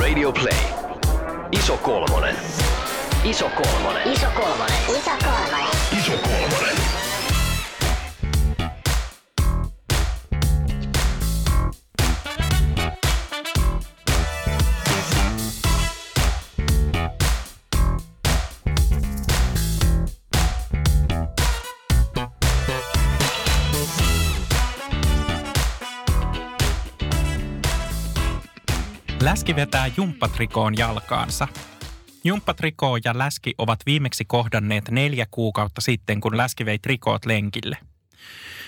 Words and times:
Radio 0.00 0.32
Play. 0.32 0.56
Iso 1.52 1.76
kolmonen. 1.76 2.36
Iso 3.24 3.50
kolmonen. 3.50 4.12
Iso 4.12 4.26
kolmonen. 4.34 4.78
Iso 4.88 5.10
kolmonen. 5.20 5.68
Iso 5.98 6.12
kolmonen. 6.12 6.81
Läski 29.32 29.56
vetää 29.56 29.90
jumppatrikoon 29.96 30.76
jalkaansa. 30.78 31.48
Jumppatrikoo 32.24 32.98
ja 33.04 33.18
läski 33.18 33.54
ovat 33.58 33.78
viimeksi 33.86 34.24
kohdanneet 34.24 34.90
neljä 34.90 35.26
kuukautta 35.30 35.80
sitten, 35.80 36.20
kun 36.20 36.36
läski 36.36 36.66
vei 36.66 36.78
trikoot 36.78 37.26
lenkille. 37.26 37.76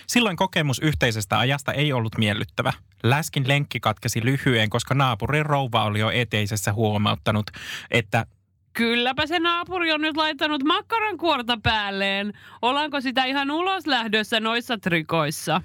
Silloin 0.07 0.37
kokemus 0.37 0.79
yhteisestä 0.79 1.39
ajasta 1.39 1.73
ei 1.73 1.93
ollut 1.93 2.19
miellyttävä. 2.19 2.73
Läskin 3.03 3.49
lenkki 3.49 3.81
katkesi 3.81 4.25
lyhyen, 4.25 4.71
koska 4.71 4.95
naapurin 4.95 5.47
rouva 5.47 5.85
oli 5.85 6.01
jo 6.01 6.11
eteisessä 6.11 6.73
huomauttanut, 6.73 7.51
että 7.91 8.27
Kylläpä 8.73 9.27
se 9.27 9.39
naapuri 9.39 9.93
on 9.93 10.01
nyt 10.01 10.17
laittanut 10.17 10.63
makkaran 10.63 11.19
kuorta 11.19 11.59
päälleen. 11.63 12.33
Ollaanko 12.63 13.01
sitä 13.01 13.25
ihan 13.25 13.51
ulos 13.51 13.87
lähdössä 13.87 14.41
noissa 14.41 14.79
trikoissa? 14.79 15.63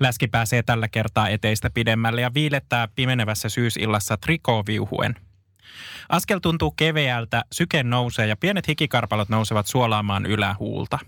Läski 0.00 0.28
pääsee 0.28 0.62
tällä 0.62 0.88
kertaa 0.88 1.28
eteistä 1.28 1.70
pidemmälle 1.70 2.20
ja 2.20 2.34
viilettää 2.34 2.88
pimenevässä 2.88 3.48
syysillassa 3.48 4.16
trikooviuhuen. 4.16 5.16
Askel 6.08 6.38
tuntuu 6.38 6.70
keveältä, 6.70 7.44
syke 7.52 7.82
nousee 7.82 8.26
ja 8.26 8.36
pienet 8.36 8.68
hikikarpalot 8.68 9.28
nousevat 9.28 9.66
suolaamaan 9.66 10.26
ylähuulta. 10.26 10.98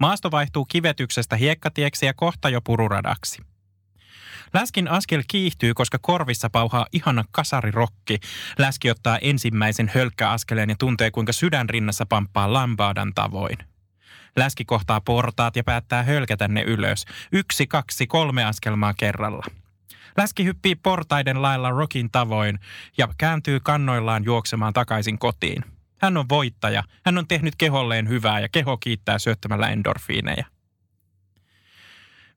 Maasto 0.00 0.30
vaihtuu 0.30 0.64
kivetyksestä 0.64 1.36
hiekkatieksi 1.36 2.06
ja 2.06 2.14
kohta 2.14 2.48
jo 2.48 2.60
pururadaksi. 2.60 3.42
Läskin 4.54 4.88
askel 4.88 5.22
kiihtyy, 5.28 5.74
koska 5.74 5.98
korvissa 5.98 6.50
pauhaa 6.50 6.86
ihana 6.92 7.24
kasarirokki. 7.30 8.18
Läski 8.58 8.90
ottaa 8.90 9.18
ensimmäisen 9.18 9.90
hölkkäaskeleen 9.94 10.70
ja 10.70 10.76
tuntee, 10.78 11.10
kuinka 11.10 11.32
sydän 11.32 11.70
rinnassa 11.70 12.06
pamppaa 12.06 12.52
lambaadan 12.52 13.14
tavoin. 13.14 13.58
Läski 14.36 14.64
kohtaa 14.64 15.00
portaat 15.00 15.56
ja 15.56 15.64
päättää 15.64 16.02
hölkätä 16.02 16.48
ne 16.48 16.62
ylös. 16.62 17.04
Yksi, 17.32 17.66
kaksi, 17.66 18.06
kolme 18.06 18.44
askelmaa 18.44 18.94
kerralla. 18.94 19.46
Läski 20.16 20.44
hyppii 20.44 20.74
portaiden 20.74 21.42
lailla 21.42 21.70
rokin 21.70 22.10
tavoin 22.10 22.58
ja 22.98 23.08
kääntyy 23.18 23.60
kannoillaan 23.60 24.24
juoksemaan 24.24 24.72
takaisin 24.72 25.18
kotiin. 25.18 25.64
Hän 26.02 26.16
on 26.16 26.28
voittaja. 26.28 26.82
Hän 27.04 27.18
on 27.18 27.28
tehnyt 27.28 27.56
keholleen 27.58 28.08
hyvää 28.08 28.40
ja 28.40 28.48
keho 28.48 28.76
kiittää 28.76 29.18
syöttämällä 29.18 29.68
endorfiineja. 29.68 30.46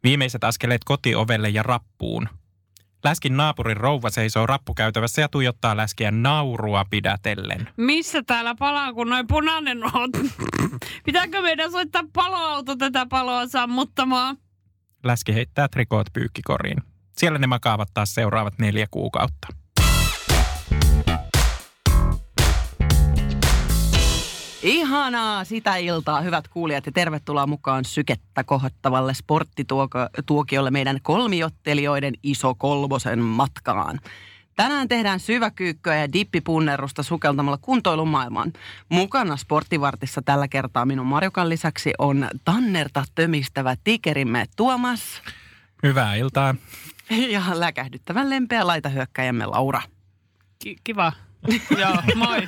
Viimeiset 0.04 0.44
askeleet 0.44 0.84
kotiovelle 0.84 1.50
ja 1.50 1.64
rappuun. 1.64 2.30
Läskin 3.06 3.38
naapurin 3.38 3.78
rouva 3.78 4.10
seisoo 4.10 4.46
rappukäytävässä 4.46 5.22
ja 5.22 5.30
tuijottaa 5.30 5.78
läskiä 5.78 6.12
naurua 6.12 6.86
pidätellen. 6.90 7.70
Missä 7.78 8.24
täällä 8.24 8.56
palaa, 8.60 8.94
kun 8.94 9.10
noin 9.10 9.28
punainen 9.28 9.84
on? 9.84 10.10
Pitääkö 11.06 11.42
meidän 11.42 11.72
soittaa 11.72 12.04
paloauto 12.14 12.76
tätä 12.76 13.06
paloa 13.06 13.48
sammuttamaan? 13.48 14.38
Läski 15.04 15.34
heittää 15.34 15.68
trikoot 15.68 16.08
pyykkikoriin. 16.14 16.78
Siellä 17.18 17.40
ne 17.40 17.48
makaavat 17.48 17.90
taas 17.94 18.14
seuraavat 18.14 18.60
neljä 18.60 18.88
kuukautta. 18.92 19.48
Ihanaa 24.66 25.44
sitä 25.44 25.76
iltaa, 25.76 26.22
hyvät 26.22 26.48
kuulijat, 26.48 26.86
ja 26.86 26.92
tervetuloa 26.92 27.48
mukaan 27.48 27.86
sykettä 27.86 28.44
kohottavalle 28.44 29.14
sporttituokiolle 29.14 30.72
meidän 30.72 31.00
kolmiottelijoiden 31.02 32.14
iso 32.24 32.56
kolmosen 32.56 33.20
matkaan. 33.20 34.00
Tänään 34.56 34.88
tehdään 34.88 35.20
syväkyykköä 35.20 35.96
ja 35.96 36.14
dippipunnerusta 36.14 37.04
sukeltamalla 37.04 37.58
kuntoilun 37.62 38.08
maailmaan. 38.08 38.54
Mukana 38.90 39.38
sporttivartissa 39.38 40.22
tällä 40.22 40.48
kertaa 40.48 40.86
minun 40.86 41.08
Marjokan 41.08 41.50
lisäksi 41.50 41.94
on 42.00 42.30
Tannerta 42.46 43.04
tömistävä 43.16 43.76
tikerimme 43.84 44.46
Tuomas 44.56 45.22
Hyvää 45.84 46.16
iltaa. 46.16 46.56
ja 47.30 47.42
läkähdyttävän 47.54 48.30
lempeä 48.30 48.68
laitahyökkäjämme 48.68 49.46
Laura. 49.46 49.82
Ki- 50.60 50.78
kiva. 50.84 51.12
Joo, 51.82 52.02
moi. 52.16 52.48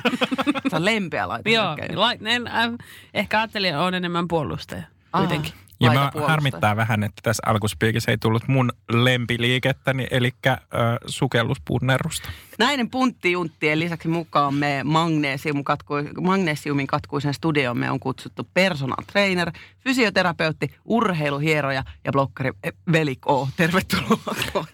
Se 0.68 0.76
on 0.76 0.84
lempeä 0.84 1.20
Joo, 1.20 1.28
laitahyökkäjä. 1.28 2.00
la, 2.00 2.12
en, 2.12 2.46
äh, 2.46 2.70
ehkä 3.14 3.38
ajattelin, 3.38 3.70
että 3.70 3.82
on 3.82 3.94
enemmän 3.94 4.28
puolustaja 4.28 4.82
kuitenkin. 5.12 5.52
Ja 5.80 5.90
mä 5.92 6.12
harmittaa 6.26 6.76
vähän, 6.76 7.04
että 7.04 7.20
tässä 7.22 7.42
alkuspiikissä 7.46 8.10
ei 8.10 8.18
tullut 8.18 8.48
mun 8.48 8.72
lempiliikettäni, 8.92 10.06
eli 10.10 10.32
äh, 10.46 10.58
sukelluspunnerusta. 11.06 12.28
Näiden 12.58 12.90
punttijunttien 12.90 13.80
lisäksi 13.80 14.08
mukaan 14.08 14.54
me 14.54 14.80
magnesium 14.84 15.64
katku, 15.64 15.94
magnesiumin 16.20 16.86
katkuisen 16.86 17.34
studiomme 17.34 17.90
on 17.90 18.00
kutsuttu 18.00 18.48
personal 18.54 19.04
trainer, 19.12 19.52
fysioterapeutti, 19.80 20.74
urheiluhieroja 20.84 21.84
ja 22.04 22.12
blokkari 22.12 22.50
eh, 22.64 22.72
Veli 22.92 23.16
K. 23.16 23.26
Tervetuloa. 23.56 24.66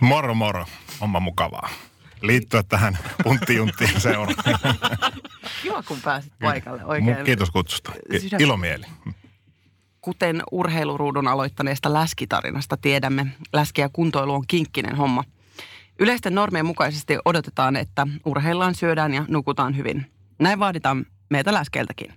Moro 0.00 0.34
moro, 0.34 0.66
onpa 1.00 1.20
mukavaa. 1.20 1.70
Liittyä 2.22 2.62
tähän 2.62 2.98
punttijunttiin 3.22 4.00
seuraan. 4.10 4.34
Kiva, 5.62 5.82
kun 5.82 6.00
pääsit 6.00 6.32
paikalle 6.40 6.84
oikein. 6.84 7.24
Kiitos 7.24 7.50
kutsusta. 7.50 7.92
Ilomieli. 8.38 8.84
Kuten 10.00 10.42
urheiluruudun 10.52 11.28
aloittaneesta 11.28 11.92
läskitarinasta 11.92 12.76
tiedämme, 12.76 13.26
läski 13.52 13.80
ja 13.80 13.88
kuntoilu 13.92 14.34
on 14.34 14.44
kinkkinen 14.48 14.96
homma. 14.96 15.24
Yleisten 15.98 16.34
normien 16.34 16.66
mukaisesti 16.66 17.18
odotetaan, 17.24 17.76
että 17.76 18.06
urheillaan, 18.24 18.74
syödään 18.74 19.14
ja 19.14 19.24
nukutaan 19.28 19.76
hyvin. 19.76 20.06
Näin 20.38 20.58
vaaditaan 20.58 21.06
meitä 21.30 21.54
läskeiltäkin. 21.54 22.12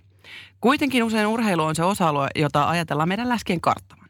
Kuitenkin 0.60 1.04
usein 1.04 1.26
urheilu 1.26 1.62
on 1.62 1.74
se 1.74 1.84
osa-alue, 1.84 2.28
jota 2.34 2.68
ajatellaan 2.68 3.08
meidän 3.08 3.28
läskien 3.28 3.60
karttavan. 3.60 4.08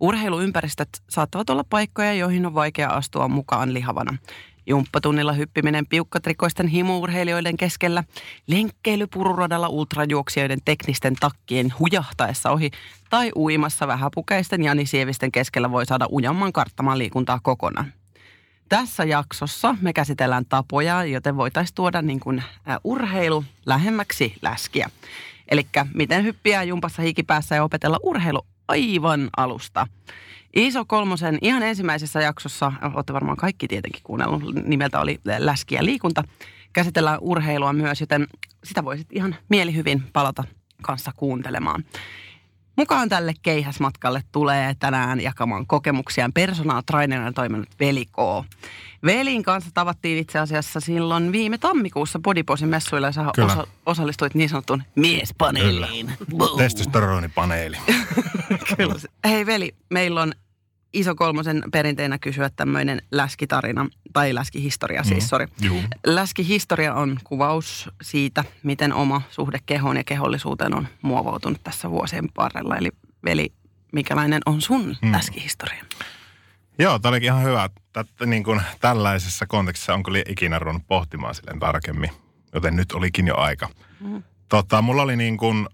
Urheiluympäristöt 0.00 0.88
saattavat 1.10 1.50
olla 1.50 1.64
paikkoja, 1.70 2.12
joihin 2.14 2.46
on 2.46 2.54
vaikea 2.54 2.88
astua 2.88 3.28
mukaan 3.28 3.74
lihavana. 3.74 4.18
Jumppatunnilla 4.66 5.32
hyppiminen 5.32 5.86
piukkatrikoisten 5.86 6.66
himuurheilijoiden 6.66 7.56
keskellä, 7.56 8.04
lenkkeily 8.46 9.06
pururadalla 9.06 9.68
ultrajuoksijoiden 9.68 10.58
teknisten 10.64 11.16
takkien 11.20 11.74
hujahtaessa 11.78 12.50
ohi 12.50 12.70
tai 13.10 13.32
uimassa 13.36 13.86
vähäpukeisten 13.86 14.62
janisievisten 14.62 15.32
keskellä 15.32 15.70
voi 15.70 15.86
saada 15.86 16.06
ujamman 16.12 16.52
karttamaan 16.52 16.98
liikuntaa 16.98 17.40
kokonaan. 17.42 17.92
Tässä 18.68 19.04
jaksossa 19.04 19.76
me 19.80 19.92
käsitellään 19.92 20.46
tapoja, 20.48 21.04
joten 21.04 21.36
voitaisiin 21.36 21.74
tuoda 21.74 22.02
niin 22.02 22.20
kuin, 22.20 22.42
urheilu 22.84 23.44
lähemmäksi 23.66 24.34
läskiä. 24.42 24.90
Eli 25.50 25.66
miten 25.94 26.24
hyppiä 26.24 26.62
jumpassa 26.62 27.02
hikipäässä 27.02 27.54
ja 27.54 27.64
opetella 27.64 27.98
urheilu 28.02 28.46
aivan 28.68 29.30
alusta. 29.36 29.86
Iso 30.54 30.84
kolmosen 30.84 31.38
ihan 31.42 31.62
ensimmäisessä 31.62 32.20
jaksossa, 32.20 32.72
olette 32.94 33.12
varmaan 33.12 33.36
kaikki 33.36 33.68
tietenkin 33.68 34.02
kuunnellut, 34.04 34.54
nimeltä 34.64 35.00
oli 35.00 35.20
Läski 35.38 35.74
ja 35.74 35.84
liikunta. 35.84 36.24
Käsitellään 36.72 37.18
urheilua 37.20 37.72
myös, 37.72 38.00
joten 38.00 38.26
sitä 38.64 38.84
voisit 38.84 39.06
ihan 39.12 39.36
mielihyvin 39.48 40.02
palata 40.12 40.44
kanssa 40.82 41.12
kuuntelemaan. 41.16 41.84
Mukaan 42.76 43.08
tälle 43.08 43.34
keihäsmatkalle 43.42 44.22
tulee 44.32 44.74
tänään 44.78 45.20
jakamaan 45.20 45.66
kokemuksiaan 45.66 46.32
personal 46.32 46.82
trainerina 46.86 47.32
toiminut 47.32 47.68
Veli 47.80 48.06
K. 48.06 48.16
Velin 49.04 49.42
kanssa 49.42 49.70
tavattiin 49.74 50.18
itse 50.18 50.38
asiassa 50.38 50.80
silloin 50.80 51.32
viime 51.32 51.58
tammikuussa 51.58 52.18
Bodyposin 52.18 52.68
messuilla 52.68 53.06
ja 53.06 53.12
sä 53.12 53.24
Kyllä. 53.34 53.52
osa, 53.52 53.66
osallistuit 53.86 54.34
niin 54.34 54.48
sanottuun 54.48 54.82
miespaneeliin. 54.94 56.12
Testosteronipaneeli. 56.56 57.76
Kyllä. 58.76 58.94
Hei 59.24 59.46
Veli, 59.46 59.74
meillä 59.90 60.22
on 60.22 60.32
iso 60.92 61.14
kolmosen 61.14 61.62
perinteinä 61.72 62.18
kysyä 62.18 62.50
tämmöinen 62.56 63.02
läskitarina, 63.10 63.86
tai 64.12 64.34
läskihistoria 64.34 65.04
siis, 65.04 65.24
Mhm. 65.24 65.28
sori. 65.28 65.46
Läskihistoria 66.06 66.94
on 66.94 67.18
kuvaus 67.24 67.90
siitä, 68.02 68.44
miten 68.62 68.92
oma 68.94 69.22
suhde 69.30 69.58
kehoon 69.66 69.96
ja 69.96 70.04
kehollisuuteen 70.04 70.74
on 70.74 70.88
muovautunut 71.02 71.60
tässä 71.64 71.90
vuosien 71.90 72.28
varrella. 72.36 72.76
Eli 72.76 72.90
Veli, 73.24 73.52
mikälainen 73.92 74.40
on 74.46 74.60
sun 74.60 74.96
Mm. 75.02 75.12
läskihistoria? 75.12 75.84
Joo, 76.78 76.98
tämä 76.98 77.10
olikin 77.10 77.26
ihan 77.26 77.42
hyvä. 77.42 77.70
Tätä, 77.92 78.26
niin 78.26 78.44
kuin, 78.44 78.60
tällaisessa 78.80 79.46
kontekstissa 79.46 79.94
onko 79.94 80.12
li- 80.12 80.24
ikinä 80.28 80.58
ruvennut 80.58 80.86
pohtimaan 80.86 81.34
silleen 81.34 81.60
tarkemmin, 81.60 82.10
joten 82.54 82.76
nyt 82.76 82.92
olikin 82.92 83.26
jo 83.26 83.36
aika. 83.36 83.68
Mm. 84.00 84.22
Tota, 84.48 84.82
mulla 84.82 85.02
oli 85.02 85.16
niin 85.16 85.36
kuin 85.36 85.68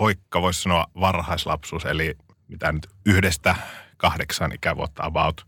hoikka, 0.00 0.42
voisi 0.42 0.62
sanoa 0.62 0.86
varhaislapsuus, 1.00 1.84
eli 1.84 2.14
mitä 2.48 2.72
nyt 2.72 2.86
yhdestä 3.06 3.56
kahdeksan 4.00 4.52
ikävuotta 4.52 5.04
about. 5.04 5.46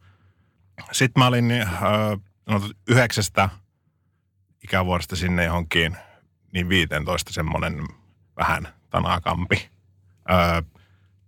Sitten 0.93 1.21
mä 1.21 1.27
olin 1.27 1.51
äh, 1.51 1.71
no, 2.47 2.61
yhdeksästä 2.89 3.49
ikävuodesta 4.65 5.17
sinne 5.17 5.45
johonkin 5.45 5.97
niin 6.53 6.69
15 6.69 7.33
semmoinen 7.33 7.89
vähän 8.37 8.69
tanakampi. 8.91 9.69
Öö, 10.31 10.63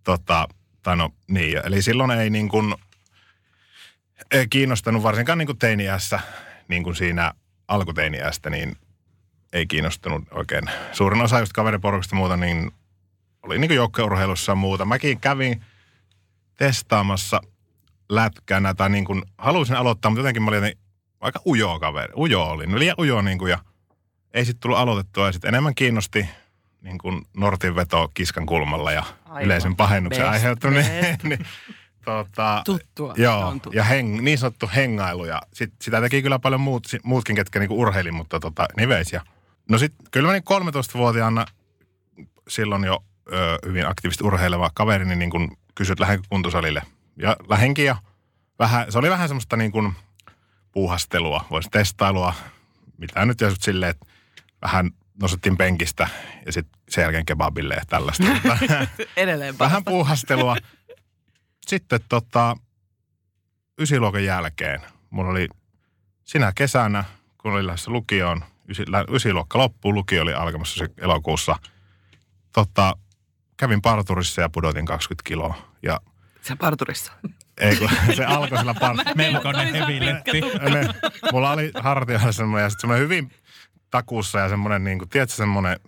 tota, 0.05 0.49
tai 0.83 0.97
no 0.97 1.11
niin, 1.29 1.61
eli 1.65 1.83
silloin 1.83 2.11
ei 2.11 2.31
niin 2.31 2.49
kuin, 2.49 2.75
ei 4.31 4.49
kiinnostanut 4.49 5.03
varsinkaan 5.03 5.39
niin 5.39 5.47
kuin 5.47 5.59
teiniässä, 5.59 6.21
niin 6.69 6.85
kuin 6.85 6.97
siinä 6.97 7.33
alkuteiniästä, 7.69 8.51
niin 8.51 8.77
ei 9.53 9.67
kiinnostunut 9.67 10.25
oikein. 10.31 10.65
Suurin 10.93 11.23
osa 11.23 11.39
just 11.39 11.53
kaveriporukasta 11.53 12.17
muuta, 12.17 12.37
niin 12.37 12.71
oli 13.43 13.59
niin 13.59 13.69
kuin 13.69 13.77
joukkueurheilussa 13.77 14.53
ja 14.53 14.57
muuta. 14.57 14.85
Mäkin 14.85 15.21
kävin 15.21 15.65
testaamassa 16.57 17.41
lätkänä 18.09 18.75
tai 18.75 18.91
niin 18.91 19.05
kuin 19.05 19.23
halusin 19.39 19.77
aloittaa, 19.77 20.11
mutta 20.11 20.21
jotenkin 20.21 20.43
mä 20.43 20.49
olin 20.49 20.57
jotenkin 20.57 20.83
aika 21.21 21.41
ujo 21.47 21.79
kaveri. 21.81 22.13
Ujo 22.17 22.43
oli, 22.43 22.67
no 22.67 22.79
liian 22.79 22.97
ujo 22.99 23.23
niin 23.23 23.39
kuin 23.39 23.51
ja 23.51 23.59
ei 24.35 24.45
sitten 24.45 24.61
tullut 24.61 24.79
aloitettua 24.79 25.27
ja 25.27 25.33
sitten 25.33 25.49
enemmän 25.49 25.75
kiinnosti 25.75 26.29
niin 26.81 26.99
kuin 26.99 27.23
nortin 27.37 27.77
veto 27.77 28.11
kiskan 28.15 28.47
kulmalla 28.47 28.93
ja 28.93 29.05
Aivan. 29.25 29.43
yleisen 29.43 29.77
pahennuksen 29.77 30.23
Best, 30.25 30.33
aiheuttaminen. 30.33 31.05
best. 31.05 31.23
niin, 31.23 31.47
tota, 32.05 32.63
Tuttua. 32.65 33.15
Joo, 33.17 33.41
on 33.47 33.61
tuttua. 33.61 33.79
ja 33.79 33.85
heng, 33.85 34.21
niin 34.21 34.39
sanottu 34.39 34.71
hengailu. 34.75 35.25
Ja 35.25 35.43
sit, 35.53 35.73
sitä 35.83 36.01
teki 36.01 36.23
kyllä 36.23 36.39
paljon 36.39 36.61
muut, 36.61 36.83
muutkin, 37.03 37.37
ketkä 37.37 37.59
niinku 37.59 37.81
urheili, 37.81 38.11
mutta 38.11 38.41
tota, 38.41 38.67
niveis. 38.77 39.13
Ja, 39.13 39.21
no 39.71 39.79
sit 39.79 39.95
kyllä 40.11 40.27
mä 40.27 40.33
niin 40.33 40.45
13-vuotiaana 40.75 41.47
silloin 42.49 42.85
jo 42.85 43.05
ö, 43.33 43.59
hyvin 43.67 43.87
aktiivisesti 43.89 44.25
urheileva 44.25 44.71
kaverini 44.75 45.17
niin 45.17 45.31
kun 45.31 45.57
kysyi, 45.75 45.93
että 45.93 46.03
lähdenkö 46.03 46.27
kuntosalille. 46.29 46.83
Ja 47.17 47.37
lähenkin 47.49 47.85
ja 47.85 47.97
vähän, 48.59 48.93
se 48.93 48.99
oli 48.99 49.11
vähän 49.11 49.29
semmoista 49.29 49.57
niin 49.57 49.73
kuin 49.73 49.93
puuhastelua, 50.73 51.45
voisi 51.51 51.69
testailua, 51.71 52.35
mitä 52.99 53.27
nyt 53.27 53.41
jos 53.41 53.55
silleen, 53.61 53.91
että 53.91 54.07
vähän 54.63 54.91
nostettiin 55.21 55.57
penkistä 55.57 56.09
ja 56.47 56.53
sitten 56.53 56.81
sen 56.89 57.03
jälkeen 57.03 57.27
kebabille 57.27 57.75
ja 57.75 57.83
tällaista. 57.87 58.25
Edelleen 59.17 59.59
vähän 59.59 59.85
puuhastelua. 59.85 60.57
Sitten 61.67 62.01
tota, 62.09 62.57
ysiluokan 63.79 64.25
jälkeen, 64.25 64.81
mulla 65.11 65.31
oli 65.31 65.49
sinä 66.25 66.53
kesänä, 66.55 67.05
kun 67.39 67.53
oli 67.53 67.67
lähdössä 67.67 67.91
lukioon, 67.91 68.45
ysi, 68.69 68.85
ysiluokka 69.11 69.59
loppuu, 69.59 69.95
lukio 69.95 70.23
oli 70.23 70.35
alkamassa 70.35 70.79
se 70.79 70.89
elokuussa. 70.99 71.57
Tota, 72.53 72.97
kävin 73.65 73.83
parturissa 73.83 74.41
ja 74.41 74.49
pudotin 74.49 74.87
20 74.87 75.29
kiloa. 75.29 75.55
Ja 75.83 76.01
Se 76.43 76.57
parturissa. 76.57 77.13
ei 77.59 77.77
kun 77.77 77.89
se 78.17 78.25
alkoi 78.25 78.59
sillä 78.59 78.75
par... 78.75 78.97
Melkoinen 79.15 79.63
Toisaalta 79.69 79.87
heviletti. 79.87 80.31
pitkä 80.33 80.51
tukka. 80.51 80.69
ne, 80.71 80.89
mulla 81.33 81.51
oli 81.51 81.71
hartioilla 81.75 82.33
semmoinen 82.33 82.63
ja 82.65 82.71
sitten 82.71 82.81
semmoinen 82.81 83.05
hyvin 83.05 83.31
takussa 83.91 84.39
ja 84.39 84.49
semmoinen, 84.49 84.85
niin 84.85 84.99
kuin, 84.99 85.09
tiedätkö, 85.09 85.35
semmoinen 85.37 85.81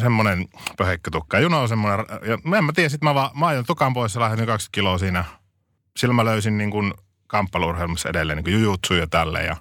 semmoinen 0.00 0.46
pöheikkötukka. 0.76 1.38
Juno 1.38 1.62
on 1.62 1.68
semmoinen, 1.68 2.06
ja 2.26 2.38
mä 2.44 2.58
en 2.58 2.64
mä 2.64 2.72
tiedä, 2.72 2.88
sit 2.88 3.02
mä 3.02 3.14
vaan, 3.14 3.30
mä 3.38 3.46
ajoin 3.46 3.66
tukan 3.66 3.94
pois 3.94 4.14
ja 4.14 4.20
lähdin 4.20 4.46
20 4.46 4.68
kiloa 4.72 4.98
siinä. 4.98 5.24
Silloin 5.96 6.16
mä 6.16 6.24
löysin 6.24 6.58
niin 6.58 6.70
kuin 6.70 6.94
kamppailurheilmassa 7.26 8.08
edelleen 8.08 8.36
niin 8.36 8.44
kuin 8.44 8.54
jujutsu 8.54 8.94
ja 8.94 9.06
tälleen 9.06 9.46
ja 9.46 9.56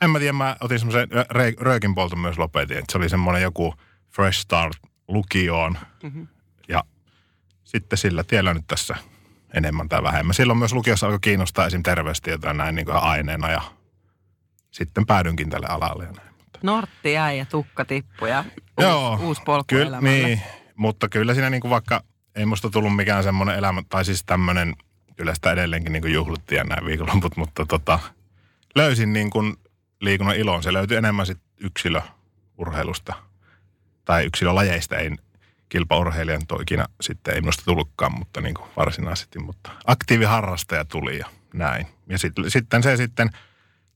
en 0.00 0.10
mä 0.10 0.18
tiedä, 0.18 0.32
mä 0.32 0.56
otin 0.60 0.78
semmoisen 0.78 1.08
röökin 1.60 1.94
polton 1.94 2.18
myös 2.18 2.38
lopetin. 2.38 2.78
että 2.78 2.92
se 2.92 2.98
oli 2.98 3.08
semmoinen 3.08 3.42
joku 3.42 3.74
fresh 4.10 4.38
start 4.40 4.76
lukioon. 5.08 5.78
Mhm. 6.02 6.22
Sitten 7.68 7.98
sillä 7.98 8.24
tiellä 8.24 8.54
nyt 8.54 8.66
tässä 8.66 8.96
enemmän 9.54 9.88
tai 9.88 10.02
vähemmän. 10.02 10.34
Silloin 10.34 10.58
myös 10.58 10.72
lukiossa 10.72 11.06
alkoi 11.06 11.18
kiinnostaa 11.20 11.66
esim. 11.66 11.82
terveystietoa 11.82 12.52
näin 12.52 12.74
niin 12.74 12.86
kuin 12.86 12.96
aineena 12.96 13.50
ja 13.50 13.62
sitten 14.70 15.06
päädynkin 15.06 15.50
tälle 15.50 15.66
alalle. 15.66 16.04
Ja 16.04 16.12
näin. 16.12 16.28
Nortti 16.62 17.12
jäi 17.12 17.38
ja 17.38 17.46
tukka 17.46 17.84
tippui 17.84 18.30
ja 18.30 18.44
Joo, 18.80 19.10
uusi, 19.10 19.24
uusi 19.24 19.42
polku 19.42 19.64
Kyllä, 19.68 19.86
elämälle. 19.86 20.26
niin, 20.26 20.42
mutta 20.74 21.08
kyllä 21.08 21.34
siinä 21.34 21.50
niin 21.50 21.60
kuin 21.60 21.70
vaikka 21.70 22.04
ei 22.34 22.46
musta 22.46 22.70
tullut 22.70 22.96
mikään 22.96 23.22
semmoinen 23.22 23.56
elämä, 23.56 23.82
tai 23.88 24.04
siis 24.04 24.24
tämmöinen, 24.24 24.74
kyllä 25.16 25.34
sitä 25.34 25.52
edelleenkin 25.52 25.92
niin 25.92 26.02
kuin 26.02 26.14
juhlittiin 26.14 26.56
ja 26.56 26.64
näin 26.64 26.86
viikonloput, 26.86 27.36
mutta 27.36 27.66
tota, 27.66 27.98
löysin 28.74 29.12
niin 29.12 29.30
kuin 29.30 29.56
liikunnan 30.00 30.36
ilon. 30.36 30.62
Se 30.62 30.72
löytyi 30.72 30.96
enemmän 30.96 31.26
sit 31.26 31.40
yksilöurheilusta 31.60 33.14
tai 34.04 34.24
yksilölajeista. 34.24 34.96
Ei 34.96 35.10
kilpaurheilijan 35.68 36.46
toi 36.46 36.62
ikinä 36.62 36.86
sitten 37.00 37.34
ei 37.34 37.40
minusta 37.40 37.62
tullutkaan, 37.64 38.18
mutta 38.18 38.40
niin 38.40 38.54
kuin 38.54 38.68
varsinaisesti. 38.76 39.38
Mutta 39.38 39.70
aktiiviharrastaja 39.86 40.84
tuli 40.84 41.18
ja 41.18 41.26
näin. 41.54 41.86
Ja 42.08 42.18
sit, 42.18 42.32
sitten 42.48 42.82
se 42.82 42.96
sitten 42.96 43.30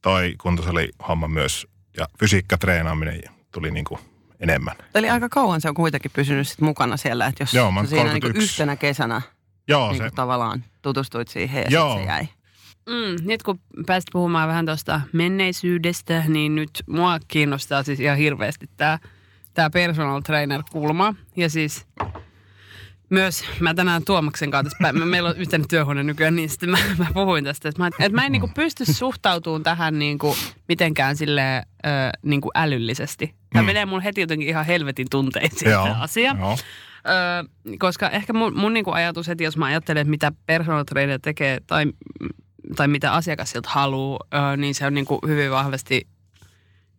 toi 0.03 0.35
kuntosali 0.43 0.89
homma 1.09 1.29
myös 1.29 1.67
ja 1.97 2.07
fysiikkatreenaaminen 2.19 3.23
tuli 3.53 3.71
niin 3.71 3.85
kuin 3.85 4.01
enemmän. 4.41 4.77
Eli 4.95 5.11
aika 5.11 5.29
kauan 5.29 5.61
se 5.61 5.69
on 5.69 5.75
kuitenkin 5.75 6.11
pysynyt 6.15 6.49
sit 6.49 6.61
mukana 6.61 6.97
siellä, 6.97 7.27
että 7.27 7.43
jos 7.43 7.55
Joo, 7.55 7.71
mä 7.71 7.87
siinä 7.87 8.13
niin 8.13 8.21
31. 8.21 8.43
yhtenä 8.43 8.77
kesänä 8.77 9.23
Joo, 9.69 9.89
niin 9.89 9.99
se, 9.99 10.03
kuin 10.03 10.15
tavallaan 10.15 10.65
tutustuit 10.83 11.29
siihen 11.29 11.63
ja 11.63 11.71
Joo. 11.71 11.99
se 11.99 12.05
jäi. 12.05 12.29
Mm, 12.89 13.27
nyt 13.29 13.43
kun 13.43 13.61
pääsit 13.87 14.11
puhumaan 14.13 14.49
vähän 14.49 14.67
tuosta 14.67 15.01
menneisyydestä, 15.13 16.25
niin 16.29 16.55
nyt 16.55 16.71
mua 16.87 17.19
kiinnostaa 17.29 17.83
siis 17.83 18.01
ihan 18.01 18.19
hirveästi 18.19 18.71
tämä 18.77 18.99
tää 19.55 19.71
personal 19.71 20.21
trainer-kulma. 20.21 21.15
Ja 21.37 21.51
siis 21.51 21.87
myös 23.11 23.45
mä 23.61 23.75
tänään 23.75 24.05
Tuomaksen 24.05 24.51
kanssa, 24.51 24.77
tässä 24.83 25.05
meillä 25.05 25.29
on 25.29 25.37
yhteinen 25.37 25.69
työhuone 25.69 26.03
nykyään, 26.03 26.37
niin 26.37 26.49
sitten 26.49 26.71
mä, 26.71 26.79
mä 26.99 27.07
puhuin 27.15 27.45
tästä, 27.45 27.69
että 27.69 27.83
mä, 27.83 27.87
että 27.87 28.09
mä 28.21 28.27
en 28.27 28.33
niinku 28.33 28.51
pysty 28.55 28.85
suhtautumaan 28.85 29.63
tähän 29.63 29.99
niinku 29.99 30.37
mitenkään 30.69 31.17
sille 31.17 31.63
ö, 31.87 31.89
niinku 32.23 32.51
älyllisesti. 32.55 33.35
Tämä 33.53 33.63
Mm. 33.63 33.67
menee 33.67 33.87
mun 33.87 34.03
heti 34.03 34.21
jotenkin 34.21 34.49
ihan 34.49 34.67
helvetin 34.67 35.07
tunteisiin 35.11 35.71
joo, 35.71 35.85
tämä 35.85 36.01
asia. 36.01 36.37
Joo. 36.39 36.57
Öö, 37.09 37.75
koska 37.79 38.11
ehkä 38.11 38.33
mun, 38.33 38.59
mun 38.59 38.73
niinku 38.73 38.91
ajatus 38.91 39.29
heti, 39.29 39.45
jos 39.45 39.57
mä 39.57 39.67
ajattelen, 39.67 40.01
että 40.01 40.11
mitä 40.11 40.33
personal 40.47 40.85
trainer 40.85 41.19
tekee 41.23 41.59
tai, 41.67 41.85
tai 42.77 42.89
mitä 42.89 43.13
asiakas 43.13 43.51
siltä 43.51 43.69
haluaa, 43.73 44.19
öö, 44.35 44.57
niin 44.57 44.75
se 44.75 44.87
on 44.87 44.95
niinku 44.95 45.19
hyvin 45.27 45.51
vahvasti 45.51 46.07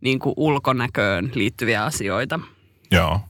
niinku 0.03 0.33
ulkonäköön 0.37 1.31
liittyviä 1.35 1.83
asioita. 1.83 2.39
Joo. 2.91 3.21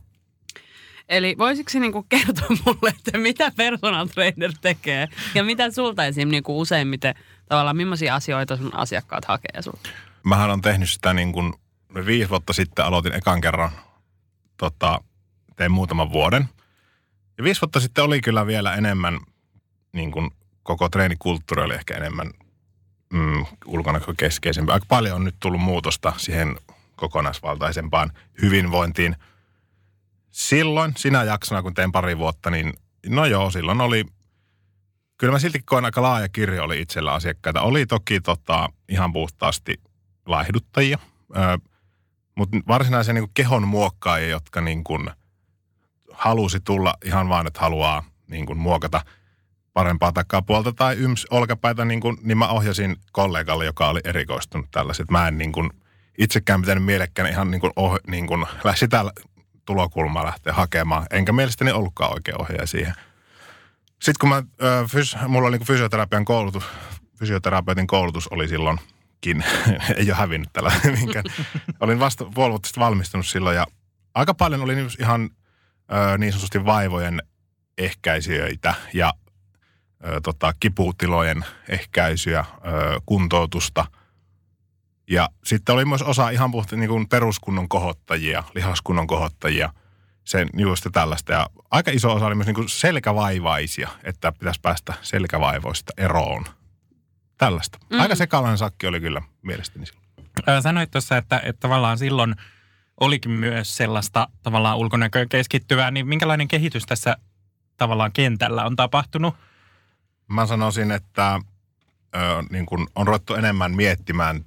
Eli 1.09 1.35
voisitko 1.37 1.69
sä 1.69 1.79
niinku 1.79 2.05
kertoa 2.09 2.57
mulle, 2.65 2.89
että 2.89 3.17
mitä 3.17 3.51
personal 3.57 4.07
trainer 4.07 4.51
tekee 4.61 5.07
ja 5.35 5.43
mitä 5.43 5.71
sulta 5.71 6.05
esim. 6.05 6.29
Niinku 6.29 6.59
useimmiten 6.59 7.15
tavallaan 7.49 7.77
millaisia 7.77 8.15
asioita 8.15 8.57
sun 8.57 8.75
asiakkaat 8.75 9.25
hakee 9.25 9.61
sulta? 9.61 9.89
Mähän 10.23 10.51
on 10.51 10.61
tehnyt 10.61 10.89
sitä 10.89 11.13
niin 11.13 11.33
kuin 11.33 11.53
viisi 12.05 12.29
vuotta 12.29 12.53
sitten 12.53 12.85
aloitin 12.85 13.15
ekan 13.15 13.41
kerran, 13.41 13.71
tota, 14.57 15.01
tein 15.55 15.71
muutaman 15.71 16.11
vuoden. 16.11 16.49
Ja 17.37 17.43
viisi 17.43 17.61
vuotta 17.61 17.79
sitten 17.79 18.03
oli 18.03 18.21
kyllä 18.21 18.47
vielä 18.47 18.75
enemmän, 18.75 19.19
niin 19.93 20.11
kuin 20.11 20.31
koko 20.63 20.89
treenikulttuuri 20.89 21.63
oli 21.63 21.73
ehkä 21.73 21.97
enemmän 21.97 22.31
mm, 23.13 23.45
ulkonäkökeskeisempi. 23.65 24.71
Aika 24.71 24.85
paljon 24.89 25.15
on 25.15 25.23
nyt 25.23 25.35
tullut 25.39 25.61
muutosta 25.61 26.13
siihen 26.17 26.55
kokonaisvaltaisempaan 26.95 28.11
hyvinvointiin. 28.41 29.15
Silloin, 30.31 30.93
sinä 30.97 31.23
jaksona, 31.23 31.61
kun 31.61 31.73
tein 31.73 31.91
pari 31.91 32.17
vuotta, 32.17 32.49
niin 32.49 32.73
no 33.05 33.25
joo, 33.25 33.51
silloin 33.51 33.81
oli, 33.81 34.05
kyllä 35.17 35.33
mä 35.33 35.39
silti 35.39 35.61
koin 35.65 35.85
aika 35.85 36.01
laaja 36.01 36.29
kirjo 36.29 36.63
oli 36.63 36.81
itsellä 36.81 37.13
asiakkaita. 37.13 37.61
Oli 37.61 37.85
toki 37.85 38.21
tota, 38.21 38.69
ihan 38.89 39.13
puhtaasti 39.13 39.81
laihduttajia, 40.25 40.97
mutta 42.35 42.57
varsinaisia 42.67 43.13
niin 43.13 43.29
kehon 43.33 43.67
muokkaajia, 43.67 44.29
jotka 44.29 44.61
niin 44.61 44.83
kuin 44.83 45.09
halusi 46.11 46.59
tulla 46.59 46.93
ihan 47.05 47.29
vaan, 47.29 47.47
että 47.47 47.59
haluaa 47.59 48.03
niin 48.27 48.45
kuin 48.45 48.57
muokata 48.59 49.05
parempaa 49.73 50.11
takapuolta 50.11 50.73
tai 50.73 50.95
yms 50.95 51.27
olkapäitä, 51.31 51.85
niin, 51.85 52.01
kuin, 52.01 52.17
niin 52.21 52.37
mä 52.37 52.47
ohjasin 52.47 52.95
kollegalle, 53.11 53.65
joka 53.65 53.87
oli 53.87 53.99
erikoistunut 54.03 54.71
tällaiset. 54.71 55.11
Mä 55.11 55.27
en 55.27 55.37
niin 55.37 55.51
kuin 55.51 55.69
itsekään 56.17 56.61
pitänyt 56.61 56.83
mielekkään 56.83 57.29
ihan 57.29 57.51
niin 57.51 57.61
kuin, 57.61 57.73
oh, 57.75 57.99
niin 58.07 58.27
kuin 58.27 58.45
sitä 58.75 59.05
tulokulmaa 59.65 60.25
lähteä 60.25 60.53
hakemaan. 60.53 61.05
Enkä 61.11 61.31
mielestäni 61.31 61.71
ollutkaan 61.71 62.13
oikea 62.13 62.35
ohjaaja 62.39 62.67
siihen. 62.67 62.93
Sitten 63.89 64.15
kun 64.19 64.29
mä, 64.29 64.35
ö, 64.63 64.87
fys, 64.87 65.17
mulla 65.27 65.47
oli 65.47 65.57
niin 65.57 65.67
fysioterapian 65.67 66.25
koulutus, 66.25 66.63
fysioterapeutin 67.19 67.87
koulutus 67.87 68.27
oli 68.27 68.47
silloinkin, 68.47 69.43
ei 69.97 70.05
ole 70.09 70.17
hävinnyt 70.17 70.49
tällä 70.53 70.71
minkään. 70.99 71.25
Olin 71.79 71.99
vasta 71.99 72.25
puoli 72.33 72.59
valmistunut 72.79 73.27
silloin 73.27 73.55
ja 73.55 73.67
aika 74.13 74.33
paljon 74.33 74.61
oli 74.61 74.75
ihan 74.99 75.29
ö, 75.91 76.17
niin 76.17 76.31
sanotusti 76.31 76.65
vaivojen 76.65 77.21
ehkäisijöitä 77.77 78.73
ja 78.93 79.13
ö, 80.05 80.21
tota, 80.21 80.53
kiputilojen 80.59 81.45
ehkäisyä, 81.69 82.45
ö, 82.49 83.01
kuntoutusta. 83.05 83.85
Ja 85.09 85.29
sitten 85.43 85.75
oli 85.75 85.85
myös 85.85 86.01
osa 86.01 86.29
ihan 86.29 86.51
puhtaan 86.51 86.79
niin 86.79 86.89
kuin 86.89 87.09
peruskunnon 87.09 87.69
kohottajia, 87.69 88.43
lihaskunnon 88.55 89.07
kohottajia, 89.07 89.73
sen 90.23 90.49
just 90.57 90.87
tällaista. 90.91 91.33
Ja 91.33 91.49
aika 91.71 91.91
iso 91.91 92.13
osa 92.13 92.25
oli 92.25 92.35
myös 92.35 92.47
niin 92.47 92.55
kuin 92.55 92.69
selkävaivaisia, 92.69 93.89
että 94.03 94.31
pitäisi 94.31 94.59
päästä 94.61 94.93
selkävaivoista 95.01 95.93
eroon. 95.97 96.45
Tällaista. 97.37 97.77
Mm. 97.89 97.99
Aika 97.99 98.15
sekalainen 98.15 98.57
sakki 98.57 98.87
oli 98.87 98.99
kyllä 98.99 99.21
mielestäni 99.41 99.85
silloin. 99.85 100.61
Sanoit 100.63 100.91
tuossa, 100.91 101.17
että, 101.17 101.39
että 101.43 101.59
tavallaan 101.59 101.97
silloin 101.97 102.35
olikin 102.99 103.31
myös 103.31 103.77
sellaista 103.77 104.27
tavallaan 104.43 104.77
ulkonäköön 104.77 105.29
keskittyvää, 105.29 105.91
niin 105.91 106.07
minkälainen 106.07 106.47
kehitys 106.47 106.85
tässä 106.85 107.17
tavallaan 107.77 108.11
kentällä 108.11 108.65
on 108.65 108.75
tapahtunut? 108.75 109.35
Mä 110.27 110.45
sanoisin, 110.45 110.91
että 110.91 111.39
ö, 112.15 112.19
niin 112.49 112.65
kun 112.65 112.87
on 112.95 113.07
ruvettu 113.07 113.35
enemmän 113.35 113.75
miettimään 113.75 114.45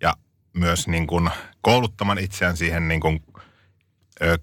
ja 0.00 0.14
myös 0.52 0.88
niin 0.88 1.06
kun 1.06 1.30
kouluttamaan 1.60 2.18
itseään 2.18 2.56
siihen 2.56 2.88
niin 2.88 3.00
kun, 3.00 3.20
ö, 4.22 4.38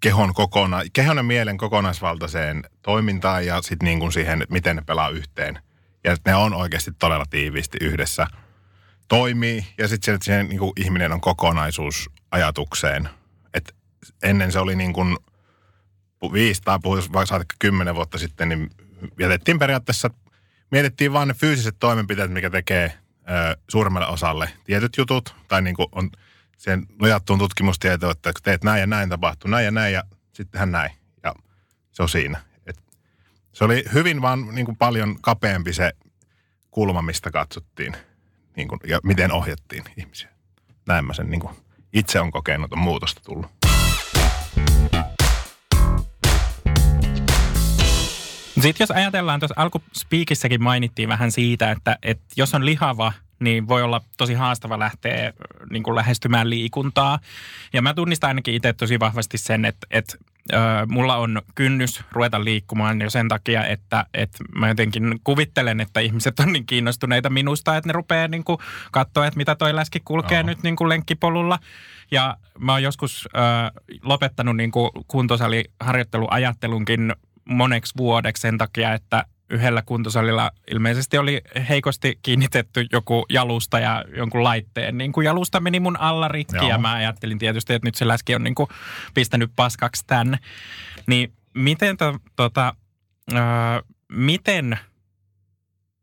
kehon, 0.00 0.34
kokona, 0.34 0.80
kehon 0.92 1.16
ja 1.16 1.22
mielen 1.22 1.56
kokonaisvaltaiseen 1.58 2.64
toimintaan 2.82 3.46
ja 3.46 3.62
sitten 3.62 3.86
niin 3.86 4.00
kun 4.00 4.12
siihen, 4.12 4.42
että 4.42 4.52
miten 4.52 4.76
ne 4.76 4.82
pelaa 4.82 5.08
yhteen. 5.08 5.58
Ja 6.04 6.16
ne 6.26 6.34
on 6.34 6.54
oikeasti 6.54 6.90
todella 6.98 7.24
tiiviisti 7.30 7.78
yhdessä 7.80 8.26
toimii 9.08 9.66
ja 9.78 9.88
sitten 9.88 10.18
siihen 10.22 10.48
niin 10.48 10.58
kun 10.58 10.72
ihminen 10.76 11.12
on 11.12 11.20
kokonaisuus 11.20 12.10
ajatukseen. 12.30 13.08
Et 13.54 13.74
ennen 14.22 14.52
se 14.52 14.58
oli 14.58 14.76
niin 14.76 14.92
kuin 14.92 15.16
viisi 16.32 16.62
tai 16.62 16.78
puhuisi 16.82 17.12
vaikka 17.12 17.44
kymmenen 17.58 17.94
vuotta 17.94 18.18
sitten, 18.18 18.48
niin 18.48 18.70
jätettiin 19.20 19.58
periaatteessa, 19.58 20.10
mietittiin 20.70 21.12
vaan 21.12 21.28
ne 21.28 21.34
fyysiset 21.34 21.76
toimenpiteet, 21.78 22.30
mikä 22.30 22.50
tekee 22.50 22.98
ö, 23.20 23.56
suuremmalle 23.68 24.06
osalle 24.06 24.50
tietyt 24.64 24.96
jutut, 24.96 25.34
tai 25.48 25.62
niin 25.62 25.76
kuin 25.76 25.88
on 25.92 26.10
sen 26.56 26.86
nojattuun 27.00 27.38
tutkimustietoon, 27.38 28.12
että 28.12 28.32
kun 28.32 28.42
teet 28.42 28.64
näin 28.64 28.80
ja 28.80 28.86
näin, 28.86 29.08
tapahtuu 29.08 29.50
näin 29.50 29.64
ja 29.64 29.70
näin, 29.70 29.92
ja 29.92 30.02
sittenhän 30.32 30.72
näin. 30.72 30.90
Ja 31.22 31.34
se 31.92 32.02
on 32.02 32.08
siinä. 32.08 32.40
Et 32.66 32.76
se 33.52 33.64
oli 33.64 33.84
hyvin 33.94 34.22
vaan 34.22 34.48
niin 34.52 34.66
kuin 34.66 34.76
paljon 34.76 35.16
kapeampi 35.20 35.72
se 35.72 35.92
kulma, 36.70 37.02
mistä 37.02 37.30
katsottiin 37.30 37.96
niin 38.56 38.68
kuin, 38.68 38.80
ja 38.86 39.00
miten 39.02 39.32
ohjattiin 39.32 39.84
ihmisiä. 39.96 40.28
Näin 40.86 41.04
mä 41.04 41.12
sen 41.12 41.30
niin 41.30 41.40
kuin, 41.40 41.56
itse 41.92 42.20
on 42.20 42.30
kokenut, 42.30 42.72
on 42.72 42.78
muutosta 42.78 43.20
tullut. 43.24 43.46
Sitten 48.66 48.84
jos 48.84 48.90
ajatellaan, 48.90 49.40
tuossa 49.40 49.54
alkuspiikissäkin 49.56 50.62
mainittiin 50.62 51.08
vähän 51.08 51.32
siitä, 51.32 51.70
että, 51.70 51.98
että 52.02 52.24
jos 52.36 52.54
on 52.54 52.66
lihava, 52.66 53.12
niin 53.40 53.68
voi 53.68 53.82
olla 53.82 54.00
tosi 54.16 54.34
haastava 54.34 54.78
lähteä 54.78 55.32
niin 55.70 55.82
kuin 55.82 55.94
lähestymään 55.94 56.50
liikuntaa. 56.50 57.18
Ja 57.72 57.82
mä 57.82 57.94
tunnistan 57.94 58.28
ainakin 58.28 58.54
itse 58.54 58.72
tosi 58.72 59.00
vahvasti 59.00 59.38
sen, 59.38 59.64
että, 59.64 59.86
että 59.90 60.16
ö, 60.52 60.56
mulla 60.88 61.16
on 61.16 61.42
kynnys 61.54 62.02
ruveta 62.12 62.44
liikkumaan 62.44 63.00
jo 63.00 63.10
sen 63.10 63.28
takia, 63.28 63.66
että, 63.66 64.06
että 64.14 64.38
mä 64.54 64.68
jotenkin 64.68 65.20
kuvittelen, 65.24 65.80
että 65.80 66.00
ihmiset 66.00 66.40
on 66.40 66.52
niin 66.52 66.66
kiinnostuneita 66.66 67.30
minusta, 67.30 67.76
että 67.76 67.88
ne 67.88 67.92
rupeaa 67.92 68.28
niin 68.28 68.44
kuin 68.44 68.58
katsoa, 68.92 69.26
että 69.26 69.38
mitä 69.38 69.54
toi 69.54 69.74
läski 69.74 70.00
kulkee 70.04 70.38
Joo. 70.38 70.46
nyt 70.46 70.62
niin 70.62 70.76
kuin 70.76 70.88
lenkkipolulla. 70.88 71.58
Ja 72.10 72.36
mä 72.58 72.72
oon 72.72 72.82
joskus 72.82 73.28
ö, 73.36 73.38
lopettanut 74.02 74.56
niin 74.56 74.70
kuin 74.70 74.90
kuntosaliharjoitteluajattelunkin 75.08 77.14
moneksi 77.48 77.94
vuodeksi 77.96 78.40
sen 78.40 78.58
takia, 78.58 78.94
että 78.94 79.24
yhdellä 79.50 79.82
kuntosalilla 79.82 80.50
ilmeisesti 80.70 81.18
oli 81.18 81.42
heikosti 81.68 82.18
kiinnitetty 82.22 82.86
joku 82.92 83.26
jalusta 83.28 83.78
ja 83.78 84.04
jonkun 84.16 84.44
laitteen. 84.44 84.98
Niin 84.98 85.12
kuin 85.12 85.24
jalusta 85.24 85.60
meni 85.60 85.80
mun 85.80 86.00
alla 86.00 86.28
rikki 86.28 86.56
Joo. 86.56 86.68
ja 86.68 86.78
mä 86.78 86.92
ajattelin 86.92 87.38
tietysti, 87.38 87.74
että 87.74 87.86
nyt 87.86 87.94
se 87.94 88.08
läski 88.08 88.34
on 88.34 88.44
niin 88.44 88.54
kuin 88.54 88.68
pistänyt 89.14 89.50
paskaksi 89.56 90.04
tänne. 90.06 90.38
Niin 91.06 91.32
miten, 91.54 91.96
to, 91.96 92.18
tota, 92.36 92.74
ö, 93.32 93.36
miten 94.08 94.78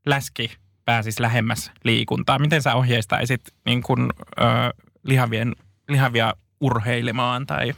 läski 0.06 0.52
pääsisi 0.86 1.22
lähemmäs 1.22 1.72
liikuntaa? 1.84 2.40
Miten 2.40 2.62
sä 2.62 2.76
ohjeistaisit 2.76 3.42
niin 3.66 3.84
kuin, 3.84 4.10
ö, 4.40 4.44
lihavien, 5.04 5.56
lihavia 5.90 6.34
urheilemaan 6.62 7.46
tai 7.46 7.74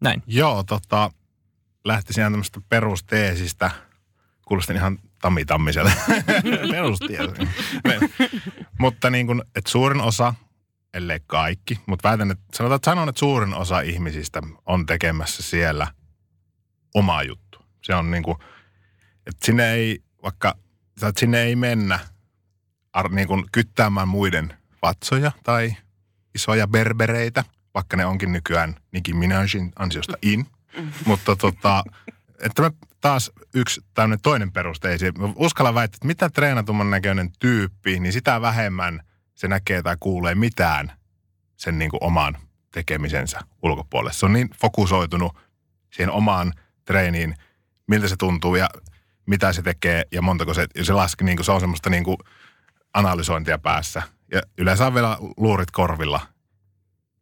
näin? 0.00 0.22
Joo, 0.26 0.62
tota, 0.62 1.10
lähtisin 1.92 2.20
ihan 2.20 2.32
tämmöistä 2.32 2.60
perusteesistä. 2.68 3.70
Kuulostin 4.46 4.76
ihan 4.76 4.98
tammitammiselta. 5.20 5.92
Perustieto. 6.72 7.34
mutta 8.78 9.10
niin 9.10 9.26
kuin, 9.26 9.42
että 9.56 9.70
suurin 9.70 10.00
osa, 10.00 10.34
ellei 10.94 11.20
kaikki, 11.26 11.80
mutta 11.86 12.08
väitän, 12.08 12.30
että 12.30 12.44
sanotaan, 12.54 12.76
että 12.76 12.90
sanon, 12.90 13.08
että 13.08 13.18
suurin 13.18 13.54
osa 13.54 13.80
ihmisistä 13.80 14.42
on 14.66 14.86
tekemässä 14.86 15.42
siellä 15.42 15.86
omaa 16.94 17.22
juttu. 17.22 17.58
Se 17.82 17.94
on 17.94 18.10
niin 18.10 18.22
kuin, 18.22 18.38
että 19.26 19.46
sinne 19.46 19.72
ei, 19.72 20.02
vaikka 20.22 20.54
että 21.08 21.20
sinne 21.20 21.42
ei 21.42 21.56
mennä 21.56 21.98
ar, 22.92 23.12
niin 23.12 23.28
kuin 23.28 23.44
kyttäämään 23.52 24.08
muiden 24.08 24.54
vatsoja 24.82 25.32
tai 25.44 25.76
isoja 26.34 26.68
berbereitä, 26.68 27.44
vaikka 27.74 27.96
ne 27.96 28.06
onkin 28.06 28.32
nykyään 28.32 28.76
Nicki 28.92 29.14
Minajin 29.14 29.72
ansiosta 29.78 30.16
in. 30.22 30.46
Mutta 31.06 31.36
tota, 31.36 31.84
että 32.40 32.62
me 32.62 32.70
taas 33.00 33.30
yksi 33.54 33.80
tämmöinen 33.94 34.22
toinen 34.22 34.52
perusteisi. 34.52 35.12
Mä 35.12 35.32
Uskallan 35.36 35.74
väittää, 35.74 35.96
että 35.96 36.06
mitä 36.06 36.30
treenatumman 36.30 36.90
näköinen 36.90 37.30
tyyppi, 37.38 38.00
niin 38.00 38.12
sitä 38.12 38.40
vähemmän 38.40 39.00
se 39.34 39.48
näkee 39.48 39.82
tai 39.82 39.96
kuulee 40.00 40.34
mitään 40.34 40.92
sen 41.56 41.78
niin 41.78 41.90
kuin 41.90 42.04
oman 42.04 42.36
tekemisensä 42.70 43.40
ulkopuolelle. 43.62 44.12
Se 44.12 44.26
on 44.26 44.32
niin 44.32 44.50
fokusoitunut 44.60 45.36
siihen 45.90 46.10
omaan 46.10 46.52
treeniin, 46.84 47.34
miltä 47.86 48.08
se 48.08 48.16
tuntuu 48.16 48.56
ja 48.56 48.68
mitä 49.26 49.52
se 49.52 49.62
tekee 49.62 50.04
ja 50.12 50.22
montako 50.22 50.54
se, 50.54 50.66
se 50.82 50.92
laski, 50.92 51.24
niin 51.24 51.36
kuin 51.36 51.44
se 51.44 51.52
on 51.52 51.60
semmoista 51.60 51.90
niin 51.90 52.04
kuin 52.04 52.16
analysointia 52.94 53.58
päässä. 53.58 54.02
Ja 54.32 54.42
yleensä 54.58 54.86
on 54.86 54.94
vielä 54.94 55.16
luurit 55.36 55.70
korvilla. 55.70 56.20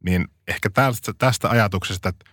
Niin 0.04 0.28
ehkä 0.48 0.70
tästä, 0.70 1.12
tästä 1.18 1.50
ajatuksesta, 1.50 2.08
että 2.08 2.24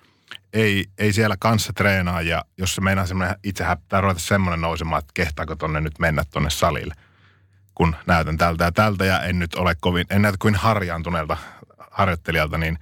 ei, 0.54 0.86
ei 0.98 1.14
siellä 1.14 1.36
kanssa 1.40 1.74
treenaa 1.74 2.22
ja 2.22 2.46
jos 2.58 2.76
se 2.76 2.82
meinaa 2.82 3.06
semmoinen 3.06 3.36
itse 3.44 3.64
häppää 3.64 4.02
ruveta 4.02 4.20
semmoinen 4.20 4.62
nousemaan, 4.62 5.00
että 5.00 5.12
kehtaako 5.14 5.56
tonne 5.56 5.82
nyt 5.82 6.00
mennä 6.00 6.24
tonne 6.32 6.50
salille, 6.50 6.96
kun 7.76 7.96
näytän 8.08 8.38
tältä 8.38 8.64
ja 8.64 8.72
tältä 8.72 9.06
ja 9.06 9.22
en 9.22 9.40
nyt 9.40 9.56
ole 9.56 9.76
kovin, 9.82 10.06
en 10.10 10.22
näytä 10.22 10.38
kuin 10.42 10.56
harjaantuneelta 10.56 11.38
harjoittelijalta, 11.92 12.58
niin 12.58 12.80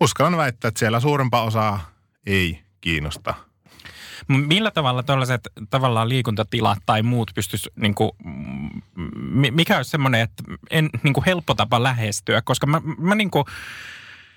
uskallan 0.00 0.36
väittää, 0.36 0.68
että 0.68 0.78
siellä 0.78 1.00
suurempaa 1.00 1.42
osaa 1.42 1.90
ei 2.26 2.62
kiinnosta. 2.80 3.34
Millä 4.28 4.70
tavalla 4.70 5.02
tällaiset 5.02 5.48
tavallaan 5.70 6.08
liikuntatilat 6.08 6.78
tai 6.86 7.02
muut 7.02 7.30
pystyisi, 7.34 7.70
niin 7.76 7.94
kuin, 7.94 8.10
mikä 9.50 9.76
olisi 9.76 9.90
semmoinen, 9.90 10.20
että 10.20 10.42
en, 10.70 10.90
niin 11.02 11.14
kuin 11.14 11.24
helppo 11.24 11.54
tapa 11.54 11.82
lähestyä, 11.82 12.42
koska 12.42 12.66
mä, 12.66 12.80
mä 12.98 13.14
niin 13.14 13.30
kuin, 13.30 13.44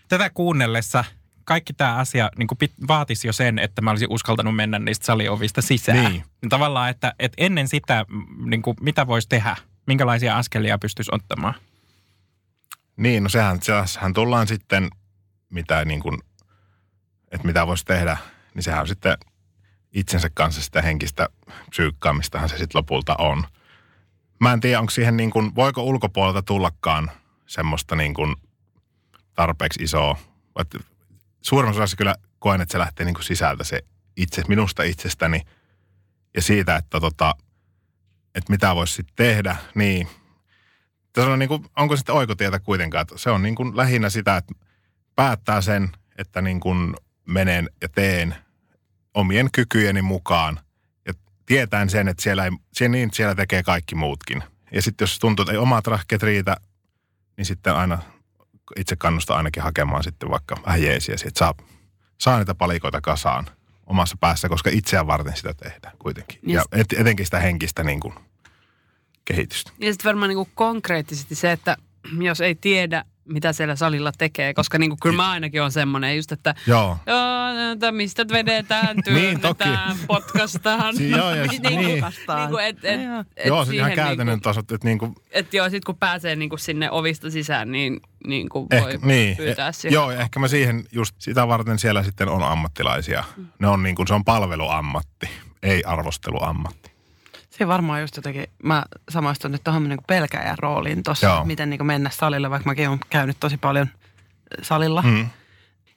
tätä 0.08 0.30
kuunnellessa 0.30 1.04
kaikki 1.52 1.74
tämä 1.74 1.96
asia 1.96 2.30
niin 2.38 2.48
kuin 2.48 2.58
pit, 2.58 2.72
vaatisi 2.88 3.28
jo 3.28 3.34
sen, 3.34 3.60
että 3.60 3.82
mä 3.82 3.92
olisin 3.92 4.10
uskaltanut 4.12 4.56
mennä 4.56 4.80
niistä 4.80 5.06
saliovista 5.06 5.62
sisään. 5.62 6.12
Niin. 6.12 6.24
Tavallaan, 6.50 6.90
että, 6.90 7.14
että 7.20 7.36
ennen 7.38 7.68
sitä, 7.68 8.06
niin 8.46 8.62
kuin, 8.62 8.78
mitä 8.82 9.08
voisi 9.08 9.30
tehdä, 9.30 9.56
minkälaisia 9.88 10.38
askelia 10.38 10.78
pystyisi 10.78 11.12
ottamaan. 11.14 11.54
Niin, 12.98 13.24
no 13.24 13.30
sehän, 13.30 13.60
sehän 13.86 14.14
tullaan 14.14 14.48
sitten, 14.48 14.90
mitä 15.50 15.86
niin 15.86 16.00
kuin, 16.00 16.18
että 17.32 17.48
mitä 17.48 17.68
voisi 17.68 17.86
tehdä, 17.86 18.18
niin 18.54 18.64
sehän 18.64 18.82
on 18.82 18.88
sitten 18.88 19.18
itsensä 19.92 20.30
kanssa 20.34 20.62
sitä 20.62 20.82
henkistä 20.82 21.30
psyykkaamistahan 21.70 22.50
se 22.50 22.58
sitten 22.58 22.80
lopulta 22.80 23.16
on. 23.18 23.44
Mä 24.40 24.54
en 24.54 24.60
tiedä, 24.60 24.80
onko 24.80 24.90
siihen 24.90 25.18
niin 25.18 25.32
kuin, 25.32 25.56
voiko 25.56 25.84
ulkopuolelta 25.84 26.42
tullakaan 26.42 27.12
semmoista 27.48 27.96
niin 27.96 28.14
kuin 28.14 28.36
tarpeeksi 29.34 29.84
isoa. 29.84 30.18
Että 30.60 30.91
Suurimmassa 31.42 31.84
osassa 31.84 31.98
kyllä 31.98 32.16
koen, 32.40 32.62
että 32.62 32.72
se 32.72 32.80
lähtee 32.80 33.06
niin 33.06 33.14
kuin 33.14 33.24
sisältä 33.24 33.64
se 33.64 33.82
itse, 34.18 34.44
minusta 34.48 34.84
itsestäni 34.84 35.42
ja 36.36 36.42
siitä, 36.42 36.76
että, 36.76 37.00
tota, 37.00 37.36
että 38.36 38.52
mitä 38.52 38.76
voisi 38.76 38.94
sitten 38.94 39.16
tehdä, 39.16 39.56
niin 39.76 40.08
tässä 41.14 41.32
on 41.32 41.40
niin 41.40 41.50
kuin, 41.50 41.66
onko 41.78 41.96
sitten 41.98 42.16
oikotietä 42.16 42.60
kuitenkaan, 42.60 43.02
että 43.02 43.18
se 43.18 43.30
on 43.30 43.42
niin 43.42 43.56
kuin 43.56 43.78
lähinnä 43.78 44.10
sitä, 44.10 44.38
että 44.38 44.54
päättää 45.16 45.62
sen, 45.62 45.90
että 46.18 46.42
niin 46.42 46.60
kuin 46.60 46.96
menen 47.26 47.70
ja 47.82 47.90
teen 47.90 48.36
omien 49.14 49.50
kykyjeni 49.52 50.02
mukaan 50.02 50.60
ja 51.06 51.14
tietäen 51.46 51.90
sen, 51.90 52.08
että 52.08 52.24
siellä, 52.24 52.46
ei, 52.46 52.52
siellä, 52.74 52.92
niin 52.92 53.10
siellä 53.14 53.36
tekee 53.36 53.64
kaikki 53.64 53.96
muutkin. 53.96 54.44
Ja 54.72 54.82
sitten 54.82 55.04
jos 55.04 55.20
tuntuu, 55.20 55.44
että 55.44 55.52
ei 55.52 55.58
omat 55.58 55.88
rahkeet 55.88 56.24
riitä, 56.24 56.58
niin 57.38 57.46
sitten 57.46 57.76
aina 57.76 58.00
itse 58.76 58.96
kannustan 58.96 59.38
ainakin 59.38 59.64
hakemaan 59.64 60.04
sitten 60.04 60.30
vaikka 60.30 60.56
vähän 60.66 60.84
jeesiä, 60.84 61.16
että 61.26 61.40
saa, 61.40 61.54
saa 62.18 62.38
niitä 62.38 62.56
palikoita 62.56 63.02
kasaan 63.02 63.46
omassa 63.88 64.18
päässä, 64.20 64.50
koska 64.50 64.70
itseään 64.74 65.08
varten 65.08 65.36
sitä 65.36 65.54
tehdään 65.54 65.98
kuitenkin. 66.00 66.40
Niin 66.42 66.56
Ja 66.56 66.62
sit- 66.62 66.94
et, 66.94 67.00
etenkin 67.00 67.26
sitä 67.26 67.40
henkistä 67.40 67.84
niin 67.84 68.00
kuin, 68.00 68.14
kehitystä. 69.26 69.72
Ja 69.80 69.92
sitten 69.94 70.10
varmaan 70.10 70.30
niinku 70.30 70.50
konkreettisesti 70.56 71.36
se, 71.36 71.52
että 71.52 71.78
jos 72.20 72.42
ei 72.42 72.56
tiedä, 72.56 73.06
mitä 73.26 73.54
siellä 73.54 73.76
salilla 73.76 74.12
tekee, 74.18 74.54
koska 74.54 74.78
niin 74.78 74.90
kuin, 74.90 75.00
kyllä 75.02 75.16
mä 75.16 75.32
ainakin 75.32 75.62
on 75.62 75.72
semmoinen 75.72 76.16
just, 76.16 76.32
että 76.32 76.56
Joo. 76.68 76.98
joo, 77.08 77.72
että 77.74 77.92
mistä 77.92 78.26
vedetään, 78.32 78.96
Niin, 78.96 79.04
työnnetään, 79.04 79.98
potkastaan. 80.08 80.96
Si- 80.98 81.10
joo, 81.10 81.36
ja- 81.36 81.46
niin, 81.48 81.62
niin, 81.62 81.78
niin. 81.80 82.04
niin 82.38 82.50
kuin, 82.50 82.66
et, 82.66 82.78
et, 82.86 83.00
et 83.38 83.46
Joo, 83.46 83.66
se 83.66 83.76
ihan 83.76 83.90
siihen 83.90 83.96
käytännön 83.96 84.34
Niinku, 84.34 84.44
tasot, 84.44 84.72
että 84.72 84.88
niinku, 84.88 85.16
että 85.32 85.58
joo, 85.58 85.70
sit 85.70 85.86
kun 85.86 85.98
pääsee 85.98 86.36
niinku 86.36 86.58
sinne 86.58 86.92
ovista 86.92 87.30
sisään, 87.32 87.72
niin, 87.72 88.00
niin 88.28 88.50
kuin 88.50 88.68
voi 88.72 88.92
ehkä, 88.94 89.08
niin, 89.08 89.38
pyytää 89.38 89.68
eh, 89.68 89.74
siihen. 89.76 89.94
Joo, 89.94 90.12
ehkä 90.12 90.40
mä 90.40 90.48
siihen 90.48 90.84
just 90.92 91.16
sitä 91.20 91.48
varten 91.48 91.80
siellä 91.80 92.04
sitten 92.04 92.30
on 92.30 92.44
ammattilaisia. 92.44 93.24
Ne 93.60 93.68
on 93.68 93.84
niin 93.84 93.96
kuin, 93.96 94.08
se 94.08 94.14
on 94.14 94.26
palveluammatti, 94.26 95.30
ei 95.64 95.84
arvosteluammatti. 95.84 96.91
Se 97.62 97.68
varmaan 97.68 98.02
just 98.02 98.16
jotenkin, 98.16 98.46
mä 98.64 98.84
samaistun 99.10 99.52
nyt 99.52 99.64
tuohon 99.64 99.90
niin 99.90 100.00
pelkäjän 100.08 100.58
rooliin 100.60 101.04
tuossa, 101.04 101.46
miten 101.46 101.70
niin 101.70 101.86
mennä 101.86 102.10
salille, 102.10 102.50
vaikka 102.50 102.70
mäkin 102.70 102.88
olen 102.88 103.00
käynyt 103.10 103.38
tosi 103.40 103.58
paljon 103.58 103.88
salilla. 104.62 105.02
Mm. 105.02 105.30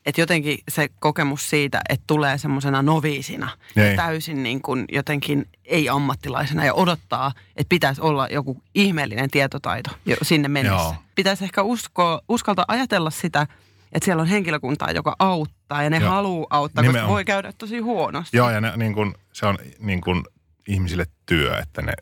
Että 0.06 0.20
jotenkin 0.20 0.58
se 0.68 0.88
kokemus 1.00 1.50
siitä, 1.50 1.80
että 1.88 2.04
tulee 2.06 2.38
semmoisena 2.38 2.82
noviisina, 2.82 3.48
Ei. 3.76 3.90
ja 3.90 3.96
täysin 3.96 4.42
niin 4.42 4.62
kuin 4.62 4.84
jotenkin 4.92 5.48
ei-ammattilaisena 5.64 6.64
ja 6.64 6.74
odottaa, 6.74 7.32
että 7.56 7.68
pitäisi 7.68 8.00
olla 8.00 8.28
joku 8.28 8.62
ihmeellinen 8.74 9.30
tietotaito 9.30 9.90
jo 10.06 10.16
sinne 10.22 10.48
mennessä. 10.48 10.76
Joo. 10.76 10.94
Pitäisi 11.14 11.44
ehkä 11.44 11.62
uskoa, 11.62 12.20
uskaltaa 12.28 12.64
ajatella 12.68 13.10
sitä, 13.10 13.46
että 13.92 14.04
siellä 14.04 14.20
on 14.20 14.26
henkilökuntaa, 14.26 14.90
joka 14.90 15.16
auttaa 15.18 15.82
ja 15.82 15.90
ne 15.90 15.98
Joo. 15.98 16.10
haluaa 16.10 16.46
auttaa, 16.50 16.82
Nimenomaan. 16.82 17.04
koska 17.04 17.14
voi 17.14 17.24
käydä 17.24 17.52
tosi 17.58 17.78
huonosti. 17.78 18.36
Joo, 18.36 18.50
ja 18.50 18.60
ne, 18.60 18.72
niin 18.76 18.94
kuin, 18.94 19.14
se 19.32 19.46
on 19.46 19.58
niin 19.78 20.00
kuin 20.00 20.24
ihmisille 20.68 21.06
työ, 21.26 21.58
että 21.58 21.82
ne 21.82 21.92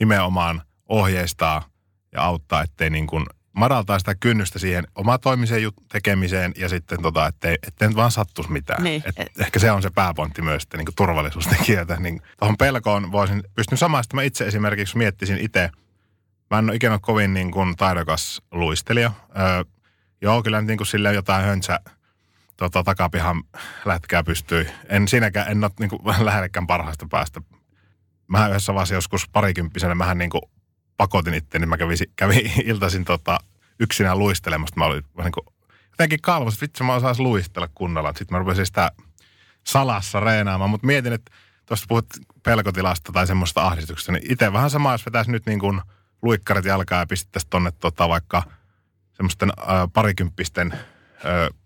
nimenomaan 0.00 0.62
ohjeistaa 0.88 1.64
ja 2.12 2.22
auttaa, 2.22 2.62
ettei 2.62 2.90
niin 2.90 3.06
kuin 3.06 3.26
madaltaa 3.52 3.98
sitä 3.98 4.14
kynnystä 4.14 4.58
siihen 4.58 4.84
omatoimiseen 4.94 5.62
jut- 5.70 5.84
tekemiseen 5.92 6.52
ja 6.56 6.68
sitten 6.68 7.02
tota, 7.02 7.26
ettei, 7.26 7.58
ettei 7.66 7.88
nyt 7.88 7.96
vaan 7.96 8.10
sattuisi 8.10 8.52
mitään. 8.52 8.84
Niin, 8.84 9.02
Et 9.06 9.14
et- 9.18 9.40
Ehkä 9.40 9.58
se 9.58 9.70
on 9.70 9.82
se 9.82 9.90
pääpointti 9.94 10.42
myös, 10.42 10.62
että 10.62 10.76
niin 10.76 10.84
kuin 10.86 10.94
turvallisuustekijöitä. 10.96 11.96
Niin 11.96 12.22
tuohon 12.38 12.56
pelkoon 12.56 13.12
voisin, 13.12 13.42
pystyn 13.54 13.78
samaistamaan 13.78 14.24
itse 14.26 14.46
esimerkiksi, 14.46 14.96
miettisin 14.98 15.38
itse, 15.38 15.70
mä 16.50 16.58
en 16.58 16.64
ole 16.70 16.76
ikinä 16.76 16.98
kovin 17.02 17.34
niin 17.34 17.50
kuin 17.50 17.76
taidokas 17.76 18.42
luistelija. 18.50 19.12
Öö, 19.38 19.64
joo, 20.20 20.42
kyllä 20.42 20.60
niin 20.60 20.76
kuin 20.76 20.86
silleen 20.86 21.14
jotain 21.14 21.44
höntsä 21.44 21.80
tota, 22.56 22.82
takapihan 22.82 23.42
lätkää 23.84 24.24
pystyi. 24.24 24.66
En 24.88 25.08
siinäkään, 25.08 25.48
en 25.50 25.64
ole 25.64 25.70
niin 25.80 25.90
kuin, 25.90 26.02
lähellekään 26.26 26.66
parhaasta 26.66 27.06
päästä. 27.10 27.40
Mä 28.30 28.48
yhdessä 28.48 28.74
vaiheessa 28.74 28.94
joskus 28.94 29.28
parikymppisenä, 29.28 29.94
mähän 29.94 30.18
niin 30.18 30.30
kuin 30.30 30.42
pakotin 30.96 31.34
itteni, 31.34 31.66
mä 31.66 31.76
kävin, 31.76 31.98
kävin 32.16 32.52
iltaisin 32.70 33.04
tota, 33.04 33.38
yksinään 33.80 34.18
luistelemassa. 34.18 34.76
Mä 34.76 34.84
olin 34.84 35.04
niin 35.22 35.32
kuin, 35.32 35.46
jotenkin 35.90 36.20
kalvos, 36.22 36.54
että 36.54 36.62
vitsi 36.62 36.84
mä 36.84 36.94
osaisin 36.94 37.24
luistella 37.24 37.68
kunnolla. 37.74 38.08
Sitten 38.08 38.28
mä 38.30 38.38
rupesin 38.38 38.66
sitä 38.66 38.92
salassa 39.66 40.20
reenaamaan, 40.20 40.70
mutta 40.70 40.86
mietin, 40.86 41.12
että 41.12 41.32
tuosta 41.66 41.86
puhut 41.88 42.06
pelkotilasta 42.42 43.12
tai 43.12 43.26
semmoista 43.26 43.66
ahdistuksesta, 43.66 44.12
niin 44.12 44.32
itse 44.32 44.52
vähän 44.52 44.70
sama, 44.70 44.92
jos 44.92 45.06
vetäisi 45.06 45.30
nyt 45.30 45.46
niin 45.46 45.58
kuin 45.58 45.80
luikkarit 46.22 46.64
jalkaa 46.64 46.98
ja 46.98 47.06
pistettäisiin 47.06 47.50
tonne 47.50 47.70
tota 47.70 48.08
vaikka 48.08 48.42
semmoisten 49.12 49.52
äh, 49.58 49.66
parikymppisten 49.92 50.72
äh, 50.72 50.80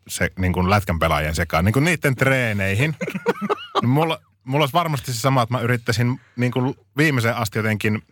se, 0.08 0.30
niin 0.38 0.52
kuin 0.52 0.70
lätkän 0.70 0.98
pelaajien 0.98 1.34
sekaan, 1.34 1.64
niin 1.64 1.72
kuin 1.72 1.84
niiden 1.84 2.16
treeneihin. 2.16 2.96
niin 3.80 3.88
mulla, 3.88 4.20
mulla 4.44 4.62
olisi 4.62 4.72
varmasti 4.72 5.12
se 5.12 5.20
sama, 5.20 5.42
että 5.42 5.54
mä 5.54 5.60
yrittäisin 5.60 6.20
niin 6.36 6.52
kuin 6.52 6.74
viimeiseen 6.96 7.36
asti 7.36 7.58
jotenkin 7.58 8.02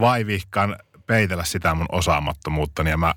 vaivihkaan 0.00 0.76
peitellä 1.06 1.44
sitä 1.44 1.74
mun 1.74 1.86
osaamattomuutta, 1.92 2.82
ja 2.82 2.96
mä 2.96 3.14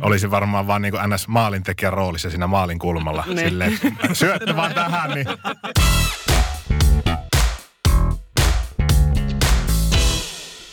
olisin 0.00 0.30
varmaan 0.30 0.66
vaan 0.66 0.82
niin 0.82 0.92
kuin 0.92 1.10
ns. 1.10 1.28
maalintekijän 1.28 1.92
roolissa 1.92 2.30
siinä 2.30 2.46
maalin 2.46 2.78
kulmalla. 2.78 3.24
Niin. 3.26 3.38
Silleen, 3.38 3.78
syötte 4.12 4.56
vaan 4.56 4.74
tähän, 4.74 5.10
niin 5.10 5.26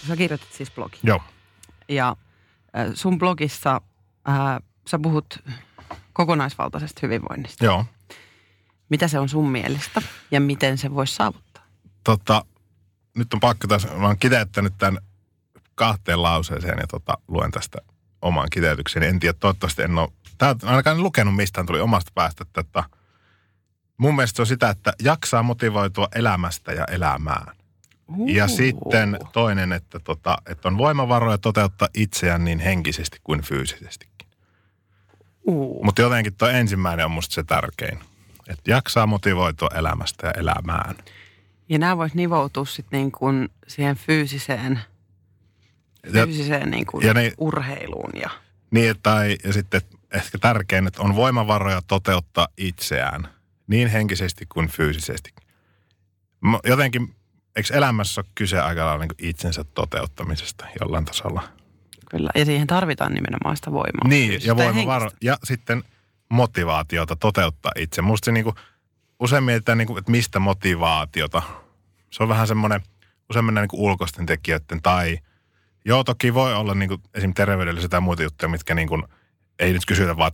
Sä 0.07 0.15
kirjoitit 0.15 0.51
siis 0.53 0.71
blogi. 0.71 0.97
joo. 1.03 1.21
Ja 1.89 2.15
sun 2.93 3.17
blogissa 3.19 3.81
äh, 4.29 4.35
sä 4.87 4.99
puhut 4.99 5.39
kokonaisvaltaisesta 6.13 6.99
hyvinvoinnista. 7.03 7.65
Joo. 7.65 7.85
Mitä 8.91 9.07
se 9.07 9.19
on 9.19 9.29
sun 9.29 9.49
mielestä 9.49 10.01
ja 10.31 10.41
miten 10.41 10.77
se 10.77 10.93
voisi 10.93 11.15
saavuttaa? 11.15 11.63
Tota, 12.03 12.45
nyt 13.15 13.33
on 13.33 13.39
pakko 13.39 13.67
tässä, 13.67 13.87
mä 13.87 14.07
oon 14.07 14.17
kiteyttänyt 14.17 14.73
tämän 14.77 15.01
kahteen 15.75 16.21
lauseeseen 16.21 16.77
ja 16.79 16.87
tota, 16.87 17.17
luen 17.27 17.51
tästä 17.51 17.77
oman 18.21 18.47
kiteytykseni. 18.51 19.05
En 19.05 19.19
tiedä, 19.19 19.37
toivottavasti 19.39 19.81
en 19.81 19.97
ole, 19.97 20.09
tää, 20.37 20.55
ainakaan 20.63 20.97
en 20.97 21.03
lukenut 21.03 21.35
mistään, 21.35 21.65
tuli 21.65 21.79
omasta 21.79 22.11
päästä, 22.15 22.43
että, 22.47 22.61
että 22.61 22.83
mun 23.97 24.15
mielestä 24.15 24.35
se 24.35 24.41
on 24.41 24.47
sitä, 24.47 24.69
että 24.69 24.93
jaksaa 25.03 25.43
motivoitua 25.43 26.07
elämästä 26.15 26.73
ja 26.73 26.85
elämään. 26.85 27.55
Ja 28.25 28.47
sitten 28.47 29.19
toinen, 29.33 29.71
että, 29.71 29.99
tota, 29.99 30.37
että 30.45 30.67
on 30.67 30.77
voimavaroja 30.77 31.37
toteuttaa 31.37 31.87
itseään 31.93 32.45
niin 32.45 32.59
henkisesti 32.59 33.17
kuin 33.23 33.41
fyysisestikin. 33.41 34.27
Mutta 35.83 36.01
jotenkin 36.01 36.35
tuo 36.35 36.47
ensimmäinen 36.47 37.05
on 37.05 37.11
musta 37.11 37.35
se 37.35 37.43
tärkein. 37.43 38.10
Että 38.47 38.71
jaksaa 38.71 39.07
motivoitua 39.07 39.69
elämästä 39.75 40.27
ja 40.27 40.31
elämään. 40.31 40.95
Ja 41.69 41.79
nämä 41.79 41.97
voisi 41.97 42.15
nivoutua 42.15 42.65
sitten 42.65 42.97
niin 42.99 43.11
kuin 43.11 43.49
siihen 43.67 43.95
fyysiseen, 43.95 44.79
Ja, 46.13 46.25
fyysiseen 46.25 46.71
niin 46.71 46.85
kuin 46.85 47.07
ja 47.07 47.13
ne- 47.13 47.31
urheiluun. 47.37 48.11
Ja, 48.21 48.29
niin, 48.71 48.95
tai 49.03 49.37
ja 49.43 49.53
sitten 49.53 49.81
ehkä 50.13 50.37
tärkein, 50.37 50.87
että 50.87 51.01
on 51.01 51.15
voimavaroja 51.15 51.81
toteuttaa 51.87 52.47
itseään 52.57 53.27
niin 53.67 53.87
henkisesti 53.87 54.45
kuin 54.45 54.67
fyysisesti. 54.67 55.33
Jotenkin, 56.63 57.15
eikö 57.55 57.73
elämässä 57.73 58.21
ole 58.21 58.31
kyse 58.35 58.59
aika 58.59 58.85
lailla 58.85 59.05
niin 59.05 59.29
itsensä 59.29 59.63
toteuttamisesta 59.63 60.65
jollain 60.81 61.05
tasolla? 61.05 61.43
kyllä. 62.11 62.29
ja 62.35 62.45
siihen 62.45 62.67
tarvitaan 62.67 63.13
nimenomaan 63.13 63.55
sitä 63.55 63.71
voimaa. 63.71 64.07
Niin, 64.07 64.41
ja 64.43 64.55
voimavaro, 64.57 65.11
ja 65.21 65.37
sitten 65.43 65.83
motivaatiota 66.31 67.15
toteuttaa 67.15 67.71
itse. 67.75 68.01
Musta 68.01 68.25
se 68.25 68.31
niinku, 68.31 68.53
usein 69.19 69.43
mietitään, 69.43 69.77
niinku, 69.77 69.97
että 69.97 70.11
mistä 70.11 70.39
motivaatiota. 70.39 71.41
Se 72.11 72.23
on 72.23 72.29
vähän 72.29 72.47
semmoinen, 72.47 72.81
usein 73.29 73.45
mennään 73.45 73.63
niinku 73.63 73.85
ulkoisten 73.85 74.25
tekijöiden 74.25 74.81
tai, 74.81 75.19
joo 75.85 76.03
toki 76.03 76.33
voi 76.33 76.53
olla 76.53 76.75
niinku, 76.75 77.01
esimerkiksi 77.13 77.35
terveydellisiä 77.35 77.89
tai 77.89 78.01
muita 78.01 78.23
juttuja, 78.23 78.49
mitkä 78.49 78.75
niinku, 78.75 79.03
ei 79.59 79.73
nyt 79.73 79.85
kysytä 79.85 80.17
vaan, 80.17 80.31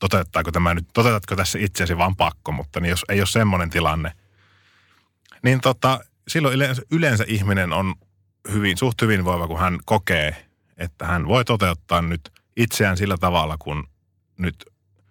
toteuttaako 0.00 0.52
tämä 0.52 0.74
nyt, 0.74 0.88
toteutatko 0.94 1.36
tässä 1.36 1.58
itseäsi 1.58 1.98
vaan 1.98 2.16
pakko, 2.16 2.52
mutta 2.52 2.80
niin 2.80 2.90
jos 2.90 3.04
ei 3.08 3.20
ole 3.20 3.26
semmoinen 3.26 3.70
tilanne, 3.70 4.12
niin 5.42 5.60
tota, 5.60 6.00
silloin 6.28 6.54
yleensä, 6.54 6.82
yleensä 6.90 7.24
ihminen 7.28 7.72
on 7.72 7.94
hyvin, 8.52 8.76
suht 8.76 9.02
hyvinvoiva, 9.02 9.48
kun 9.48 9.58
hän 9.58 9.78
kokee, 9.84 10.46
että 10.76 11.06
hän 11.06 11.28
voi 11.28 11.44
toteuttaa 11.44 12.02
nyt 12.02 12.32
itseään 12.56 12.96
sillä 12.96 13.16
tavalla, 13.16 13.56
kun 13.58 13.88
nyt 14.38 14.64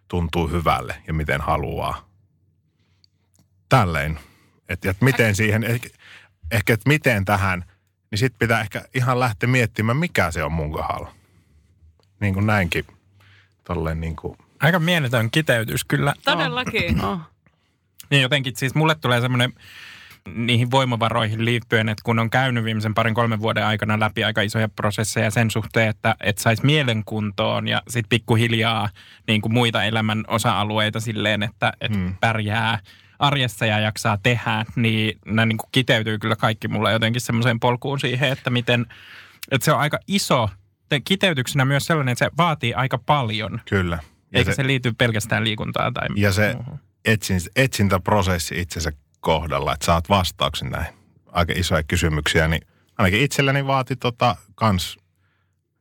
tuntuu 0.08 0.48
hyvälle 0.48 0.96
ja 1.08 1.14
miten 1.14 1.42
haluaa. 1.42 2.10
Tälleen. 3.70 4.20
Että 4.70 4.90
et 4.90 5.02
miten 5.02 5.36
siihen, 5.36 5.64
ehkä, 5.64 5.90
ehkä 6.52 6.74
että 6.74 6.90
miten 6.90 7.26
tähän, 7.26 7.66
niin 8.12 8.20
sitten 8.20 8.40
pitää 8.40 8.62
ehkä 8.62 8.86
ihan 8.94 9.20
lähteä 9.20 9.50
miettimään, 9.50 9.98
mikä 9.98 10.32
se 10.32 10.44
on 10.44 10.52
mun 10.52 10.72
kohdalla. 10.72 11.12
Niin 12.20 12.34
kuin 12.34 12.46
näinkin. 12.46 12.86
Tolleen 13.64 14.02
niin 14.02 14.16
kuin, 14.16 14.38
Aika 14.60 14.80
mieletön 14.80 15.32
kiteytys 15.32 15.84
kyllä. 15.84 16.14
Todellakin. 16.24 17.06
Oh. 17.06 17.20
Niin 18.10 18.22
jotenkin 18.22 18.56
siis 18.56 18.76
mulle 18.76 18.96
tulee 18.96 19.22
semmoinen 19.22 19.54
niihin 20.34 20.72
voimavaroihin 20.72 21.46
liittyen, 21.46 21.90
että 21.90 22.02
kun 22.06 22.20
on 22.20 22.30
käynyt 22.30 22.64
viimeisen 22.64 22.94
parin 22.94 23.14
kolmen 23.14 23.40
vuoden 23.40 23.66
aikana 23.66 24.00
läpi 24.00 24.24
aika 24.24 24.42
isoja 24.42 24.70
prosesseja 24.70 25.32
sen 25.32 25.52
suhteen, 25.52 25.90
että, 25.90 26.16
että 26.24 26.42
saisi 26.42 26.66
mielenkuntoon 26.66 27.68
ja 27.68 27.82
sitten 27.90 28.10
pikkuhiljaa 28.10 28.90
niin 29.28 29.42
kuin 29.42 29.54
muita 29.54 29.84
elämän 29.84 30.24
osa-alueita 30.28 31.00
silleen, 31.00 31.44
että, 31.44 31.74
että 31.82 31.98
Mm. 31.98 32.04
mm. 32.04 32.16
pärjää 32.22 32.80
arjessa 33.20 33.66
ja 33.66 33.80
jaksaa 33.80 34.18
tehdä, 34.24 34.66
niin 34.76 35.20
nämä 35.26 35.46
niin 35.46 35.58
kuin 35.58 35.70
kiteytyy 35.72 36.20
kyllä 36.20 36.36
kaikki 36.36 36.68
mulle 36.68 36.92
jotenkin 36.92 37.22
semmoiseen 37.22 37.60
polkuun 37.60 38.00
siihen, 38.00 38.32
että 38.32 38.50
miten, 38.50 38.86
että 39.52 39.66
se 39.66 39.72
on 39.72 39.80
aika 39.80 40.00
iso, 40.08 40.50
te- 40.90 41.00
kiteytyksenä 41.00 41.66
myös 41.66 41.86
sellainen, 41.86 42.12
että 42.12 42.26
se 42.26 42.32
vaatii 42.38 42.74
aika 42.74 42.98
paljon, 42.98 43.62
kyllä. 43.70 44.00
Ja 44.32 44.40
eikä 44.40 44.52
se, 44.52 44.56
se 44.56 44.68
liity 44.68 44.94
pelkästään 44.98 45.44
liikuntaan 45.44 45.94
tai 45.94 46.08
ja 46.16 46.32
se 46.32 46.56
etsin, 47.06 47.40
etsintäprosessi 47.56 48.60
itsensä 48.62 48.92
kohdalla, 49.26 49.74
että 49.74 49.86
saat 49.86 50.10
vastauksen 50.10 50.70
näihin 50.70 50.94
aika 51.32 51.54
isoja 51.56 51.84
kysymyksiä, 51.84 52.48
niin 52.48 52.68
ainakin 52.98 53.22
itselläni 53.22 53.68
vaati 53.68 53.96
tota 53.96 54.36
kans 54.56 54.98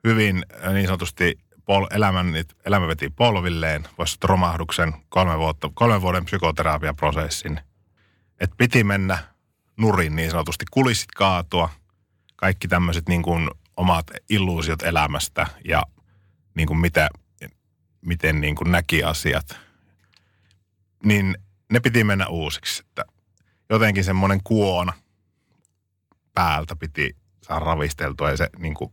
hyvin 0.05 0.45
äh, 0.67 0.73
niin 0.73 0.87
sanotusti 0.87 1.39
pol, 1.65 1.87
elämän, 1.91 2.27
elämä 2.67 2.89
veti 2.89 3.11
polvilleen, 3.11 3.85
voisi 3.99 4.19
romahduksen 4.23 4.95
kolme, 5.09 5.39
vuotta, 5.39 5.71
kolmen 5.75 6.03
vuoden 6.03 6.25
psykoterapiaprosessin. 6.25 7.61
Että 8.41 8.57
piti 8.57 8.85
mennä 8.85 9.19
nurin 9.77 10.17
niin 10.17 10.31
sanotusti, 10.31 10.65
kulissit 10.71 11.13
kaatua, 11.13 11.69
kaikki 12.37 12.69
tämmöiset 12.69 13.09
niin 13.09 13.23
kuin 13.23 13.51
omat 13.77 14.07
illuusiot 14.31 14.83
elämästä 14.83 15.47
ja 15.65 15.83
niin 16.55 16.69
kuin 16.69 16.79
mitä 16.79 17.09
miten 18.01 18.41
niin 18.41 18.55
kuin 18.55 18.73
näki 18.73 19.03
asiat, 19.03 19.61
niin 21.05 21.37
ne 21.73 21.81
piti 21.81 22.05
mennä 22.05 22.27
uusiksi. 22.27 22.83
Että 22.89 23.05
jotenkin 23.71 24.05
semmoinen 24.05 24.41
kuona 24.45 24.93
päältä 26.35 26.77
piti 26.77 27.17
saada 27.43 27.65
ravisteltua 27.65 28.31
ja 28.31 28.37
se 28.37 28.51
niin 28.59 28.75
kuin 28.75 28.93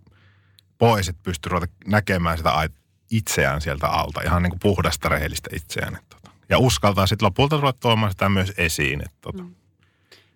pois, 0.77 1.09
että 1.09 1.21
pystyi 1.23 1.49
ruveta 1.49 1.73
näkemään 1.85 2.37
sitä 2.37 2.69
itseään 3.11 3.61
sieltä 3.61 3.87
alta, 3.87 4.21
ihan 4.21 4.43
niin 4.43 4.51
kuin 4.51 4.59
puhdasta 4.59 5.09
rehellistä 5.09 5.49
itseään. 5.55 5.95
Että, 5.95 6.15
tota. 6.15 6.31
Ja 6.49 6.59
uskaltaa 6.59 7.07
sitten 7.07 7.25
lopulta 7.25 7.57
ruveta 7.57 7.79
tuomaan 7.79 8.11
sitä 8.11 8.29
myös 8.29 8.53
esiin. 8.57 9.01
Että, 9.01 9.17
tota. 9.21 9.43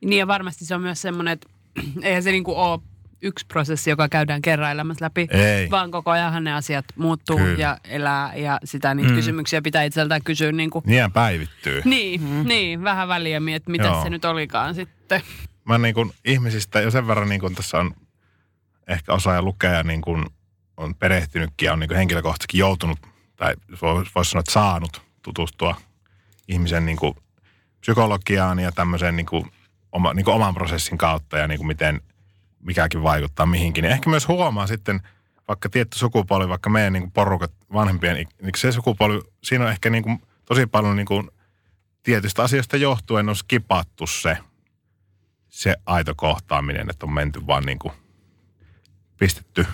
Niin 0.01 0.19
ja 0.19 0.27
varmasti 0.27 0.65
se 0.65 0.75
on 0.75 0.81
myös 0.81 1.01
semmoinen, 1.01 1.31
että 1.31 1.49
eihän 2.07 2.23
se 2.23 2.31
niinku 2.31 2.55
ole 2.55 2.79
yksi 3.21 3.45
prosessi, 3.47 3.89
joka 3.89 4.09
käydään 4.09 4.41
kerran 4.41 4.71
elämässä 4.71 5.05
läpi, 5.05 5.27
Ei. 5.31 5.69
vaan 5.71 5.91
koko 5.91 6.11
ajan 6.11 6.43
ne 6.43 6.53
asiat 6.53 6.85
muuttuu 6.95 7.37
Kyllä. 7.37 7.59
ja 7.61 7.77
elää 7.83 8.35
ja 8.35 8.59
sitä 8.63 8.93
niitä 8.93 9.09
Mm. 9.09 9.15
kysymyksiä 9.15 9.61
pitää 9.61 9.83
itseltään 9.83 10.23
kysyä 10.23 10.51
niin 10.51 10.69
kuin, 10.69 10.83
Niin 10.85 11.11
päivittyy. 11.11 11.81
niin, 11.85 12.21
mm. 12.21 12.47
niin, 12.47 12.83
vähän 12.83 13.07
väliä, 13.07 13.41
että 13.55 13.71
mitä 13.71 13.83
Joo. 13.83 14.03
se 14.03 14.09
nyt 14.09 14.25
olikaan 14.25 14.75
sitten. 14.75 15.21
Mä 15.65 15.77
niin 15.77 15.95
kuin 15.95 16.11
ihmisistä 16.25 16.81
jo 16.81 16.91
sen 16.91 17.07
verran 17.07 17.29
niin 17.29 17.41
kuin 17.41 17.55
tässä 17.55 17.77
on 17.77 17.91
ehkä 18.87 19.13
osaaja 19.13 19.41
lukea 19.41 19.71
ja 19.73 19.83
niin 19.83 20.01
kuin 20.01 20.25
on 20.77 20.95
perehtynytkin 20.95 21.65
ja 21.65 21.73
on 21.73 21.79
niin 21.79 21.87
kuin 21.87 21.97
henkilökohtaisesti 21.97 22.57
joutunut, 22.57 22.99
tai 23.35 23.53
voisi 23.81 24.11
vois 24.15 24.31
sanoa, 24.31 24.39
että 24.39 24.51
saanut 24.51 25.01
tutustua 25.21 25.75
ihmisen 26.47 26.85
niin 26.85 26.97
kuin 26.97 27.13
psykologiaan 27.79 28.59
ja 28.59 28.71
tämmöiseen 28.71 29.15
niin 29.15 29.25
kuin, 29.25 29.51
oma, 29.91 30.13
niin 30.13 30.25
kuin 30.25 30.35
oman 30.35 30.53
prosessin 30.53 30.97
kautta 30.97 31.37
ja 31.37 31.47
niin 31.47 31.57
kuin 31.57 31.67
miten 31.67 32.01
mikäkin 32.65 33.03
vaikuttaa 33.03 33.45
mihinkin. 33.45 33.81
Niin 33.81 33.91
ehkä 33.91 34.09
myös 34.09 34.27
huomaa 34.27 34.67
sitten, 34.67 34.99
vaikka 35.47 35.69
tietty 35.69 35.97
sukupolvi, 35.97 36.49
vaikka 36.49 36.69
meidän 36.69 36.93
niin 36.93 37.03
kuin 37.03 37.11
porukat 37.11 37.51
vanhempien, 37.73 38.15
niin 38.15 38.51
se 38.57 38.71
sukupolvi, 38.71 39.21
siinä 39.43 39.65
on 39.65 39.71
ehkä 39.71 39.89
niin 39.89 40.03
kuin 40.03 40.21
tosi 40.45 40.65
paljon 40.65 40.95
niin 40.95 41.05
kuin 41.05 41.29
tietystä 42.03 42.43
asioista 42.43 42.77
johtuen 42.77 43.29
on 43.29 43.35
skipattu 43.35 44.07
se, 44.07 44.37
se 45.49 45.75
aito 45.85 46.13
kohtaaminen, 46.15 46.89
että 46.89 47.05
on 47.05 47.13
menty 47.13 47.47
vaan 47.47 47.63
niin 47.63 47.79
kuin 47.79 47.93
pistetty 49.17 49.65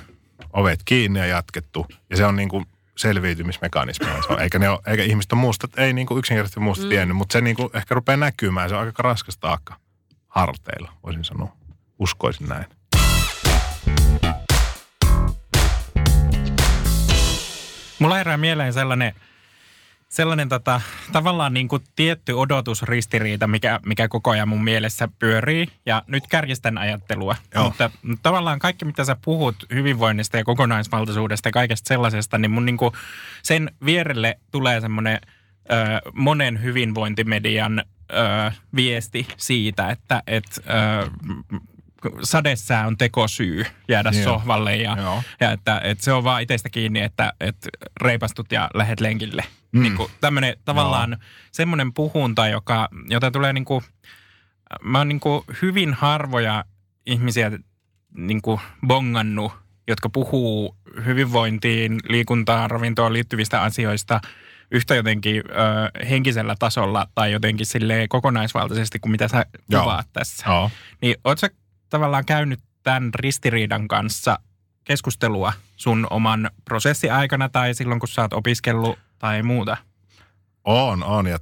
ovet 0.53 0.79
kiinni 0.85 1.19
ja 1.19 1.25
jatkettu. 1.25 1.87
Ja 2.09 2.17
se 2.17 2.25
on 2.25 2.35
niin 2.35 2.49
kuin 2.49 2.65
selviytymismekanismi. 2.97 4.05
Se 4.05 4.33
on, 4.33 4.41
eikä, 4.41 4.59
ne 4.59 4.69
ole, 4.69 4.79
eikä 4.87 5.03
ihmiset 5.03 5.33
ole 5.33 5.41
muusta, 5.41 5.67
ei 5.77 5.93
niin 5.93 6.07
kuin 6.07 6.19
yksinkertaisesti 6.19 6.59
muusta 6.59 6.83
mm. 6.83 6.89
tiennyt, 6.89 7.17
mutta 7.17 7.33
se 7.33 7.41
niin 7.41 7.55
kuin 7.55 7.69
ehkä 7.73 7.95
rupeaa 7.95 8.17
näkymään. 8.17 8.69
Se 8.69 8.75
on 8.75 8.85
aika 8.85 9.03
raskas 9.03 9.37
taakka 9.37 9.75
harteilla, 10.27 10.93
voisin 11.03 11.23
sanoa. 11.23 11.55
Uskoisin 11.99 12.49
näin. 12.49 12.65
Mulla 18.01 18.15
herää 18.15 18.37
mieleen 18.37 18.73
sellainen, 18.73 19.13
sellainen 20.09 20.49
tota, 20.49 20.81
tavallaan 21.11 21.53
niin 21.53 21.67
kuin 21.67 21.83
tietty 21.95 22.33
odotusristiriita, 22.33 23.47
mikä, 23.47 23.79
mikä 23.85 24.07
koko 24.07 24.31
ajan 24.31 24.49
mun 24.49 24.63
mielessä 24.63 25.09
pyörii. 25.19 25.67
Ja 25.85 26.03
nyt 26.07 26.27
kärjestän 26.27 26.77
ajattelua. 26.77 27.35
Joo. 27.55 27.63
Mutta, 27.63 27.91
mutta 28.01 28.23
tavallaan 28.23 28.59
kaikki, 28.59 28.85
mitä 28.85 29.05
sä 29.05 29.17
puhut 29.25 29.55
hyvinvoinnista 29.73 30.37
ja 30.37 30.43
kokonaisvaltaisuudesta 30.43 31.47
ja 31.47 31.53
kaikesta 31.53 31.87
sellaisesta, 31.87 32.37
niin 32.37 32.51
mun 32.51 32.65
niin 32.65 32.77
kuin 32.77 32.93
sen 33.43 33.71
vierelle 33.85 34.39
tulee 34.51 34.81
semmoinen 34.81 35.19
ö, 35.71 35.75
monen 36.13 36.63
hyvinvointimedian 36.63 37.79
ö, 37.79 38.51
viesti 38.75 39.27
siitä, 39.37 39.89
että 39.89 40.23
et, 40.27 40.45
ö, 40.57 41.11
sadesää 42.23 42.87
on 42.87 42.97
tekosyy 42.97 43.65
jäädä 43.87 44.11
Joo. 44.13 44.23
sohvalle 44.23 44.75
ja, 44.75 44.97
Joo. 44.97 45.23
ja 45.39 45.51
että, 45.51 45.81
että 45.83 46.03
se 46.03 46.13
on 46.13 46.23
vaan 46.23 46.41
itsestä 46.41 46.69
kiinni, 46.69 47.01
että, 47.01 47.33
että 47.39 47.69
reipastut 48.01 48.51
ja 48.51 48.69
lähet 48.73 48.99
lenkille. 48.99 49.43
Mm. 49.71 49.81
Niin 49.81 49.95
kuin 49.95 50.11
tämmöinen 50.21 50.57
tavallaan 50.65 51.17
semmoinen 51.51 51.93
puhunta, 51.93 52.47
joka, 52.47 52.89
jota 53.09 53.31
tulee 53.31 53.53
niin 53.53 53.65
kuin, 53.65 53.83
mä 54.83 54.97
oon 54.97 55.07
niin 55.07 55.19
kuin 55.19 55.43
hyvin 55.61 55.93
harvoja 55.93 56.65
ihmisiä 57.05 57.51
niin 58.17 58.41
kuin 58.41 58.59
bongannut, 58.87 59.51
jotka 59.87 60.09
puhuu 60.09 60.77
hyvinvointiin, 61.05 61.99
liikuntaan, 62.09 62.71
ravintoon 62.71 63.13
liittyvistä 63.13 63.61
asioista 63.61 64.21
yhtä 64.71 64.95
jotenkin 64.95 65.43
ö, 65.49 66.05
henkisellä 66.09 66.55
tasolla 66.59 67.07
tai 67.15 67.31
jotenkin 67.31 67.65
silleen 67.65 68.09
kokonaisvaltaisesti 68.09 68.99
kuin 68.99 69.11
mitä 69.11 69.27
sä 69.27 69.45
Joo. 69.69 69.81
kuvaat 69.81 70.07
tässä. 70.13 70.45
Joo. 70.49 70.71
Niin 71.01 71.15
oot 71.23 71.39
sä 71.39 71.49
tavallaan 71.91 72.25
käynyt 72.25 72.59
tämän 72.83 73.13
ristiriidan 73.15 73.87
kanssa 73.87 74.39
keskustelua 74.83 75.53
sun 75.75 76.07
oman 76.09 76.51
prosessi 76.65 77.09
aikana 77.09 77.49
tai 77.49 77.73
silloin, 77.73 77.99
kun 77.99 78.09
sä 78.09 78.21
oot 78.21 78.33
opiskellut 78.33 78.99
tai 79.19 79.43
muuta? 79.43 79.77
On, 80.63 81.03
on. 81.03 81.27
Ja 81.27 81.39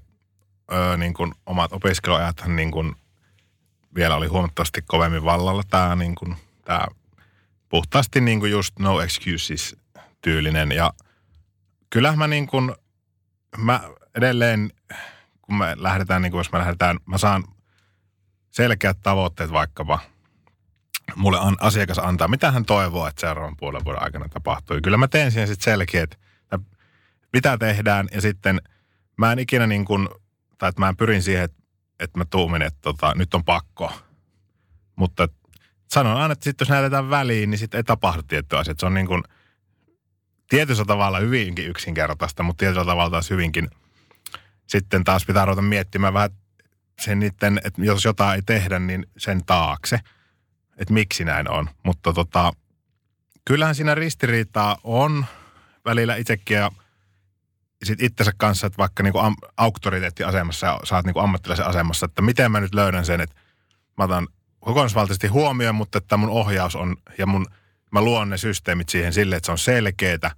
ö, 0.72 0.98
niin 0.98 1.14
kuin 1.14 1.32
omat 1.46 1.74
opiskeluajathan 1.74 2.56
niin 2.56 2.72
kuin 2.72 2.96
vielä 3.96 4.16
oli 4.16 4.28
huomattavasti 4.28 4.82
kovemmin 4.82 5.26
vallalla 5.26 5.64
tämä 5.70 5.96
niin 5.96 6.16
kuin, 6.16 6.36
tää 6.66 6.88
puhtaasti 7.70 8.22
niin 8.22 8.40
kuin 8.40 8.52
just 8.52 8.80
no 8.80 9.02
excuses 9.02 9.76
tyylinen. 10.22 10.72
Ja 10.72 10.94
kyllähän 11.90 12.20
mä 12.20 12.28
niin 12.28 12.48
kuin, 12.48 12.76
mä 13.58 13.82
edelleen, 14.16 14.72
kun 15.42 15.58
me 15.58 15.76
lähdetään, 15.78 16.22
niin 16.22 16.32
kuin 16.32 16.40
jos 16.40 16.52
me 16.52 16.60
lähdetään, 16.60 17.00
mä 17.06 17.18
saan 17.18 17.44
selkeät 18.52 18.98
tavoitteet 19.04 19.52
vaikkapa 19.52 20.00
mulle 21.16 21.38
an, 21.42 21.56
asiakas 21.60 22.00
antaa, 22.00 22.28
mitä 22.28 22.52
hän 22.52 22.66
toivoo, 22.66 23.08
että 23.08 23.22
seuraavan 23.22 23.58
puolen 23.58 23.86
vuoden 23.86 24.04
aikana 24.04 24.30
tapahtuu. 24.30 24.76
Ja 24.76 24.82
Kyllä 24.82 24.98
mä 24.98 25.08
teen 25.08 25.32
siihen 25.32 25.48
sitten 25.48 25.64
selkeät, 25.64 26.20
että 26.42 26.60
mitä 27.34 27.58
tehdään 27.58 28.08
ja 28.12 28.22
sitten 28.22 28.62
mä 29.18 29.32
en 29.32 29.40
ikinä 29.40 29.68
niin 29.68 29.86
kuin, 29.86 30.10
tai 30.58 30.70
että 30.70 30.82
mä 30.82 30.94
pyrin 30.98 31.24
siihen, 31.24 31.44
että, 31.44 31.58
että 32.00 32.18
mä 32.18 32.26
tuumin, 32.26 32.62
että 32.62 32.80
tota, 32.82 33.14
nyt 33.16 33.34
on 33.34 33.44
pakko. 33.44 33.92
Mutta 34.96 35.28
sanon 35.88 36.18
aina, 36.18 36.32
että 36.32 36.44
sitten 36.44 36.66
jos 36.66 36.70
näytetään 36.70 37.10
väliin, 37.10 37.50
niin 37.50 37.60
sitten 37.60 37.78
ei 37.78 37.84
tapahdu 37.84 38.24
tiettyä 38.24 38.60
asiaa. 38.60 38.76
Se 38.80 38.86
on 38.86 38.94
niin 38.94 39.08
kuin 39.08 39.24
tietyllä 40.50 40.86
tavalla 40.86 41.20
hyvinkin 41.20 41.68
yksinkertaista, 41.68 42.44
mutta 42.44 42.60
tietyllä 42.60 42.86
tavalla 42.86 43.10
taas 43.10 43.30
hyvinkin 43.30 43.70
sitten 44.70 45.04
taas 45.04 45.26
pitää 45.26 45.46
ruveta 45.46 45.62
miettimään 45.62 46.14
vähän 46.14 46.30
sen 47.00 47.20
niiden, 47.20 47.62
että 47.64 47.82
jos 47.84 48.06
jotain 48.06 48.36
ei 48.36 48.42
tehdä, 48.42 48.80
niin 48.80 49.06
sen 49.18 49.46
taakse, 49.46 50.00
että 50.80 50.94
miksi 50.94 51.26
näin 51.26 51.52
on. 51.52 51.70
Mutta 51.84 52.14
tota, 52.14 52.52
kyllähän 53.46 53.76
siinä 53.76 53.96
ristiriitaa 53.96 54.78
on 54.84 55.26
välillä 55.86 56.16
itsekin 56.16 56.58
ja 56.58 56.72
sit 57.84 58.02
itsensä 58.02 58.32
kanssa, 58.38 58.68
että 58.68 58.78
vaikka 58.78 59.04
niinku 59.04 59.20
am, 59.20 59.36
auktoriteettiasemassa 59.58 60.68
ja 60.68 60.80
sä 60.84 60.96
oot 60.96 61.06
niinku 61.06 61.20
ammattilaisen 61.20 61.66
asemassa, 61.66 62.06
että 62.06 62.22
miten 62.22 62.52
mä 62.52 62.60
nyt 62.60 62.76
löydän 62.76 63.06
sen, 63.06 63.22
että 63.22 63.36
mä 63.98 64.04
otan 64.04 64.28
kokonaisvaltaisesti 64.60 65.28
huomioon, 65.28 65.76
mutta 65.76 65.98
että 65.98 66.18
mun 66.18 66.30
ohjaus 66.30 66.76
on 66.76 66.98
ja 67.18 67.26
mun, 67.26 67.46
mä 67.92 68.02
luon 68.02 68.30
ne 68.30 68.38
systeemit 68.38 68.90
siihen 68.90 69.14
sille, 69.14 69.36
että 69.36 69.46
se 69.46 69.52
on 69.52 69.58
selkeetä 69.58 70.32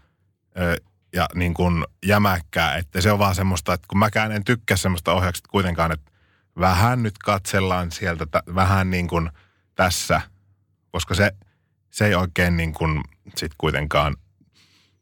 ö, 0.60 0.75
ja 1.13 1.27
niin 1.36 1.54
kuin 1.54 1.86
jämäkkää, 2.06 2.75
että 2.75 3.01
se 3.01 3.12
on 3.12 3.19
vaan 3.19 3.36
semmoista, 3.36 3.73
että 3.73 3.88
kun 3.88 3.99
mäkään 3.99 4.32
en 4.32 4.43
tykkää 4.43 4.77
semmoista 4.77 5.13
ohjauksesta 5.13 5.49
kuitenkaan, 5.49 5.91
että 5.91 6.12
vähän 6.60 7.04
nyt 7.04 7.17
katsellaan 7.17 7.91
sieltä, 7.91 8.25
tä- 8.25 8.43
vähän 8.56 8.91
niin 8.91 9.08
kuin 9.08 9.30
tässä, 9.75 10.21
koska 10.91 11.15
se, 11.15 11.32
se 11.91 12.06
ei 12.06 12.15
oikein 12.15 12.58
niin 12.58 12.73
kuin 12.73 13.01
sit 13.38 13.51
kuitenkaan, 13.58 14.15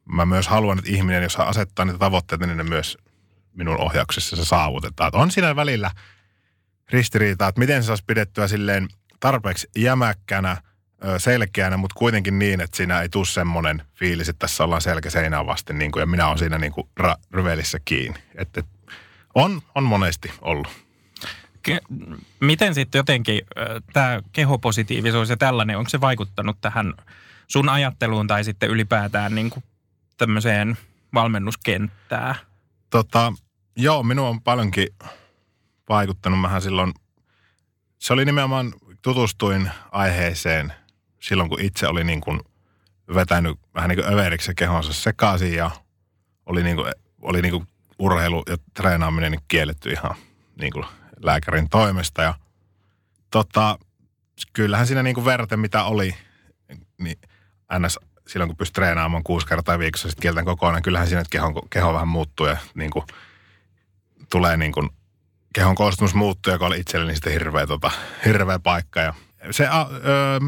mä 0.05 0.25
myös 0.25 0.47
haluan, 0.47 0.79
että 0.79 0.91
ihminen, 0.91 1.23
jos 1.23 1.35
asettaa 1.35 1.85
niitä 1.85 1.99
tavoitteita, 1.99 2.47
niin 2.47 2.57
ne 2.57 2.63
myös 2.63 2.97
minun 3.53 3.81
ohjauksessa 3.81 4.35
se 4.35 4.45
saavutetaan. 4.45 5.07
Että 5.07 5.17
on 5.17 5.31
siinä 5.31 5.55
välillä 5.55 5.91
ristiriitaa, 6.89 7.47
että 7.47 7.59
miten 7.59 7.83
se 7.83 7.87
saisi 7.87 8.03
pidettyä 8.07 8.47
silleen 8.47 8.87
tarpeeksi 9.19 9.69
jämäkkänä, 9.75 10.57
selkeänä, 11.17 11.77
mutta 11.77 11.95
kuitenkin 11.97 12.39
niin, 12.39 12.61
että 12.61 12.77
siinä 12.77 13.01
ei 13.01 13.09
tule 13.09 13.25
semmoinen 13.25 13.81
fiilis, 13.95 14.29
että 14.29 14.39
tässä 14.39 14.63
ollaan 14.63 14.81
selkä 14.81 15.09
seinään 15.09 15.45
vasten 15.45 15.77
niin 15.77 15.91
kuin, 15.91 16.01
ja 16.01 16.05
minä 16.05 16.27
olen 16.27 16.37
siinä 16.37 16.57
niin 16.57 16.71
kuin 16.71 16.87
ra- 16.99 17.19
ryvelissä 17.31 17.79
kiinni. 17.85 18.19
Että 18.35 18.63
on, 19.35 19.61
on 19.75 19.83
monesti 19.83 20.31
ollut. 20.41 20.88
Miten 22.39 22.75
sitten 22.75 22.99
jotenkin 22.99 23.41
tämä 23.93 24.21
kehopositiivisuus 24.31 25.29
ja 25.29 25.37
tällainen, 25.37 25.77
onko 25.77 25.89
se 25.89 26.01
vaikuttanut 26.01 26.57
tähän 26.61 26.93
sun 27.47 27.69
ajatteluun 27.69 28.27
tai 28.27 28.43
sitten 28.43 28.69
ylipäätään 28.69 29.35
niin 29.35 29.49
kuin 29.49 29.63
tämmöiseen 30.17 30.77
valmennuskenttään? 31.13 32.35
Tota, 32.89 33.33
joo, 33.75 34.03
minun 34.03 34.27
on 34.27 34.41
paljonkin 34.41 34.87
vaikuttanut. 35.89 36.41
Mähän 36.41 36.61
silloin, 36.61 36.93
se 37.99 38.13
oli 38.13 38.25
nimenomaan, 38.25 38.73
tutustuin 39.01 39.71
aiheeseen 39.91 40.73
silloin, 41.19 41.49
kun 41.49 41.61
itse 41.61 41.87
oli 41.87 42.03
niin 42.03 42.21
kuin 42.21 42.39
vetänyt 43.15 43.59
vähän 43.75 43.89
niin 43.89 43.99
kuin 43.99 44.13
överiksi 44.13 44.55
kehonsa 44.55 44.93
sekaisin 44.93 45.53
ja 45.53 45.71
oli 46.45 46.63
niin 46.63 46.75
kuin, 46.75 46.93
oli 47.21 47.41
niin 47.41 47.51
kuin 47.51 47.67
urheilu 47.99 48.43
ja 48.49 48.57
treenaaminen 48.73 49.31
niin 49.31 49.41
kielletty 49.47 49.91
ihan 49.91 50.15
niin 50.59 50.73
kuin 50.73 50.85
lääkärin 51.23 51.69
toimesta. 51.69 52.21
Ja 52.21 52.33
tota, 53.31 53.79
kyllähän 54.53 54.87
siinä 54.87 55.03
niin 55.03 55.15
kuin 55.15 55.25
verraten 55.25 55.59
mitä 55.59 55.83
oli, 55.83 56.15
niin 57.01 57.17
ns. 57.79 57.99
silloin 58.27 58.49
kun 58.49 58.57
pystyy 58.57 58.73
treenaamaan 58.73 59.23
kuusi 59.23 59.47
kertaa 59.47 59.79
viikossa, 59.79 60.07
sitten 60.09 60.21
kieltän 60.21 60.45
kokonaan. 60.45 60.81
Kyllähän 60.81 61.07
siinä 61.07 61.23
kehon, 61.29 61.53
keho 61.69 61.93
vähän 61.93 62.07
muuttuu 62.07 62.45
ja 62.47 62.57
niin 62.75 62.91
kuin, 62.91 63.05
tulee 64.31 64.57
niin 64.57 64.71
kuin, 64.71 64.89
kehon 65.53 65.75
koostumus 65.75 66.15
muuttuu, 66.15 66.53
joka 66.53 66.65
oli 66.65 66.79
itselleni 66.79 67.15
sitten 67.15 67.33
hirveä, 67.33 67.67
tota, 67.67 67.91
hirveä 68.25 68.59
paikka. 68.59 68.99
Ja 68.99 69.13
se, 69.51 69.67
ö, 69.67 69.69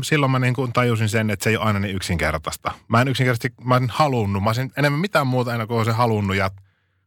silloin 0.03 0.31
mä 0.31 0.39
niin 0.39 0.53
kuin 0.53 0.73
tajusin 0.73 1.09
sen, 1.09 1.29
että 1.29 1.43
se 1.43 1.49
ei 1.49 1.57
ole 1.57 1.65
aina 1.65 1.79
niin 1.79 1.95
yksinkertaista. 1.95 2.71
Mä 2.87 3.01
en 3.01 3.07
yksinkertaisesti, 3.07 3.63
mä 3.63 3.77
en 3.77 3.89
halunnut, 3.89 4.43
mä 4.43 4.49
olisin 4.49 4.71
enemmän 4.77 4.99
mitään 5.01 5.27
muuta 5.27 5.55
enää 5.55 5.67
kuin 5.67 5.85
se 5.85 5.91
halunnut 5.91 6.35
ja 6.35 6.51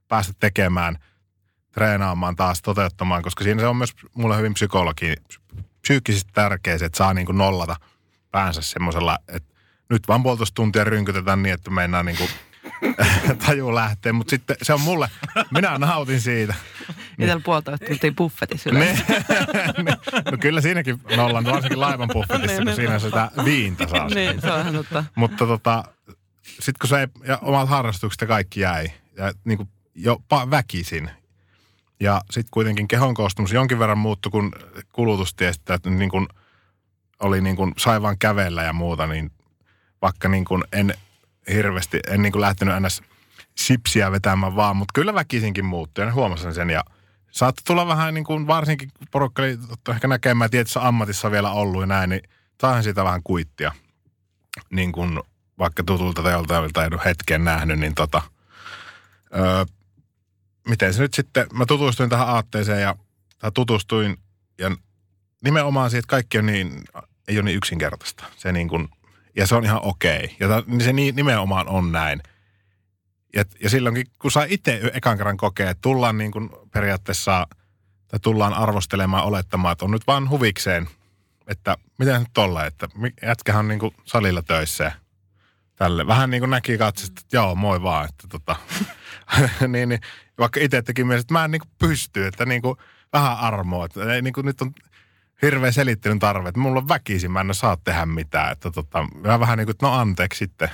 päästä 0.08 0.32
tekemään, 0.40 0.98
treenaamaan 1.74 2.36
taas, 2.36 2.62
toteuttamaan, 2.62 3.22
koska 3.22 3.44
siinä 3.44 3.60
se 3.60 3.66
on 3.66 3.76
myös 3.76 3.92
mulle 4.14 4.36
hyvin 4.36 4.54
psykologi, 4.54 5.14
psyykkisesti 5.80 6.30
tärkeä 6.34 6.78
se, 6.78 6.84
että 6.84 6.98
saa 6.98 7.14
niin 7.14 7.26
kuin 7.26 7.38
nollata 7.38 7.76
päänsä 8.30 8.62
semmoisella, 8.62 9.18
että 9.28 9.54
nyt 9.90 10.08
vaan 10.08 10.22
puolitoista 10.22 10.54
tuntia 10.54 10.84
rynkytetään 10.84 11.42
niin, 11.42 11.52
että 11.52 11.70
mennään 11.70 12.06
niin 12.06 12.18
kuin 12.18 12.30
taju 13.46 13.74
lähtee, 13.74 14.12
mutta 14.12 14.30
sitten 14.30 14.56
se 14.62 14.72
on 14.72 14.80
mulle, 14.80 15.08
minä 15.50 15.78
nautin 15.78 16.20
siitä. 16.20 16.54
Itsellä 17.18 17.42
puolitoista 17.44 17.86
tuntia 17.86 18.12
buffetissa 18.12 18.70
yleensä. 18.70 19.04
Ne, 19.82 19.96
no 20.30 20.38
kyllä 20.40 20.60
siinäkin 20.60 21.00
nollan, 21.16 21.44
varsinkin 21.44 21.80
laivan 21.80 22.08
buffetissa, 22.12 22.62
kun 22.62 22.74
siinä 22.74 22.98
sitä 22.98 23.30
viintä 23.44 23.88
saa. 23.88 24.08
niin, 24.08 24.40
se 24.40 24.52
on 24.52 24.74
totta. 24.74 25.04
Mutta 25.14 25.46
tota, 25.46 25.84
sitten 26.42 26.74
kun 26.80 26.88
se 26.88 27.08
ja 27.26 27.38
omat 27.42 27.68
harrastukset 27.68 28.20
ja 28.20 28.26
kaikki 28.26 28.60
jäi, 28.60 28.88
ja 29.16 29.32
niin 29.44 29.56
kuin 29.56 29.68
jopa 29.94 30.50
väkisin. 30.50 31.10
Ja 32.00 32.20
sitten 32.30 32.50
kuitenkin 32.50 32.88
kehon 32.88 33.14
koostumus 33.14 33.52
jonkin 33.52 33.78
verran 33.78 33.98
muuttui, 33.98 34.30
kun 34.30 34.52
kulutus 34.92 35.34
tiesi, 35.34 35.60
että 35.70 35.90
niin 35.90 36.10
kuin 36.10 36.28
oli 37.20 37.40
niin 37.40 37.56
kuin, 37.56 37.72
sai 37.78 38.02
vaan 38.02 38.18
kävellä 38.18 38.62
ja 38.62 38.72
muuta, 38.72 39.06
niin 39.06 39.30
vaikka 40.02 40.28
niin 40.28 40.44
kuin 40.44 40.64
en 40.72 40.94
hirveästi, 41.52 42.00
en 42.08 42.22
niin 42.22 42.32
kuin 42.32 42.40
lähtenyt 42.40 42.74
ennäs 42.74 43.02
sipsiä 43.58 44.12
vetämään 44.12 44.56
vaan, 44.56 44.76
mutta 44.76 44.92
kyllä 44.94 45.14
väkisinkin 45.14 45.64
muuttui 45.64 46.04
ja 46.04 46.12
huomasin 46.12 46.54
sen 46.54 46.70
ja 46.70 46.84
saattoi 47.30 47.62
tulla 47.66 47.86
vähän 47.86 48.14
niin 48.14 48.24
kuin 48.24 48.46
varsinkin 48.46 48.90
porukka 49.10 49.42
oli 49.42 49.58
ehkä 49.90 50.08
näkemään 50.08 50.50
tietyssä 50.50 50.88
ammatissa 50.88 51.30
vielä 51.30 51.50
ollut 51.50 51.80
ja 51.80 51.86
näin, 51.86 52.10
niin 52.10 52.22
saahan 52.60 52.82
siitä 52.82 53.04
vähän 53.04 53.22
kuittia. 53.22 53.72
Niin 54.70 54.92
kuin 54.92 55.20
vaikka 55.58 55.82
tutulta 55.82 56.22
tai 56.22 56.32
joltain 56.32 56.72
ei 56.76 56.88
ole 56.92 57.00
hetken 57.04 57.44
nähnyt, 57.44 57.78
niin 57.78 57.94
tota, 57.94 58.22
öö, 59.36 59.64
miten 60.68 60.94
se 60.94 61.02
nyt 61.02 61.14
sitten, 61.14 61.46
mä 61.52 61.66
tutustuin 61.66 62.10
tähän 62.10 62.28
aatteeseen 62.28 62.82
ja 62.82 62.96
tutustuin 63.54 64.16
ja 64.58 64.76
nimenomaan 65.44 65.90
siitä, 65.90 66.06
kaikki 66.08 66.38
on 66.38 66.46
niin, 66.46 66.84
ei 67.28 67.36
ole 67.36 67.44
niin 67.44 67.56
yksinkertaista. 67.56 68.24
Se 68.36 68.52
niin 68.52 68.68
kuin, 68.68 68.88
ja 69.36 69.46
se 69.46 69.54
on 69.54 69.64
ihan 69.64 69.80
okei. 69.82 70.36
Ja 70.40 70.48
ta, 70.48 70.62
niin 70.66 70.80
se 70.80 70.92
niin, 70.92 71.16
nimenomaan 71.16 71.68
on 71.68 71.92
näin. 71.92 72.22
Ja, 73.34 73.44
ja 73.60 73.70
silloinkin, 73.70 74.06
kun 74.18 74.30
saa 74.30 74.46
itse 74.48 74.90
ekan 74.94 75.16
kerran 75.16 75.36
kokea, 75.36 75.70
että 75.70 75.82
tullaan 75.82 76.18
niin 76.18 76.32
kuin 76.32 76.50
periaatteessa, 76.70 77.46
tai 78.08 78.20
tullaan 78.20 78.54
arvostelemaan, 78.54 79.24
olettamaan, 79.24 79.72
että 79.72 79.84
on 79.84 79.90
nyt 79.90 80.06
vaan 80.06 80.30
huvikseen, 80.30 80.88
että 81.46 81.76
miten 81.98 82.20
nyt 82.20 82.30
tolla, 82.34 82.66
että 82.66 82.88
jätkähän 83.22 83.60
on 83.60 83.68
niin 83.68 83.78
kuin 83.78 83.94
salilla 84.04 84.42
töissä 84.42 84.92
tälle. 85.76 86.06
Vähän 86.06 86.30
niin 86.30 86.40
kuin 86.40 86.50
näki 86.50 86.78
katsesta, 86.78 87.20
että 87.20 87.36
joo, 87.36 87.54
moi 87.54 87.82
vaan, 87.82 88.08
että 88.08 88.28
tota, 88.28 88.56
niin, 89.68 89.88
niin, 89.88 90.00
vaikka 90.38 90.60
itse 90.60 90.82
teki 90.82 91.04
myös, 91.04 91.20
että 91.20 91.34
mä 91.34 91.44
en 91.44 91.50
niin 91.50 91.60
kuin 91.60 91.72
pysty, 91.78 92.26
että 92.26 92.46
niin 92.46 92.62
kuin 92.62 92.76
vähän 93.12 93.38
armoa, 93.38 93.84
että 93.84 94.14
ei, 94.14 94.22
niin 94.22 94.32
kuin 94.32 94.46
nyt 94.46 94.60
on 94.60 94.72
hirveä 95.42 95.72
selittelyn 95.72 96.18
tarve, 96.18 96.48
että 96.48 96.60
mulla 96.60 96.80
on 96.80 96.88
väkisin, 96.88 97.32
mä 97.32 97.40
en 97.40 97.54
saa 97.54 97.76
tehdä 97.76 98.06
mitään, 98.06 98.52
että 98.52 98.70
tota, 98.70 99.06
mä 99.24 99.40
vähän 99.40 99.58
niin 99.58 99.66
kuin, 99.66 99.74
että 99.74 99.86
no 99.86 99.92
anteeksi 99.92 100.38
sitten. 100.38 100.70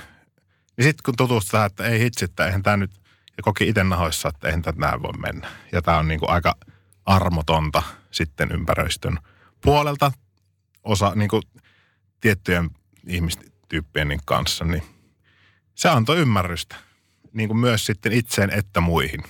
Ja 0.77 0.83
sitten 0.83 1.03
kun 1.05 1.15
tutustuu 1.17 1.59
että 1.59 1.85
ei 1.85 1.99
hitsi, 1.99 2.25
että 2.25 2.45
eihän 2.45 2.63
tämä 2.63 2.77
nyt, 2.77 2.91
ja 3.37 3.43
koki 3.43 3.67
itse 3.67 3.83
nahoissa, 3.83 4.29
että 4.29 4.47
eihän 4.47 4.61
tämä 4.61 4.87
näin 4.87 5.01
voi 5.01 5.13
mennä. 5.13 5.47
Ja 5.71 5.81
tämä 5.81 5.97
on 5.97 6.07
niin 6.07 6.19
kuin 6.19 6.29
aika 6.29 6.55
armotonta 7.05 7.83
sitten 8.11 8.51
ympäristön 8.51 9.19
puolelta 9.61 10.11
osa 10.83 11.11
niin 11.15 11.29
kuin 11.29 11.43
tiettyjen 12.21 12.69
ihmistyyppien 13.07 14.07
niin 14.07 14.21
kanssa, 14.25 14.65
niin 14.65 14.83
se 15.75 15.89
antoi 15.89 16.17
ymmärrystä 16.17 16.75
niin 17.33 17.49
kuin 17.49 17.57
myös 17.57 17.85
sitten 17.85 18.11
itseen 18.11 18.49
että 18.49 18.81
muihin. 18.81 19.23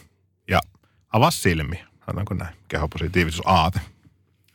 Ja 1.13 1.17
avasi 1.17 1.41
silmiä, 1.41 1.87
sanotaanko 2.05 2.33
näin, 2.33 2.55
kehopositiivisuus 2.67 3.47
aate. 3.47 3.79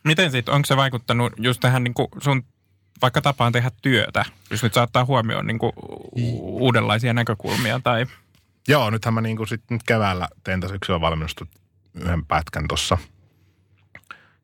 Miten 0.03 0.31
sitten, 0.31 0.53
onko 0.53 0.65
se 0.65 0.77
vaikuttanut 0.77 1.33
just 1.37 1.59
tähän 1.59 1.83
niin 1.83 1.93
kuin 1.93 2.07
sun 2.21 2.43
vaikka 3.01 3.21
tapaan 3.21 3.51
tehdä 3.51 3.71
työtä, 3.81 4.25
jos 4.49 4.63
nyt 4.63 4.73
saattaa 4.73 5.05
huomioon 5.05 5.47
niin 5.47 5.59
kuin 5.59 5.71
uudenlaisia 6.41 7.13
näkökulmia 7.13 7.79
tai... 7.83 8.05
Joo, 8.67 8.89
nythän 8.89 9.13
mä 9.13 9.21
niin 9.21 9.37
kuin 9.37 9.47
sit 9.47 9.61
nyt 9.69 9.83
keväällä 9.83 10.27
tein 10.43 10.61
tässä 10.61 10.75
yksilön 10.75 11.01
valmennusta 11.01 11.45
yhden 11.93 12.25
pätkän 12.25 12.67
tuossa. 12.67 12.97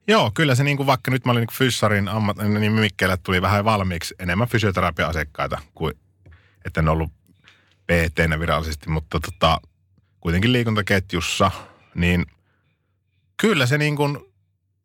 Joo, 0.07 0.31
kyllä 0.33 0.55
se 0.55 0.63
niin 0.63 0.77
kuin 0.77 0.87
vaikka 0.87 1.11
nyt 1.11 1.25
mä 1.25 1.31
olin 1.31 1.41
niin 1.41 1.57
fyssarin 1.57 2.07
ammat, 2.07 2.37
niin 2.37 2.71
mimikkeelle 2.71 3.17
tuli 3.17 3.41
vähän 3.41 3.65
valmiiksi 3.65 4.15
enemmän 4.19 4.47
fysioterapia-asiakkaita 4.47 5.61
kuin 5.75 5.93
että 6.65 6.79
en 6.79 6.89
ollut 6.89 7.11
pt 7.85 8.39
virallisesti, 8.39 8.89
mutta 8.89 9.19
tota, 9.19 9.61
kuitenkin 10.19 10.53
liikuntaketjussa, 10.53 11.51
niin 11.95 12.25
kyllä 13.37 13.65
se 13.65 13.77
niin 13.77 13.95
kuin 13.95 14.17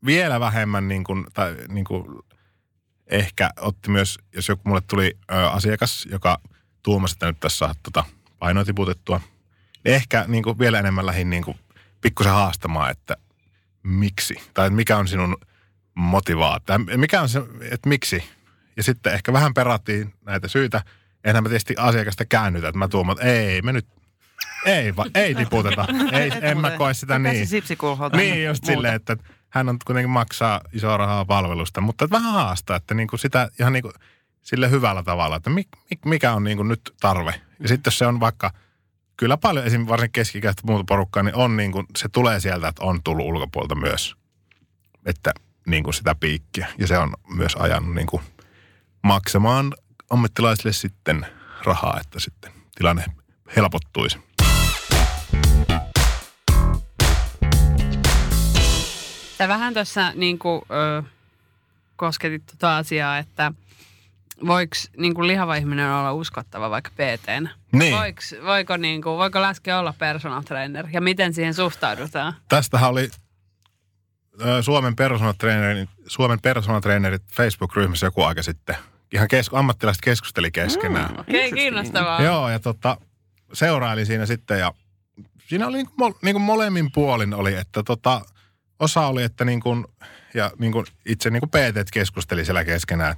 vielä 0.06 0.40
vähemmän 0.40 0.88
niin 0.88 1.04
kuin, 1.04 1.26
tai 1.34 1.56
niin 1.68 1.84
kuin 1.84 2.04
ehkä 3.06 3.50
otti 3.60 3.90
myös, 3.90 4.18
jos 4.34 4.48
joku 4.48 4.62
mulle 4.64 4.80
tuli 4.80 5.18
ö, 5.32 5.50
asiakas, 5.50 6.08
joka 6.10 6.38
tuumasi, 6.82 7.14
että 7.14 7.26
nyt 7.26 7.40
tässä 7.40 7.58
saa 7.58 7.74
tota 7.82 8.04
painoa 8.38 8.64
tiputettua, 8.64 9.20
niin 9.84 9.94
ehkä 9.94 10.24
niin 10.28 10.44
kuin 10.44 10.58
vielä 10.58 10.78
enemmän 10.78 11.06
lähin 11.06 11.30
niin 11.30 11.44
pikkusen 12.00 12.32
haastamaan, 12.32 12.90
että 12.90 13.16
miksi, 13.82 14.34
tai 14.54 14.70
mikä 14.70 14.96
on 14.96 15.08
sinun 15.08 15.36
motivaatio, 15.94 16.78
mikä 16.96 17.22
on 17.22 17.28
se, 17.28 17.42
että 17.60 17.88
miksi. 17.88 18.24
Ja 18.76 18.82
sitten 18.82 19.14
ehkä 19.14 19.32
vähän 19.32 19.54
perattiin 19.54 20.14
näitä 20.24 20.48
syitä. 20.48 20.82
Enhän 21.24 21.42
mä 21.42 21.48
tietysti 21.48 21.74
asiakasta 21.78 22.24
käännytä, 22.24 22.68
että 22.68 22.78
mä 22.78 22.88
tuomaan, 22.88 23.18
että 23.18 23.32
ei 23.32 23.62
me 23.62 23.72
nyt, 23.72 23.86
ei, 24.68 24.96
va, 24.96 25.06
ei 25.14 25.34
tiputeta. 25.34 25.86
ei, 26.12 26.32
en 26.40 26.58
mä 26.58 26.70
koe 26.70 26.94
sitä 26.94 27.18
niin. 27.18 27.48
Niin, 28.16 28.44
just 28.44 28.64
silleen, 28.64 28.94
että 28.94 29.16
hän 29.48 29.68
on 29.68 29.78
kuitenkin 29.86 30.10
maksaa 30.10 30.60
isoa 30.72 30.96
rahaa 30.96 31.24
palvelusta, 31.24 31.80
mutta 31.80 32.10
vähän 32.10 32.32
haastaa, 32.32 32.76
että 32.76 32.94
niin 32.94 33.08
kuin 33.08 33.20
sitä 33.20 33.48
ihan 33.60 33.72
niin 33.72 33.82
kuin 33.82 33.92
sille 34.42 34.70
hyvällä 34.70 35.02
tavalla, 35.02 35.36
että 35.36 35.50
mikä 36.04 36.32
on 36.32 36.44
niin 36.44 36.56
kuin 36.56 36.68
nyt 36.68 36.94
tarve. 37.00 37.40
Ja 37.60 37.68
sitten 37.68 37.90
jos 37.90 37.98
se 37.98 38.06
on 38.06 38.20
vaikka, 38.20 38.50
kyllä 39.16 39.36
paljon 39.36 39.66
esimerkiksi 39.66 39.90
varsin 39.90 40.12
keskikäistä 40.12 40.62
muuta 40.64 40.84
porukkaa, 40.88 41.22
niin 41.22 41.34
on 41.34 41.56
niin 41.56 41.72
kuin, 41.72 41.86
se 41.96 42.08
tulee 42.08 42.40
sieltä, 42.40 42.68
että 42.68 42.84
on 42.84 43.02
tullut 43.02 43.26
ulkopuolta 43.26 43.74
myös, 43.74 44.16
että 45.06 45.32
niin 45.66 45.84
kuin 45.84 45.94
sitä 45.94 46.14
piikkiä. 46.14 46.66
Ja 46.78 46.86
se 46.86 46.98
on 46.98 47.14
myös 47.34 47.56
ajanut 47.56 47.94
niin 47.94 48.06
kuin 48.06 48.22
maksamaan 49.02 49.74
ammattilaisille 50.10 50.72
sitten 50.72 51.26
rahaa, 51.64 52.00
että 52.00 52.20
sitten 52.20 52.52
tilanne 52.74 53.04
helpottuisi. 53.56 54.27
Sä 59.38 59.48
vähän 59.48 59.74
tuossa 59.74 60.12
niin 60.14 60.38
kuin, 60.38 60.62
ö, 60.70 61.02
kosketit 61.96 62.46
tuota 62.46 62.76
asiaa, 62.76 63.18
että 63.18 63.52
voiko 64.46 64.76
niin 64.96 65.14
kuin 65.14 65.26
lihava 65.28 65.54
ihminen 65.54 65.90
olla 65.90 66.12
uskottava 66.12 66.70
vaikka 66.70 66.90
pt 66.90 67.52
Niin. 67.72 67.94
Voiko, 67.94 68.20
voiko, 68.44 68.76
niin 68.76 69.02
kuin, 69.02 69.18
voiko 69.18 69.42
läske 69.42 69.74
olla 69.74 69.94
personal 69.98 70.42
trainer 70.42 70.86
ja 70.92 71.00
miten 71.00 71.34
siihen 71.34 71.54
suhtaudutaan? 71.54 72.34
Tästähän 72.48 72.90
oli 72.90 73.10
ö, 74.44 74.62
Suomen 74.62 74.96
personal 74.96 75.32
trainerit, 75.32 75.90
Suomen 76.06 76.40
personal 76.40 76.80
trainerit 76.80 77.22
Facebook-ryhmässä 77.32 78.06
joku 78.06 78.22
aika 78.22 78.42
sitten. 78.42 78.76
Ihan 79.12 79.28
kes, 79.28 79.50
ammattilaiset 79.52 80.02
keskusteli 80.04 80.50
keskenään. 80.50 81.10
Mm, 81.10 81.20
Okei, 81.20 81.48
okay, 81.48 81.58
kiinnostavaa. 81.58 82.22
Joo, 82.22 82.48
ja 82.48 82.58
tota, 82.58 82.96
seuraili 83.52 84.06
siinä 84.06 84.26
sitten 84.26 84.58
ja 84.58 84.72
siinä 85.48 85.66
oli 85.66 85.76
niin 85.76 85.90
kuin, 85.98 86.14
niin 86.22 86.34
kuin 86.34 86.42
molemmin 86.42 86.92
puolin 86.92 87.34
oli, 87.34 87.54
että 87.54 87.82
tota, 87.82 88.22
osa 88.78 89.06
oli, 89.06 89.22
että 89.22 89.44
niin 89.44 89.60
kuin, 89.60 89.84
ja 90.34 90.50
niin 90.58 90.72
kuin 90.72 90.86
itse 91.06 91.30
niin 91.30 91.40
kuin 91.40 91.50
PT 91.50 91.90
keskusteli 91.92 92.44
siellä 92.44 92.64
keskenään. 92.64 93.16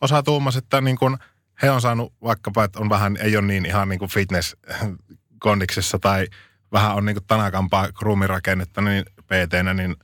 Osa 0.00 0.22
tuumas, 0.22 0.56
että 0.56 0.80
niin 0.80 0.98
kuin 0.98 1.18
he 1.62 1.70
on 1.70 1.80
saanut 1.80 2.12
vaikkapa, 2.22 2.64
että 2.64 2.80
on 2.80 2.88
vähän, 2.88 3.16
ei 3.20 3.36
ole 3.36 3.46
niin 3.46 3.66
ihan 3.66 3.88
niin 3.88 3.98
kuin 3.98 4.10
fitness 4.10 4.56
kondiksessa 5.38 5.98
tai 5.98 6.26
vähän 6.72 6.94
on 6.94 7.04
niin 7.04 7.16
kuin 7.16 7.24
tanakampaa 7.26 7.92
kruumirakennetta 7.92 8.80
niin 8.80 9.04
pt 9.22 9.74
niin 9.74 9.96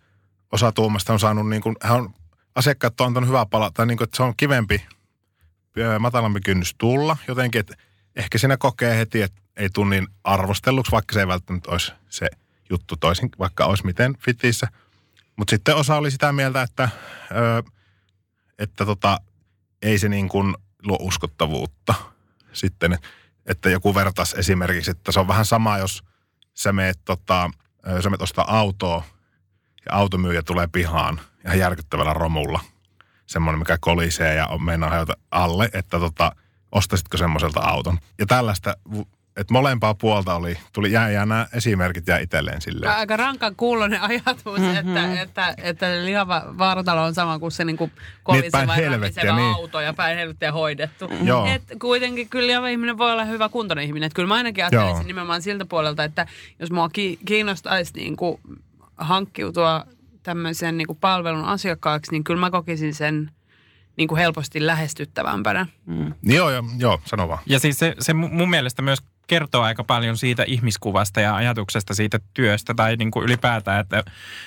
osa 0.52 0.72
tuumasta 0.72 1.12
on 1.12 1.20
saanut 1.20 1.48
niin 1.48 1.62
kuin, 1.62 1.76
hän 1.82 1.96
on, 1.96 2.14
asiakkaat 2.54 3.00
on 3.00 3.06
antanut 3.06 3.28
hyvää 3.28 3.46
palaa, 3.46 3.70
tai 3.70 3.86
niin 3.86 3.98
kuin, 3.98 4.04
että 4.04 4.16
se 4.16 4.22
on 4.22 4.34
kivempi, 4.36 4.86
matalampi 5.98 6.40
kynnys 6.40 6.74
tulla 6.78 7.16
jotenkin, 7.28 7.60
että 7.60 7.74
ehkä 8.16 8.38
siinä 8.38 8.56
kokee 8.56 8.98
heti, 8.98 9.22
että 9.22 9.40
ei 9.56 9.68
tule 9.70 9.90
niin 9.90 10.06
arvostelluksi, 10.24 10.92
vaikka 10.92 11.14
se 11.14 11.20
ei 11.20 11.28
välttämättä 11.28 11.70
olisi 11.70 11.92
se 12.08 12.28
juttu 12.70 12.96
toisin, 12.96 13.30
vaikka 13.38 13.64
olisi 13.64 13.86
miten 13.86 14.14
fitissä– 14.18 14.68
mutta 15.36 15.50
sitten 15.50 15.76
osa 15.76 15.96
oli 15.96 16.10
sitä 16.10 16.32
mieltä, 16.32 16.62
että, 16.62 16.88
ö, 17.30 17.62
että 18.58 18.86
tota, 18.86 19.18
ei 19.82 19.98
se 19.98 20.08
niin 20.08 20.28
kuin 20.28 20.54
luo 20.82 20.98
uskottavuutta 21.00 21.94
sitten, 22.52 22.98
että 23.46 23.70
joku 23.70 23.94
vertaisi 23.94 24.38
esimerkiksi, 24.38 24.90
että 24.90 25.12
se 25.12 25.20
on 25.20 25.28
vähän 25.28 25.46
sama, 25.46 25.78
jos 25.78 26.04
sä 26.54 26.72
meet, 26.72 26.98
tota, 27.04 27.50
sä 28.02 28.10
meet 28.10 28.22
ostaa 28.22 28.58
autoa 28.58 29.02
ja 29.86 29.96
automyyjä 29.96 30.42
tulee 30.42 30.66
pihaan 30.66 31.20
ihan 31.44 31.58
järkyttävällä 31.58 32.14
romulla. 32.14 32.60
Semmoinen, 33.26 33.58
mikä 33.58 33.78
kolisee 33.80 34.34
ja 34.34 34.46
on 34.46 34.62
mennä 34.62 35.06
alle, 35.30 35.70
että 35.72 35.98
tota, 35.98 36.32
ostasitko 36.72 37.16
semmoiselta 37.16 37.60
auton. 37.60 37.98
Ja 38.18 38.26
tällaista, 38.26 38.76
että 39.36 39.52
molempaa 39.52 39.94
puolta 39.94 40.34
oli, 40.34 40.58
tuli 40.72 40.92
jää, 40.92 41.10
jää 41.10 41.26
nämä 41.26 41.46
esimerkit 41.52 42.08
jää 42.08 42.18
itselleen 42.18 42.60
silleen. 42.60 42.92
Aika 42.92 43.16
rankan 43.16 43.56
kuulonen 43.56 44.02
ajatus, 44.02 44.58
mm-hmm. 44.58 44.76
että, 44.76 45.22
että, 45.22 45.54
että 45.62 46.04
lihava 46.04 46.44
vartalo 46.58 47.02
on 47.02 47.14
sama 47.14 47.38
kuin 47.38 47.52
se 47.52 47.64
niin 47.64 47.76
kuin 47.76 47.92
kolise 48.22 48.50
päin 48.50 48.68
vai 48.68 48.76
helvettiä, 48.76 49.22
rapiseva 49.22 49.36
niin. 49.36 49.54
auto 49.54 49.80
ja 49.80 49.92
päin 49.92 50.16
helvettiä 50.16 50.52
hoidettu. 50.52 51.10
Joo. 51.22 51.46
Et 51.46 51.62
kuitenkin 51.80 52.28
kyllä 52.28 52.46
lihava 52.46 52.68
ihminen 52.68 52.98
voi 52.98 53.12
olla 53.12 53.24
hyvä 53.24 53.48
kuntoinen 53.48 53.84
ihminen. 53.84 54.06
Et 54.06 54.14
kyllä 54.14 54.28
mä 54.28 54.34
ainakin 54.34 54.64
ajattelisin 54.64 54.96
Joo. 54.96 55.06
nimenomaan 55.06 55.42
siltä 55.42 55.64
puolelta, 55.64 56.04
että 56.04 56.26
jos 56.58 56.70
mua 56.70 56.88
ki- 56.88 57.18
kiinnostaisi 57.24 57.92
niin 57.94 58.16
kuin 58.16 58.40
hankkiutua 58.96 59.84
tämmöisen 60.22 60.78
niin 60.78 60.86
kuin 60.86 60.98
palvelun 60.98 61.44
asiakkaaksi, 61.44 62.12
niin 62.12 62.24
kyllä 62.24 62.40
mä 62.40 62.50
kokisin 62.50 62.94
sen 62.94 63.30
niin 63.96 64.08
kuin 64.08 64.18
helposti 64.18 64.66
lähestyttävämpänä. 64.66 65.66
Mm. 65.86 66.14
Joo, 66.22 66.50
joo, 66.50 66.64
joo, 66.78 67.00
sano 67.04 67.28
vaan. 67.28 67.38
Ja 67.46 67.58
siis 67.58 67.78
se, 67.78 67.94
se 67.98 68.12
mu- 68.12 68.32
mun 68.32 68.50
mielestä 68.50 68.82
myös 68.82 68.98
kertoo 69.26 69.62
aika 69.62 69.84
paljon 69.84 70.16
siitä 70.16 70.44
ihmiskuvasta 70.46 71.20
ja 71.20 71.34
ajatuksesta 71.34 71.94
siitä 71.94 72.18
työstä 72.34 72.74
tai 72.74 72.96
niin 72.96 73.10
kuin 73.10 73.24
ylipäätään, 73.24 73.80
että, 73.80 74.04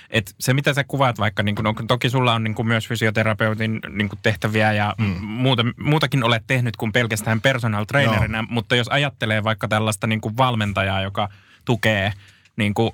että 0.10 0.32
se 0.40 0.54
mitä 0.54 0.74
sä 0.74 0.84
kuvaat 0.84 1.20
vaikka, 1.20 1.44
niin 1.44 1.56
kuin, 1.56 1.64
no, 1.64 1.74
toki 1.88 2.10
sulla 2.10 2.34
on 2.34 2.44
niin 2.44 2.56
kuin 2.56 2.68
myös 2.68 2.88
fysioterapeutin 2.88 3.80
niin 3.90 4.10
kuin 4.10 4.20
tehtäviä 4.24 4.74
ja 4.74 4.96
mm. 4.98 5.16
muuta, 5.22 5.64
muutakin 5.80 6.24
olet 6.24 6.44
tehnyt 6.48 6.78
kuin 6.78 6.92
pelkästään 6.92 7.42
personal 7.42 7.86
trainerina, 7.86 8.46
mutta 8.50 8.76
jos 8.76 8.88
ajattelee 8.88 9.44
vaikka 9.44 9.68
tällaista 9.68 10.08
niin 10.08 10.22
kuin 10.22 10.38
valmentajaa, 10.38 11.02
joka 11.02 11.30
tukee 11.66 12.14
niin 12.58 12.74
kuin, 12.74 12.92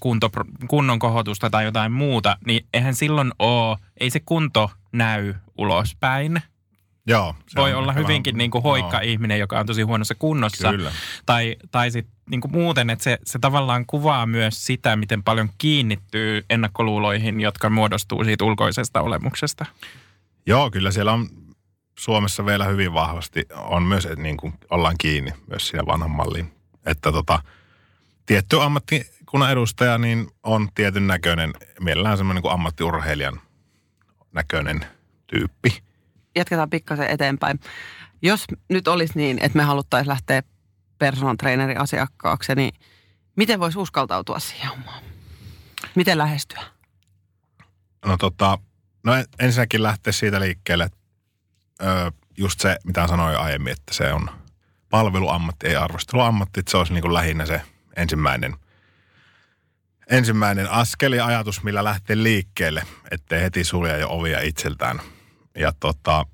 kunto, 0.00 0.30
kunnon 0.68 0.98
kohotusta 0.98 1.50
tai 1.50 1.64
jotain 1.64 1.92
muuta, 1.92 2.36
niin 2.46 2.66
eihän 2.74 2.94
silloin 2.94 3.32
ole, 3.38 3.78
ei 4.00 4.10
se 4.10 4.20
kunto 4.20 4.70
näy 4.92 5.34
ulospäin, 5.58 6.42
Joo. 7.08 7.34
voi 7.56 7.74
olla 7.74 7.92
hyvinkin 7.92 8.32
vähän- 8.34 8.38
niin 8.38 8.50
kuin 8.50 8.62
hoikka 8.62 8.96
joo, 8.96 9.12
ihminen, 9.12 9.38
joka 9.38 9.60
on 9.60 9.66
tosi 9.66 9.82
huonossa 9.82 10.14
kunnossa. 10.14 10.70
Kyllä. 10.70 10.92
Tai, 11.26 11.56
tai 11.70 11.90
sitten 11.90 12.14
niin 12.30 12.40
kuin 12.40 12.52
muuten, 12.52 12.90
että 12.90 13.04
se, 13.04 13.18
se 13.24 13.38
tavallaan 13.38 13.86
kuvaa 13.86 14.26
myös 14.26 14.66
sitä, 14.66 14.96
miten 14.96 15.22
paljon 15.22 15.50
kiinnittyy 15.58 16.44
ennakkoluuloihin, 16.50 17.40
jotka 17.40 17.70
muodostuu 17.70 18.24
siitä 18.24 18.44
ulkoisesta 18.44 19.00
olemuksesta. 19.00 19.66
Joo, 20.46 20.70
kyllä 20.70 20.90
siellä 20.90 21.12
on 21.12 21.28
Suomessa 21.98 22.46
vielä 22.46 22.64
hyvin 22.64 22.94
vahvasti 22.94 23.46
on 23.54 23.82
myös, 23.82 24.04
että 24.06 24.22
niin 24.22 24.36
kuin 24.36 24.54
ollaan 24.70 24.94
kiinni 24.98 25.32
myös 25.46 25.68
siinä 25.68 25.86
vanhan 25.86 26.10
malliin. 26.10 26.52
Että 26.86 27.12
tota, 27.12 27.42
tietty 28.26 28.62
ammattikunnan 28.62 29.52
edustaja 29.52 29.98
niin 29.98 30.28
on 30.42 30.68
tietyn 30.74 31.06
näköinen, 31.06 31.54
mielellään 31.80 32.16
semmoinen 32.16 32.42
kuin 32.42 32.52
ammattiurheilijan 32.52 33.40
näköinen 34.32 34.86
tyyppi. 35.26 35.87
Jatketaan 36.38 36.70
pikkasen 36.70 37.10
eteenpäin. 37.10 37.60
Jos 38.22 38.44
nyt 38.68 38.88
olisi 38.88 39.12
niin, 39.16 39.38
että 39.42 39.56
me 39.58 39.62
haluttaisiin 39.62 40.08
lähteä 40.08 40.42
personal 40.98 41.36
trainerin 41.36 41.80
asiakkaaksi, 41.80 42.54
niin 42.54 42.74
miten 43.36 43.60
voisi 43.60 43.78
uskaltautua 43.78 44.38
siihen 44.38 44.68
hommaan? 44.68 45.02
Miten 45.94 46.18
lähestyä? 46.18 46.62
No 48.06 48.16
tota, 48.16 48.58
no 49.04 49.14
en- 49.14 49.26
ensinnäkin 49.38 49.82
lähteä 49.82 50.12
siitä 50.12 50.40
liikkeelle, 50.40 50.84
että 50.84 50.98
ö, 51.82 52.12
just 52.36 52.60
se, 52.60 52.78
mitä 52.84 53.06
sanoin 53.06 53.38
aiemmin, 53.38 53.72
että 53.72 53.94
se 53.94 54.12
on 54.12 54.30
palveluammatti, 54.90 55.66
ei 55.66 55.76
arvosteluammatti, 55.76 56.60
että 56.60 56.70
se 56.70 56.76
olisi 56.76 56.92
niin 56.92 57.02
kuin 57.02 57.14
lähinnä 57.14 57.46
se 57.46 57.62
ensimmäinen, 57.96 58.56
ensimmäinen 60.10 60.70
askel 60.70 61.12
ja 61.12 61.26
ajatus, 61.26 61.62
millä 61.62 61.84
lähtee 61.84 62.22
liikkeelle, 62.22 62.82
ettei 63.10 63.42
heti 63.42 63.64
sulje 63.64 63.98
jo 63.98 64.08
ovia 64.10 64.40
itseltään. 64.40 65.00
Ja 65.54 65.72
tota, 65.80 66.26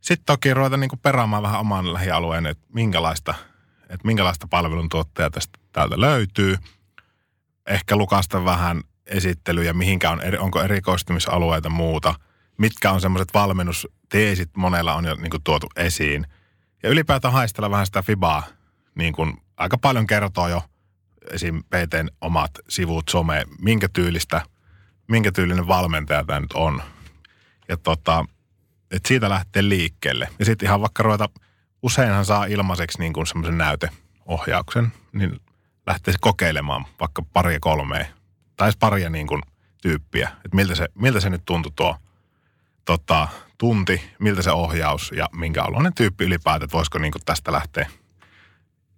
sitten 0.00 0.26
toki 0.26 0.54
ruveta 0.54 0.76
niin 0.76 0.90
kuin 0.90 1.00
peraamaan 1.00 1.42
vähän 1.42 1.60
oman 1.60 1.92
lähialueen, 1.92 2.46
että 2.46 2.66
minkälaista, 2.72 3.34
että 3.82 4.06
minkälaista 4.06 4.46
palveluntuottajaa 4.50 5.30
tästä 5.30 5.58
täältä 5.72 6.00
löytyy. 6.00 6.56
Ehkä 7.66 7.96
lukasta 7.96 8.44
vähän 8.44 8.82
esittelyjä, 9.06 9.72
mihinkä 9.72 10.10
on, 10.10 10.20
onko 10.38 10.62
erikoistumisalueita 10.62 11.68
muuta, 11.68 12.14
mitkä 12.58 12.90
on 12.90 13.00
semmoiset 13.00 13.34
valmennusteesit, 13.34 14.50
monella 14.56 14.94
on 14.94 15.04
jo 15.04 15.14
niin 15.14 15.30
kuin 15.30 15.42
tuotu 15.42 15.66
esiin. 15.76 16.26
Ja 16.82 16.88
ylipäätään 16.88 17.34
haistella 17.34 17.70
vähän 17.70 17.86
sitä 17.86 18.02
fibaa, 18.02 18.42
niin 18.94 19.12
kuin 19.12 19.36
aika 19.56 19.78
paljon 19.78 20.06
kertoo 20.06 20.48
jo 20.48 20.62
esim. 21.30 21.62
PTn 21.62 22.08
omat 22.20 22.50
sivut, 22.68 23.08
some, 23.08 23.44
minkä 23.58 23.88
tyylistä, 23.88 24.42
minkä 25.08 25.32
tyylinen 25.32 25.66
valmentaja 25.66 26.24
tämä 26.24 26.40
nyt 26.40 26.52
on. 26.52 26.82
Ja 27.68 27.76
tota, 27.76 28.24
että 28.90 29.08
siitä 29.08 29.28
lähtee 29.28 29.68
liikkeelle. 29.68 30.28
Ja 30.38 30.44
sitten 30.44 30.66
ihan 30.66 30.80
vaikka 30.80 31.02
ruveta, 31.02 31.28
useinhan 31.82 32.24
saa 32.24 32.44
ilmaiseksi 32.44 32.98
niin 32.98 33.12
kuin 33.12 33.26
semmoisen 33.26 33.58
näyteohjauksen, 33.58 34.92
niin 35.12 35.40
lähtee 35.86 36.14
kokeilemaan 36.20 36.84
vaikka 37.00 37.22
paria 37.32 37.60
kolmea 37.60 38.04
tai 38.56 38.72
paria 38.78 39.10
niin 39.10 39.26
kuin 39.26 39.42
tyyppiä, 39.82 40.28
että 40.28 40.56
miltä 40.56 40.74
se, 40.74 40.88
miltä 40.94 41.20
se 41.20 41.30
nyt 41.30 41.42
tuntui 41.44 41.72
tuo 41.76 41.96
tota, 42.84 43.28
tunti, 43.58 44.02
miltä 44.18 44.42
se 44.42 44.50
ohjaus 44.50 45.12
ja 45.16 45.28
minkä 45.32 45.62
oloinen 45.62 45.94
tyyppi 45.94 46.24
ylipäätään, 46.24 46.64
että 46.64 46.76
voisiko 46.76 46.98
niin 46.98 47.12
kuin 47.12 47.22
tästä 47.26 47.52
lähteä 47.52 47.90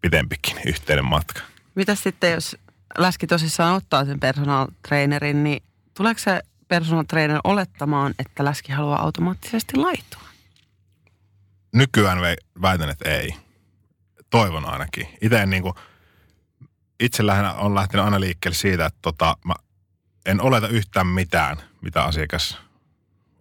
pitempikin 0.00 0.56
yhteinen 0.66 1.04
matka. 1.04 1.40
Mitä 1.74 1.94
sitten, 1.94 2.32
jos 2.32 2.56
läski 2.98 3.26
tosissaan 3.26 3.74
ottaa 3.74 4.04
sen 4.04 4.20
personal 4.20 4.66
trainerin, 4.88 5.44
niin 5.44 5.62
tuleeko 5.96 6.18
se 6.18 6.42
personal 6.72 7.04
trainer 7.04 7.40
olettamaan, 7.44 8.14
että 8.18 8.44
läski 8.44 8.72
haluaa 8.72 9.02
automaattisesti 9.02 9.76
laittua? 9.76 10.22
Nykyään 11.74 12.18
väitän, 12.62 12.90
että 12.90 13.08
ei. 13.08 13.34
Toivon 14.30 14.64
ainakin. 14.64 15.08
Itse 15.20 15.46
niin 15.46 15.62
kuin, 15.62 15.74
itse 17.00 17.26
lähinnä 17.26 17.52
on 17.52 17.74
lähtenyt 17.74 18.04
aina 18.04 18.20
liikkeelle 18.20 18.56
siitä, 18.56 18.86
että 18.86 18.98
tota, 19.02 19.36
mä 19.44 19.54
en 20.26 20.42
oleta 20.42 20.68
yhtään 20.68 21.06
mitään, 21.06 21.56
mitä 21.80 22.04
asiakas 22.04 22.58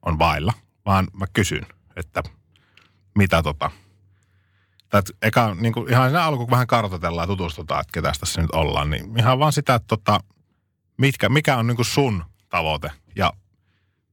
on 0.05 0.19
vailla, 0.19 0.53
vaan 0.85 1.07
mä 1.13 1.25
kysyn, 1.33 1.65
että 1.95 2.23
mitä 3.15 3.43
tota. 3.43 3.71
Tai 4.89 5.01
eka, 5.21 5.55
niin 5.55 5.73
kuin 5.73 5.89
ihan 5.89 6.09
siinä 6.09 6.23
alkuun 6.23 6.47
kun 6.47 6.51
vähän 6.51 6.67
kartoitellaan 6.67 7.23
ja 7.23 7.27
tutustutaan, 7.27 7.81
että 7.81 7.91
ketä 7.93 8.11
tässä 8.19 8.41
nyt 8.41 8.51
ollaan, 8.51 8.89
niin 8.89 9.19
ihan 9.19 9.39
vaan 9.39 9.53
sitä, 9.53 9.75
että 9.75 9.87
tota, 9.87 10.19
mitkä, 10.97 11.29
mikä 11.29 11.57
on 11.57 11.67
niin 11.67 11.75
kuin 11.75 11.85
sun 11.85 12.23
tavoite. 12.49 12.91
Ja 13.15 13.33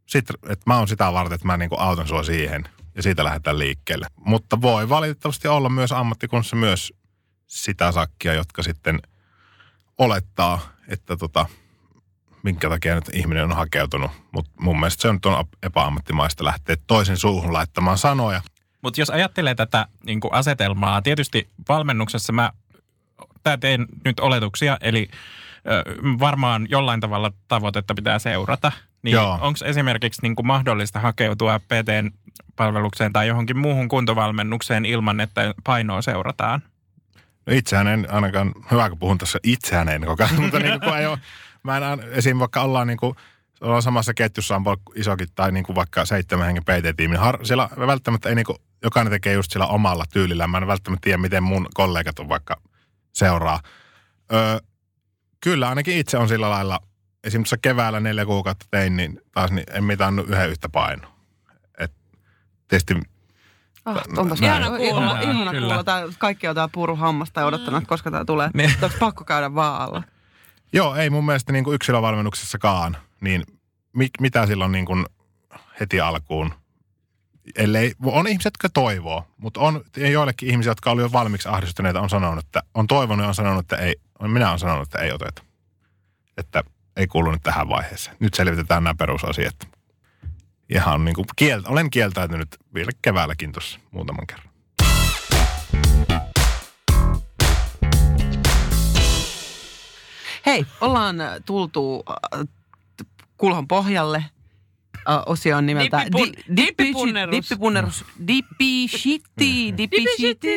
sitten, 0.07 0.37
että 0.49 0.63
mä 0.67 0.79
oon 0.79 0.89
sitä 0.89 1.13
varten, 1.13 1.35
että 1.35 1.47
mä 1.47 1.57
niin 1.57 1.69
kuin 1.69 1.81
autan 1.81 2.09
sua 2.09 2.23
siihen 2.23 2.65
ja 2.95 3.03
siitä 3.03 3.25
lähdetään 3.25 3.59
liikkeelle. 3.59 4.07
Mutta 4.17 4.61
voi 4.61 4.89
valitettavasti 4.89 5.49
olla 5.49 5.69
myös 5.69 5.93
ammattikunnassa 5.93 6.57
myös 6.57 6.93
sitä 7.47 7.93
sakkia, 7.93 8.35
jotka 8.35 8.63
sitten 8.63 9.01
olettaa, 9.99 10.61
että 10.89 11.17
tota, 11.17 11.47
minkä 12.43 12.69
takia 12.69 12.95
nyt 12.95 13.11
ihminen 13.13 13.45
on 13.45 13.57
hakeutunut. 13.57 14.11
Mutta 14.33 14.51
mun 14.61 14.81
mielestä 14.81 15.03
se 15.03 15.09
on 15.09 15.19
on 15.25 15.45
epäammattimaista 15.63 16.45
lähteä 16.45 16.77
toisen 16.87 17.17
suuhun 17.17 17.53
laittamaan 17.53 17.99
sanoja. 17.99 18.43
Mutta 18.83 19.01
jos 19.01 19.11
ajattelee 19.11 19.55
tätä 19.55 19.87
niin 20.07 20.21
asetelmaa, 20.31 21.03
tietysti 21.03 21.49
valmennuksessa 21.69 22.33
mä 22.33 22.53
tää 23.43 23.57
teen 23.57 23.87
nyt 24.05 24.21
oletuksia, 24.21 24.79
eli 24.81 25.09
varmaan 26.21 26.67
jollain 26.71 27.01
tavalla 27.01 27.33
tavoitetta 27.49 27.95
pitää 27.95 28.19
seurata. 28.19 28.73
Niin 29.03 29.19
onko 29.19 29.59
esimerkiksi 29.65 30.23
niin 30.23 30.37
kuin 30.37 30.47
mahdollista 30.47 31.01
hakeutua 31.01 31.59
PTn 31.59 32.11
palvelukseen 32.57 33.13
tai 33.13 33.29
johonkin 33.29 33.59
muuhun 33.59 33.89
kuntovalmennukseen 33.89 34.85
ilman, 34.85 35.21
että 35.21 35.55
painoa 35.65 36.03
seurataan? 36.03 36.63
No 37.47 37.53
itsehän 37.53 37.87
en 37.87 38.07
ainakaan, 38.11 38.53
hyvä 38.71 38.89
kun 38.89 38.99
puhun 38.99 39.19
tässä 39.19 39.39
itsehän 39.43 39.89
en 39.89 40.05
koko 40.07 40.25
ajan, 40.25 40.41
mutta 40.43 40.59
niin 40.59 40.81
kuin, 40.81 40.91
kun 40.91 40.99
ei 40.99 41.07
ole, 41.07 41.19
mä 41.63 41.77
en, 41.77 41.83
esim. 42.11 42.39
vaikka 42.39 42.63
ollaan 42.63 42.87
niin 42.87 42.99
kuin, 42.99 43.15
ollaan 43.61 43.83
samassa 43.83 44.15
ketjussa 44.15 44.57
on 44.57 44.65
isokin 44.95 45.29
tai 45.35 45.53
niin 45.53 45.65
kuin 45.65 45.77
vaikka 45.77 46.05
seitsemän 46.05 46.47
hengen 46.47 46.65
PT-tiimi, 46.65 47.17
har, 47.17 47.47
siellä 47.47 47.69
välttämättä 47.79 48.29
ei 48.29 48.35
niin 48.35 48.47
kuin, 48.47 48.59
jokainen 48.83 49.11
tekee 49.11 49.33
just 49.33 49.53
sillä 49.53 49.67
omalla 49.67 50.05
tyylillä. 50.13 50.47
Mä 50.47 50.59
en 50.59 50.67
välttämättä 50.67 51.05
tiedä, 51.05 51.19
miten 51.19 51.43
mun 51.43 51.67
kollegat 51.75 52.19
on 52.19 52.29
vaikka 52.29 52.61
seuraa. 53.13 53.61
Öö, 54.33 54.59
kyllä 55.41 55.69
ainakin 55.69 55.99
itse 55.99 56.19
on 56.19 56.29
sillä 56.29 56.51
lailla, 56.51 56.81
esimerkiksi 57.25 57.57
keväällä 57.63 58.01
neljä 58.01 58.27
kuukautta 58.27 58.67
tein, 58.71 58.97
niin 58.97 59.21
taas 59.33 59.51
niin 59.51 59.67
en 59.73 59.85
mitannut 59.85 60.29
yhden 60.29 60.51
yhtä 60.51 60.69
painoa. 60.69 61.11
Et 61.79 61.93
tietysti 62.69 62.95
Ah, 63.85 64.03
onpas 64.17 64.41
ihana 64.41 64.67
kuulla. 64.67 65.21
Ihana 65.21 65.51
kuulla. 65.51 65.85
Tää, 65.85 66.03
kaikki 66.19 66.49
on 66.49 66.55
tää 66.55 66.69
puru 66.73 66.97
hammasta 66.97 67.41
ja 67.41 67.47
odottanut, 67.47 67.79
että 67.79 67.89
koska 67.89 68.11
tää 68.11 68.25
tulee. 68.25 68.51
Niin. 68.55 68.71
Onko 68.83 68.97
pakko 69.01 69.25
käydä 69.25 69.55
vaan 69.55 69.81
alla? 69.81 70.03
Joo, 70.73 70.95
ei 70.95 71.11
mun 71.11 71.27
mielestä 71.27 71.53
niin 71.53 71.65
kuin 71.65 71.75
yksilövalmennuksessakaan, 71.75 72.97
niin 73.21 73.45
mi- 73.93 74.11
mitä 74.21 74.47
silloin 74.47 74.73
niin 74.73 74.87
kuin 74.87 75.07
heti 75.81 76.01
alkuun 76.01 76.55
ellei, 77.57 77.93
on 78.05 78.27
ihmiset, 78.29 78.45
jotka 78.45 78.69
toivoo, 78.69 79.25
mutta 79.37 79.61
on 79.61 79.85
joillekin 79.97 80.51
ihmisiä, 80.51 80.71
jotka 80.71 80.91
oli 80.91 81.03
jo 81.03 81.13
valmiiksi 81.13 81.49
ahdistuneita, 81.49 82.01
on 82.01 82.11
sanonut, 82.11 82.45
että 82.45 82.63
on 82.75 82.87
toivonut 82.87 83.25
ja 83.25 83.29
on 83.29 83.35
sanonut, 83.35 83.61
että 83.61 83.77
ei, 83.77 83.95
minä 84.23 84.49
olen 84.49 84.59
sanonut, 84.59 84.83
että 84.83 84.99
ei 84.99 85.13
oteta. 85.13 85.43
Että 86.37 86.63
ei 86.99 87.07
kuulu 87.07 87.31
nyt 87.31 87.43
tähän 87.43 87.69
vaiheeseen. 87.69 88.17
Nyt 88.21 88.35
selvitetään 88.35 88.85
nämä 88.85 88.95
perusasiat. 88.95 89.55
Ihan 90.69 91.05
niin 91.05 91.15
kuin 91.15 91.27
kiel, 91.37 91.63
olen 91.67 91.91
kieltäytynyt 91.91 92.57
vielä 92.75 92.91
keväälläkin 93.03 93.53
tuossa 93.53 93.81
muutaman 93.91 94.27
kerran. 94.27 94.49
Hei, 100.47 100.67
ollaan 100.81 101.17
tultu 101.45 102.05
äh, 102.11 102.47
kulhon 103.37 103.69
pohjalle. 103.69 104.25
Osio 105.27 105.57
on 105.57 105.67
nimeltä 105.67 105.99
Dippipun- 105.99 106.33
Di- 106.37 106.57
dippipunnerus. 106.57 107.37
Dippipunnerus. 107.37 108.05
Dippishitti. 108.27 109.75
Dippishitti. 109.77 110.49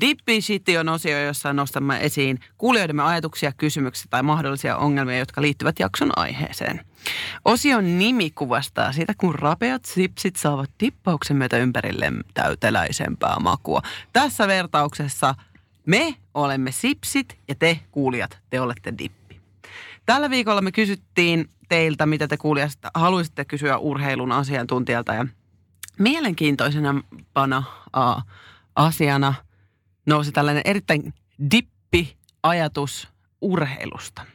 Dippishitti 0.00 0.78
on 0.78 0.88
osio, 0.88 1.18
jossa 1.22 1.52
nostamme 1.52 1.98
esiin 2.04 2.40
kuulijoidemme 2.58 3.02
ajatuksia, 3.02 3.52
kysymyksiä 3.52 4.06
tai 4.10 4.22
mahdollisia 4.22 4.76
ongelmia, 4.76 5.18
jotka 5.18 5.42
liittyvät 5.42 5.78
jakson 5.78 6.18
aiheeseen. 6.18 6.80
Osion 7.44 7.98
nimi 7.98 8.30
kuvastaa 8.30 8.92
sitä, 8.92 9.12
kun 9.18 9.34
rapeat 9.34 9.84
sipsit 9.84 10.36
saavat 10.36 10.70
dippauksen 10.80 11.36
myötä 11.36 11.56
ympärille 11.56 12.12
täyteläisempää 12.34 13.36
makua. 13.40 13.82
Tässä 14.12 14.48
vertauksessa 14.48 15.34
me 15.86 16.14
olemme 16.34 16.72
sipsit 16.72 17.38
ja 17.48 17.54
te 17.54 17.80
kuulijat, 17.90 18.38
te 18.50 18.60
olette 18.60 18.94
dippi. 18.98 19.40
Tällä 20.06 20.30
viikolla 20.30 20.60
me 20.60 20.72
kysyttiin 20.72 21.50
teiltä, 21.68 22.06
mitä 22.06 22.28
te 22.28 22.36
kuulijat 22.36 22.78
haluaisitte 22.94 23.44
kysyä 23.44 23.78
urheilun 23.78 24.32
asiantuntijalta. 24.32 25.14
Ja 25.14 25.26
mielenkiintoisena 25.98 27.02
uh, 27.16 28.22
asiana 28.76 29.34
nousi 30.06 30.32
tällainen 30.32 30.62
erittäin 30.64 31.14
dippi-ajatus 31.50 33.08
urheilusta. 33.40 34.26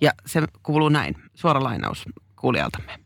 Ja 0.00 0.12
se 0.26 0.42
kuuluu 0.62 0.88
näin, 0.88 1.16
suora 1.34 1.62
lainaus 1.62 2.04
kuulijaltamme. 2.36 2.98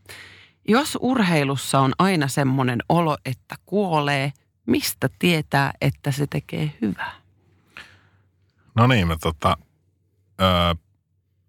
Jos 0.69 0.99
urheilussa 1.01 1.81
on 1.81 1.93
aina 1.99 2.29
semmoinen 2.29 2.79
olo, 2.89 3.17
että 3.25 3.55
kuolee, 3.67 4.33
mistä 4.67 5.09
tietää, 5.19 5.73
että 5.81 6.13
se 6.13 6.27
tekee 6.27 6.73
hyvää? 6.81 7.13
No 8.75 8.87
niin, 8.87 9.09
mä 9.09 9.17
tota, 9.21 9.57
ö, 10.41 10.77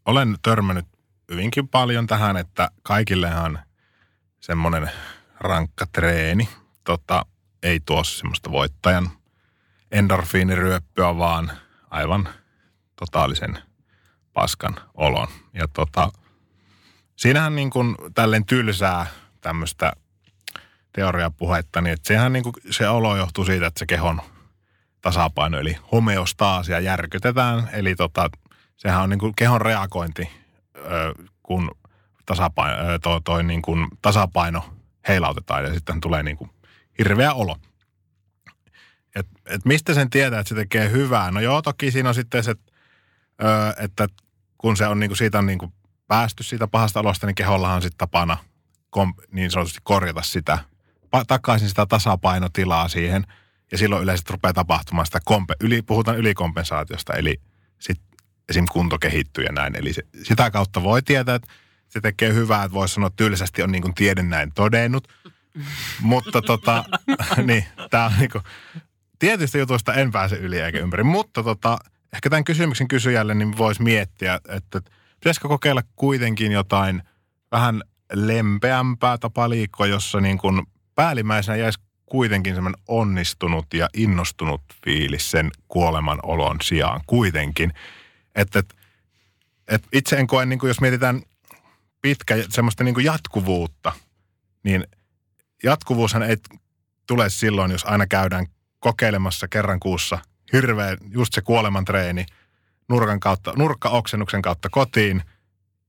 olen 0.06 0.36
törmännyt 0.42 0.86
hyvinkin 1.32 1.68
paljon 1.68 2.08
tähän, 2.08 2.38
että 2.38 2.72
kaikillehan 2.84 3.60
semmoinen 4.40 4.92
rankka 5.40 5.86
treeni 5.92 6.50
tota, 6.84 7.26
ei 7.64 7.80
tuo 7.80 8.04
semmoista 8.04 8.52
voittajan 8.52 9.10
endorfiiniryöppyä, 9.92 11.18
vaan 11.18 11.52
aivan 11.90 12.30
totaalisen 12.96 13.58
paskan 14.34 14.76
olon. 14.94 15.28
Ja 15.54 15.68
tota, 15.68 16.12
siinähän 17.16 17.56
niin 17.56 17.70
kuin 17.70 17.96
tälleen 18.16 18.46
tylsää 18.46 19.06
tämmöistä 19.42 19.94
teoriapuhetta, 20.94 21.82
niin 21.82 21.94
että 21.94 22.08
sehän 22.08 22.34
niin 22.34 22.44
kuin, 22.44 22.54
se 22.70 22.90
olo 22.90 23.18
johtuu 23.18 23.46
siitä, 23.46 23.68
että 23.68 23.80
se 23.80 23.86
kehon 23.86 24.22
tasapaino, 25.02 25.60
eli 25.60 25.78
homeostaasia 25.92 26.80
järkytetään. 26.80 27.70
Eli 27.74 27.96
tota, 27.96 28.30
sehän 28.78 29.02
on 29.02 29.10
niin 29.10 29.20
kuin 29.20 29.36
kehon 29.36 29.62
reagointi, 29.62 30.41
kun 31.44 31.72
tasapaino, 32.26 33.00
toi, 33.00 33.22
toi 33.22 33.44
niin 33.44 33.62
kuin 33.62 33.88
tasapaino 34.02 34.74
heilautetaan 35.08 35.64
ja 35.64 35.74
sitten 35.74 36.02
tulee 36.02 36.24
niin 36.24 36.38
kuin 36.38 36.50
hirveä 36.98 37.34
olo. 37.34 37.58
Et, 39.16 39.28
et 39.46 39.66
mistä 39.66 39.94
sen 39.94 40.10
tietää, 40.10 40.40
että 40.40 40.50
se 40.50 40.56
tekee 40.56 40.92
hyvää? 40.92 41.32
No 41.32 41.40
joo, 41.40 41.62
toki 41.62 41.92
siinä 41.92 42.10
on 42.10 42.16
sitten 42.16 42.44
se, 42.44 42.56
että 43.78 44.08
kun 44.58 44.78
se 44.78 44.88
on 44.88 45.00
niin 45.00 45.10
kuin 45.10 45.18
siitä 45.18 45.40
on 45.40 45.46
niin 45.46 45.60
kuin 45.60 45.74
päästy 46.08 46.44
siitä 46.44 46.68
pahasta 46.68 47.00
olosta, 47.00 47.28
niin 47.28 47.36
kehollahan 47.36 47.76
on 47.76 47.82
sitten 47.82 47.98
tapana 47.98 48.38
kom, 48.90 49.14
niin 49.32 49.52
sanotusti 49.52 49.80
korjata 49.84 50.22
sitä, 50.22 50.58
pa, 51.10 51.26
takaisin 51.26 51.70
sitä 51.70 51.86
tasapainotilaa 51.86 52.88
siihen– 52.88 53.26
ja 53.72 53.78
silloin 53.78 54.04
yleensä 54.04 54.24
rupeaa 54.30 54.54
tapahtumaan 54.54 55.06
sitä 55.06 55.20
kompe, 55.26 55.54
yli, 55.60 55.82
puhutaan 55.82 56.18
ylikompensaatiosta, 56.18 57.14
eli 57.14 57.42
esim. 58.52 58.66
kunto 58.72 59.00
kehittyy 59.00 59.44
ja 59.44 59.52
näin. 59.52 59.76
Eli 59.76 59.94
se, 59.94 60.02
sitä 60.24 60.52
kautta 60.52 60.84
voi 60.84 61.02
tietää, 61.02 61.36
että 61.36 61.48
se 61.90 62.02
tekee 62.02 62.34
hyvää, 62.34 62.64
että 62.64 62.74
voisi 62.74 62.94
sanoa 62.94 63.08
että 63.08 63.24
tylsästi 63.24 63.64
on 63.64 63.72
niin 63.72 63.82
kuin 63.82 63.96
tiede 63.96 64.24
näin 64.24 64.52
todennut. 64.56 65.08
Mutta 66.02 66.42
tota, 66.42 66.84
niin, 67.48 67.66
tämä 67.90 68.06
on 68.06 68.12
niin 68.20 68.32
kuin, 68.32 68.44
tietystä 69.20 69.58
jutuista 69.58 69.94
en 69.94 70.12
pääse 70.12 70.36
yli 70.36 70.60
eikä 70.60 70.80
ympäri. 70.80 71.04
Mutta 71.04 71.44
tota, 71.44 71.78
ehkä 72.14 72.30
tämän 72.30 72.44
kysymyksen 72.44 72.88
kysyjälle 72.88 73.34
niin 73.34 73.58
voisi 73.58 73.82
miettiä, 73.84 74.40
että 74.50 74.82
pitäisikö 75.20 75.48
kokeilla 75.48 75.82
kuitenkin 75.96 76.52
jotain 76.52 77.04
vähän 77.52 77.82
lempeämpää 78.14 79.18
tapa 79.18 79.50
liikkua, 79.50 79.88
jossa 79.88 80.22
niin 80.22 80.38
kuin 80.38 80.62
päällimmäisenä 80.96 81.56
jäisi 81.56 81.80
kuitenkin 82.06 82.56
semmoinen 82.56 82.82
onnistunut 82.88 83.74
ja 83.74 83.90
innostunut 83.94 84.62
fiilis 84.86 85.32
sen 85.32 85.52
kuoleman 85.68 86.20
olon 86.24 86.58
sijaan 86.64 87.02
kuitenkin. 87.08 87.74
Että 88.36 88.60
et, 88.60 88.76
et 89.68 89.84
itse 89.92 90.16
en 90.16 90.28
koe, 90.28 90.46
niin 90.46 90.60
kuin 90.60 90.68
jos 90.68 90.82
mietitään 90.82 91.22
pitkä 92.02 92.36
semmoista 92.50 92.84
niin 92.84 92.94
kuin 92.94 93.06
jatkuvuutta, 93.06 93.92
niin 94.64 94.88
jatkuvuushan 95.64 96.24
ei 96.24 96.38
tule 97.08 97.30
silloin, 97.30 97.72
jos 97.72 97.86
aina 97.86 98.08
käydään 98.08 98.46
kokeilemassa 98.80 99.48
kerran 99.48 99.80
kuussa 99.80 100.20
hirveä, 100.54 100.98
just 101.10 101.34
se 101.34 101.42
kuolemantreeni 101.42 102.26
nurkan 102.90 103.20
kautta, 103.20 103.54
nurkkaoksennuksen 103.56 104.42
kautta 104.42 104.70
kotiin. 104.70 105.24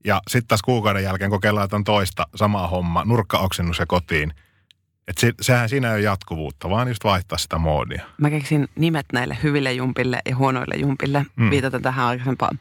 Ja 0.05 0.23
sitten 0.29 0.49
taas 0.49 0.63
kuukauden 0.63 1.03
jälkeen 1.03 1.31
kokeillaan 1.31 1.65
jotain 1.65 1.85
toista 1.85 2.27
samaa 2.35 2.69
homma, 2.69 3.05
nurkkaoksennus 3.05 3.79
ja 3.79 3.87
kotiin– 3.87 4.35
et 5.13 5.19
se, 5.19 5.33
sehän 5.41 5.69
siinä 5.69 5.89
ei 5.89 5.95
ole 5.95 6.01
jatkuvuutta, 6.03 6.71
vaan 6.71 6.89
just 6.89 7.05
vaihtaa 7.05 7.39
sitä 7.39 7.59
moodia. 7.59 8.03
Mä 8.19 8.31
keksin 8.31 8.69
nimet 8.77 9.07
näille 9.13 9.39
hyville 9.43 9.73
jumpille 9.73 10.19
ja 10.27 10.37
huonoille 10.37 10.75
jumpille. 10.77 11.27
Mm. 11.37 11.51
Viitaten 11.51 11.83
tähän 11.83 12.07
aikaisempaan. 12.07 12.59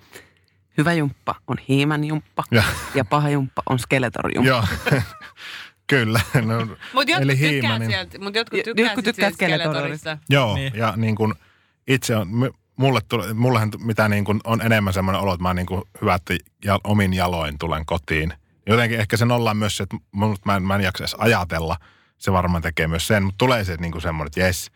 Hyvä 0.77 0.93
jumppa 0.93 1.35
on 1.47 1.57
hiimän 1.69 2.03
jumppa 2.03 2.43
ja, 2.51 2.63
ja 2.95 3.05
paha 3.05 3.29
jumppa 3.29 3.61
on 3.69 3.79
skeletor 3.79 4.31
jumppa. 4.35 4.47
Joo, 4.49 4.63
kyllä. 5.87 6.19
No, 6.45 6.65
Mutta 6.93 7.11
jotkut 7.11 7.21
eli 7.21 7.35
tykkää 7.37 7.49
hiimanin- 7.77 7.89
sieltä, 7.89 8.19
mut 8.19 8.35
jotkut 8.35 8.59
tykkää, 8.63 8.85
jotkut 8.85 9.05
tykkää 9.05 9.31
Skeletorista. 9.31 9.71
Skeletorista. 9.71 10.17
Joo, 10.29 10.55
Niin. 10.55 10.73
ja 10.75 10.93
niin 10.97 11.15
kuin 11.15 11.33
itse 11.87 12.15
on, 12.15 12.27
mulle 12.75 12.99
tule, 13.09 13.33
mullehan 13.33 13.71
mitä 13.83 14.09
niin 14.09 14.25
kuin 14.25 14.39
on 14.43 14.61
enemmän 14.61 14.93
semmoinen 14.93 15.21
olo, 15.21 15.33
että 15.33 15.43
mä 15.43 15.53
niin 15.53 15.65
kuin 15.65 15.81
hyvä, 16.01 16.15
että 16.15 16.33
ja, 16.65 16.79
omin 16.83 17.13
jaloin 17.13 17.57
tulen 17.59 17.85
kotiin. 17.85 18.33
Jotenkin 18.67 18.99
ehkä 18.99 19.17
sen 19.17 19.31
ollaan 19.31 19.57
myös 19.57 19.77
se, 19.77 19.83
että 19.83 19.97
mun, 20.11 20.37
mä, 20.45 20.55
en, 20.55 20.63
mä 20.63 20.75
en 20.75 20.81
jaksa 20.81 21.01
edes 21.03 21.15
ajatella. 21.17 21.77
Se 22.21 22.31
varmaan 22.31 22.61
tekee 22.61 22.87
myös 22.87 23.07
sen, 23.07 23.23
mutta 23.23 23.37
tulee 23.37 23.63
se 23.63 23.75
niin 23.79 23.91
kuin 23.91 24.01
semmoinen, 24.01 24.27
että 24.27 24.39
jes. 24.39 24.71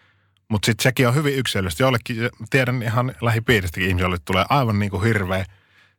Mutta 0.50 0.66
sitten 0.66 0.84
sekin 0.84 1.08
on 1.08 1.16
hyvin 1.16 1.36
yksilöllistä. 1.36 1.84
Jollekin, 1.84 2.30
tiedän 2.50 2.84
ihan 2.84 3.16
lähipiiristäkin 3.22 3.88
ihmisiä, 3.89 4.04
joille 4.04 4.18
tulee 4.26 4.46
aivan 4.50 4.80
niin 4.80 4.91
kuin 4.91 5.04
hirveä. 5.04 5.46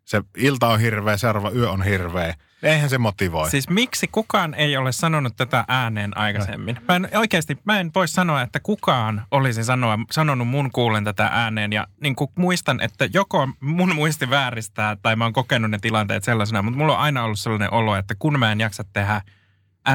Se 0.04 0.22
ilta 0.36 0.68
on 0.68 0.80
hirveä, 0.80 1.16
seuraava 1.16 1.50
yö 1.50 1.70
on 1.70 1.82
hirveä. 1.82 2.34
Eihän 2.62 2.90
se 2.90 2.98
motivoi. 2.98 3.50
Siis 3.50 3.68
miksi 3.68 4.06
kukaan 4.12 4.54
ei 4.54 4.76
ole 4.76 4.92
sanonut 4.92 5.36
tätä 5.36 5.64
ääneen 5.68 6.16
aikaisemmin? 6.16 6.78
Mä 6.88 6.96
en, 6.96 7.08
oikeasti 7.14 7.58
mä 7.64 7.80
en 7.80 7.90
voi 7.94 8.08
sanoa, 8.08 8.42
että 8.42 8.60
kukaan 8.60 9.22
olisi 9.30 9.64
sanoa, 9.64 9.98
sanonut 10.10 10.48
mun 10.48 10.70
kuulen 10.72 11.04
tätä 11.04 11.28
ääneen. 11.32 11.72
Ja 11.72 11.86
niin 12.00 12.16
kuin 12.16 12.30
muistan, 12.34 12.80
että 12.80 13.08
joko 13.12 13.48
mun 13.60 13.94
muisti 13.94 14.30
vääristää 14.30 14.96
tai 15.02 15.16
mä 15.16 15.24
oon 15.24 15.32
kokenut 15.32 15.70
ne 15.70 15.78
tilanteet 15.78 16.24
sellaisena, 16.24 16.62
mutta 16.62 16.78
mulla 16.78 16.92
on 16.92 17.00
aina 17.00 17.24
ollut 17.24 17.38
sellainen 17.38 17.72
olo, 17.72 17.96
että 17.96 18.14
kun 18.18 18.38
mä 18.38 18.52
en 18.52 18.60
jaksa 18.60 18.84
tehdä 18.92 19.20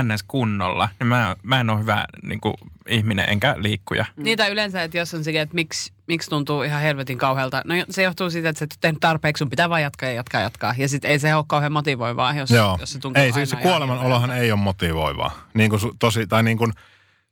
ns. 0.03 0.23
kunnolla, 0.23 0.89
niin 0.99 1.07
mä, 1.07 1.35
mä 1.43 1.59
en 1.59 1.69
ole 1.69 1.79
hyvä 1.79 2.05
niin 2.23 2.41
kuin, 2.41 2.53
ihminen 2.87 3.29
enkä 3.29 3.55
liikkuja. 3.57 4.05
Niin 4.15 4.37
tai 4.37 4.51
yleensä, 4.51 4.83
että 4.83 4.97
jos 4.97 5.13
on 5.13 5.23
sekin, 5.23 5.41
että 5.41 5.55
miksi, 5.55 5.93
miksi 6.07 6.29
tuntuu 6.29 6.63
ihan 6.63 6.81
helvetin 6.81 7.17
kauhealta. 7.17 7.61
No 7.65 7.75
se 7.89 8.03
johtuu 8.03 8.29
siitä, 8.29 8.49
että 8.49 8.59
sä 8.59 8.65
et 8.65 8.71
ole 8.71 8.77
tehnyt 8.81 8.99
tarpeeksi, 8.99 9.39
sun 9.39 9.49
pitää 9.49 9.69
vaan 9.69 9.81
jatkaa 9.81 10.09
ja 10.09 10.15
jatkaa 10.15 10.41
jatkaa. 10.41 10.75
Ja 10.77 10.89
sitten 10.89 11.11
ei 11.11 11.19
se 11.19 11.35
ole 11.35 11.45
kauhean 11.47 11.71
motivoivaa, 11.71 12.33
jos, 12.33 12.51
Joo. 12.51 12.77
jos 12.79 12.93
se 12.93 12.99
tuntuu 12.99 13.23
ei, 13.23 13.33
siis 13.33 13.49
se 13.49 13.55
kuoleman 13.55 13.99
olohan 13.99 14.31
ei 14.31 14.51
ole 14.51 14.59
motivoivaa. 14.59 15.47
Niin 15.53 15.69
kuin 15.69 15.81
tosi, 15.99 16.27
tai 16.27 16.43
niin 16.43 16.57
kuin 16.57 16.73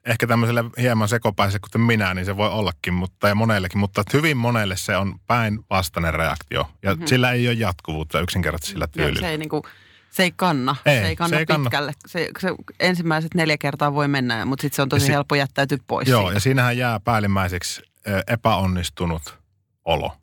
ehkä 0.05 0.28
tämmöiselle 0.28 0.64
hieman 0.82 1.07
sekopäiselle 1.07 1.60
kuten 1.60 1.82
minä, 1.82 2.14
niin 2.14 2.26
se 2.26 2.38
voi 2.38 2.49
ollakin, 2.49 2.93
mutta 2.93 3.28
ja 3.28 3.36
monellekin, 3.36 3.80
mutta 3.80 4.03
hyvin 4.14 4.38
monelle 4.38 4.78
se 4.78 4.97
on 4.97 5.16
päinvastainen 5.28 6.14
reaktio. 6.14 6.72
Ja 6.84 6.91
mm-hmm. 6.91 7.07
sillä 7.07 7.32
ei 7.32 7.47
ole 7.47 7.55
jatkuvuutta 7.55 8.20
yksinkertaisesti 8.20 8.72
sillä 8.72 8.88
Joo, 8.95 9.05
tyylillä. 9.05 9.28
se 9.28 9.32
ei 9.32 9.38
niinku, 9.38 9.64
se 10.12 10.24
ei 10.24 10.32
kanna. 10.36 10.76
Ei, 10.86 10.99
se 11.01 11.07
ei 11.07 11.16
kanna 11.16 11.36
se 11.36 11.39
ei 11.39 11.45
kanna. 11.45 11.70
pitkälle. 11.70 11.93
Se, 12.07 12.30
se 12.39 12.49
ensimmäiset 12.80 13.34
neljä 13.34 13.57
kertaa 13.57 13.93
voi 13.93 14.07
mennä, 14.07 14.45
mutta 14.45 14.62
sitten 14.62 14.76
se 14.76 14.82
on 14.82 14.89
tosi 14.89 15.05
si- 15.05 15.12
helppo 15.12 15.36
jättäytyä 15.36 15.78
pois 15.88 16.07
Joo, 16.07 16.22
siitä. 16.22 16.36
ja 16.36 16.39
siinähän 16.39 16.78
jää 16.78 16.99
päällimmäiseksi 16.99 17.82
epäonnistunut 18.28 19.38
olo. 19.86 20.18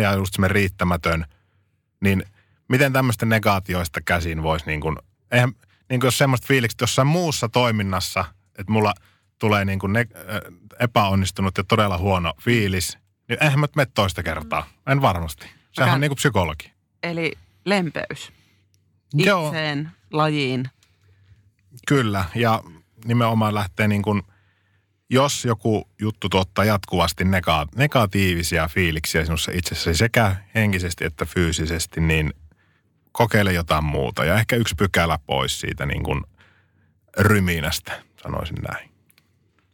Ja 0.00 0.12
just 0.14 0.34
semmoinen 0.34 0.54
riittämätön. 0.54 1.24
Niin 2.00 2.24
miten 2.68 2.92
tämmöistä 2.92 3.26
negaatioista 3.26 4.00
käsin 4.00 4.42
voisi 4.42 4.66
niin 4.66 4.80
kuin, 4.80 4.96
eihän, 5.30 5.52
niin 5.88 6.00
kuin 6.00 6.06
jos 6.06 6.18
semmoista 6.18 6.46
fiilikset 6.46 6.80
jossain 6.80 7.08
muussa 7.08 7.48
toiminnassa, 7.48 8.24
että 8.58 8.72
mulla 8.72 8.94
tulee 9.38 9.64
niin 9.64 9.78
kuin 9.78 9.92
ne, 9.92 10.06
epäonnistunut 10.80 11.58
ja 11.58 11.64
todella 11.64 11.98
huono 11.98 12.32
fiilis, 12.40 12.98
niin 13.28 13.38
eihän 13.42 13.60
mä 13.60 13.66
mene 13.76 13.90
toista 13.94 14.22
kertaa. 14.22 14.66
En 14.86 15.02
varmasti. 15.02 15.46
Sehän 15.72 15.88
Okei. 15.88 15.94
on 15.94 16.00
niin 16.00 16.10
kuin 16.10 16.16
psykologi. 16.16 16.72
Eli 17.02 17.32
lempeys. 17.64 18.32
Joo. 19.14 19.46
Itseen, 19.46 19.90
lajiin. 20.12 20.68
Kyllä, 21.88 22.24
ja 22.34 22.62
nimenomaan 23.04 23.54
lähtee 23.54 23.88
niin 23.88 24.02
kuin, 24.02 24.22
jos 25.10 25.44
joku 25.44 25.88
juttu 26.00 26.28
tuottaa 26.28 26.64
jatkuvasti 26.64 27.24
nega- 27.24 27.68
negatiivisia 27.76 28.68
fiiliksiä 28.68 29.24
sinussa 29.24 29.52
itsessäsi 29.54 29.98
sekä 29.98 30.36
henkisesti 30.54 31.04
että 31.04 31.26
fyysisesti, 31.26 32.00
niin 32.00 32.32
kokeile 33.12 33.52
jotain 33.52 33.84
muuta. 33.84 34.24
Ja 34.24 34.34
ehkä 34.34 34.56
yksi 34.56 34.74
pykälä 34.74 35.18
pois 35.26 35.60
siitä 35.60 35.86
niin 35.86 36.02
kuin 36.02 36.22
ryminästä, 37.18 38.02
sanoisin 38.22 38.56
näin. 38.68 38.90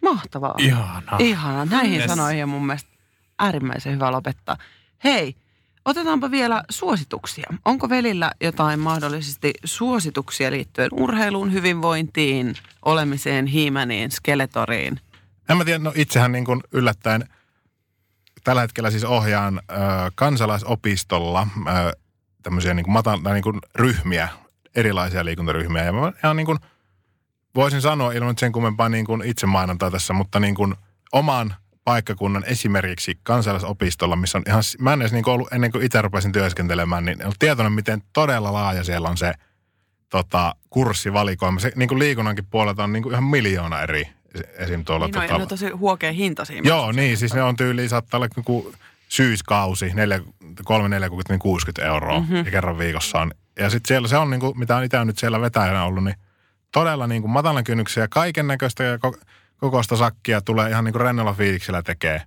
Mahtavaa. 0.03 0.55
Ihanaa. 0.59 1.19
Ihana. 1.19 1.65
Näihin 1.65 2.01
Yes. 2.01 2.07
sanoihin 2.11 2.43
on 2.43 2.49
mun 2.49 2.67
mielestä 2.67 2.91
äärimmäisen 3.39 3.93
hyvä 3.95 4.13
lopettaa. 4.13 4.57
Hei, 5.05 5.35
otetaanpa 5.89 6.31
vielä 6.31 6.63
suosituksia. 6.71 7.47
Onko 7.65 7.89
velillä 7.89 8.33
jotain 8.41 8.81
mahdollisesti 8.81 9.53
suosituksia 9.65 10.51
liittyen 10.51 10.89
urheiluun, 10.93 11.53
hyvinvointiin, 11.53 12.55
olemiseen, 12.85 13.47
hiimäniin, 13.47 14.11
skeletoriin? 14.11 15.01
En 15.49 15.57
mä 15.57 15.65
tiedä, 15.65 15.79
no 15.79 15.93
itsehän 15.95 16.33
niin 16.33 16.45
kuin 16.45 16.61
yllättäen 16.73 17.29
tällä 18.45 18.61
hetkellä 18.61 18.91
siis 18.91 19.05
ohjaan 19.05 19.61
ö, 19.71 19.75
kansalaisopistolla 20.15 21.47
ö, 21.57 21.99
tämmöisiä 22.43 22.75
niin 22.75 22.85
kuin 22.85 22.93
matan, 22.93 23.23
tai 23.23 23.35
niin 23.35 23.43
kuin 23.43 23.59
ryhmiä, 23.75 24.29
erilaisia 24.75 25.25
liikuntaryhmiä. 25.25 25.85
Ja 25.85 25.93
mä 25.93 26.13
ihan 26.25 26.37
niin 26.37 26.47
kuin 26.47 26.59
voisin 27.55 27.81
sanoa 27.83 28.13
ilman 28.13 28.39
sen 28.39 28.53
kummempaa 28.53 28.89
niin 28.89 29.07
kuin 29.07 29.23
itsemainontaa 29.25 29.91
tässä, 29.91 30.13
mutta 30.13 30.41
niin 30.41 30.55
kuin 30.55 30.75
oman 31.13 31.55
paikkakunnan 31.89 32.45
esimerkiksi 32.47 33.19
kansalaisopistolla, 33.23 34.17
missä 34.17 34.39
on 34.39 34.45
ihan, 34.49 34.63
mä 34.79 34.93
en 34.93 35.01
edes 35.03 35.13
niin 35.13 35.29
ollut 35.29 35.53
ennen 35.53 35.73
kuin 35.73 35.85
itse 35.85 36.03
rupesin 36.03 36.33
työskentelemään, 36.33 37.05
niin 37.05 37.23
ollut 37.23 37.39
tietoinen, 37.39 37.73
miten 37.73 38.03
todella 38.13 38.53
laaja 38.53 38.85
siellä 38.85 39.09
on 39.09 39.17
se 39.17 39.33
tota, 40.09 40.55
kurssivalikoima. 40.71 41.61
Se 41.61 41.73
niin 41.77 41.89
kuin 41.89 41.99
liikunnankin 41.99 42.47
puolelta 42.51 42.85
on 42.85 42.93
niin 42.93 43.03
kuin 43.03 43.13
ihan 43.13 43.25
miljoona 43.25 43.83
eri 43.83 44.09
esim. 44.59 44.85
tuolla. 44.85 45.07
Niin, 45.07 45.15
no, 45.15 45.21
tota, 45.21 45.37
ne 45.37 45.43
on 45.43 45.49
tosi 45.49 45.71
huokea 45.71 46.13
hintaisia. 46.13 46.61
Joo, 46.65 46.93
niin, 46.93 47.17
siis 47.17 47.35
ne 47.35 47.43
on 47.43 47.57
tyyliin, 47.57 47.89
saattaa 47.89 48.19
olla 48.19 48.29
joku 48.37 48.73
syyskausi, 49.09 49.91
neljä, 49.95 50.21
kolme, 50.65 50.89
neljä 50.89 51.09
kuukautta, 51.09 51.33
niin 51.33 51.41
60 51.41 51.87
euroa 51.87 52.21
mm-hmm. 52.21 52.37
ja 52.37 52.51
kerran 52.51 52.79
viikossa 52.79 53.21
on. 53.21 53.33
Ja 53.59 53.71
sitten 53.71 53.89
siellä 53.89 54.09
se 54.09 54.17
on, 54.17 54.31
niin 54.31 54.41
kuin, 54.41 54.59
mitä 54.59 54.77
on 54.77 54.85
itse 54.85 55.05
nyt 55.05 55.19
siellä 55.19 55.41
vetäjänä 55.41 55.85
ollut, 55.85 56.05
niin 56.05 56.17
todella 56.73 57.07
niin 57.07 57.23
kuin 57.23 57.33
matalan 57.33 57.65
kynnyksen 57.65 58.03
ja 58.03 58.09
kaiken 58.09 58.47
näköistä 58.47 58.85
ja 58.85 58.97
ko- 58.97 59.25
kokoista 59.59 59.97
sakkia 59.97 60.41
tulee 60.41 60.71
ihan 60.71 60.85
niin 60.85 60.93
kuin 60.93 61.03
rennolla 61.03 61.33
fiiliksellä 61.33 61.83
tekee. 61.83 62.23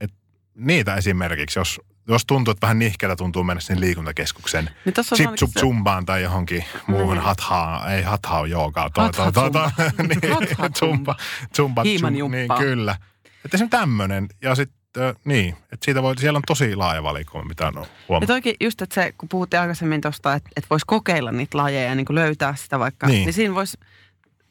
Et 0.00 0.10
niitä 0.54 0.94
esimerkiksi, 0.94 1.58
jos, 1.58 1.80
jos 2.08 2.26
tuntuu, 2.26 2.52
että 2.52 2.66
vähän 2.66 2.78
nihkeellä 2.78 3.16
tuntuu 3.16 3.44
mennä 3.44 3.60
sinne 3.60 3.80
liikuntakeskuksen 3.80 4.70
Niin 4.84 4.94
chip 4.94 5.26
ainakin 5.26 5.48
se- 5.52 5.60
zumbaan 5.60 6.06
tai 6.06 6.22
johonkin 6.22 6.64
muuhun 6.86 7.14
Niin. 7.14 7.24
hathaa, 7.24 7.92
ei 7.92 8.02
hathaa 8.02 8.40
ole 8.40 8.48
joogaa. 8.48 8.90
Toi, 8.90 9.04
Hatha 9.04 9.32
toi, 9.32 9.50
toi, 9.50 9.50
toi, 9.50 9.70
zumba. 9.70 9.94
niin, 10.08 10.72
zumba, 10.78 11.16
zumba, 11.56 11.82
Hiiman 11.82 12.14
zum- 12.14 12.30
Niin, 12.30 12.48
kyllä. 12.58 12.96
Että 13.44 13.56
esimerkiksi 13.56 13.78
tämmöinen. 13.78 14.28
Ja 14.42 14.54
sitten, 14.54 15.14
niin, 15.24 15.48
että 15.72 15.84
siitä 15.84 16.02
voi, 16.02 16.18
siellä 16.18 16.36
on 16.36 16.42
tosi 16.46 16.76
laaja 16.76 17.02
valikoima, 17.02 17.48
mitä 17.48 17.66
on 17.68 17.74
Ja 17.74 17.86
huomannut. 18.08 18.26
toikin 18.26 18.54
just, 18.60 18.82
että 18.82 18.94
se, 18.94 19.12
kun 19.18 19.28
puhuttiin 19.28 19.60
aikaisemmin 19.60 20.00
tuosta, 20.00 20.34
että, 20.34 20.50
että 20.56 20.66
voisi 20.70 20.84
kokeilla 20.86 21.32
niitä 21.32 21.58
lajeja 21.58 21.88
ja 21.88 21.94
niin 21.94 22.06
löytää 22.10 22.54
sitä 22.56 22.78
vaikka, 22.78 23.06
Niin. 23.06 23.24
niin, 23.24 23.32
siinä 23.32 23.54
voisi, 23.54 23.78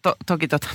to, 0.02 0.16
toki 0.26 0.48
tota, 0.48 0.68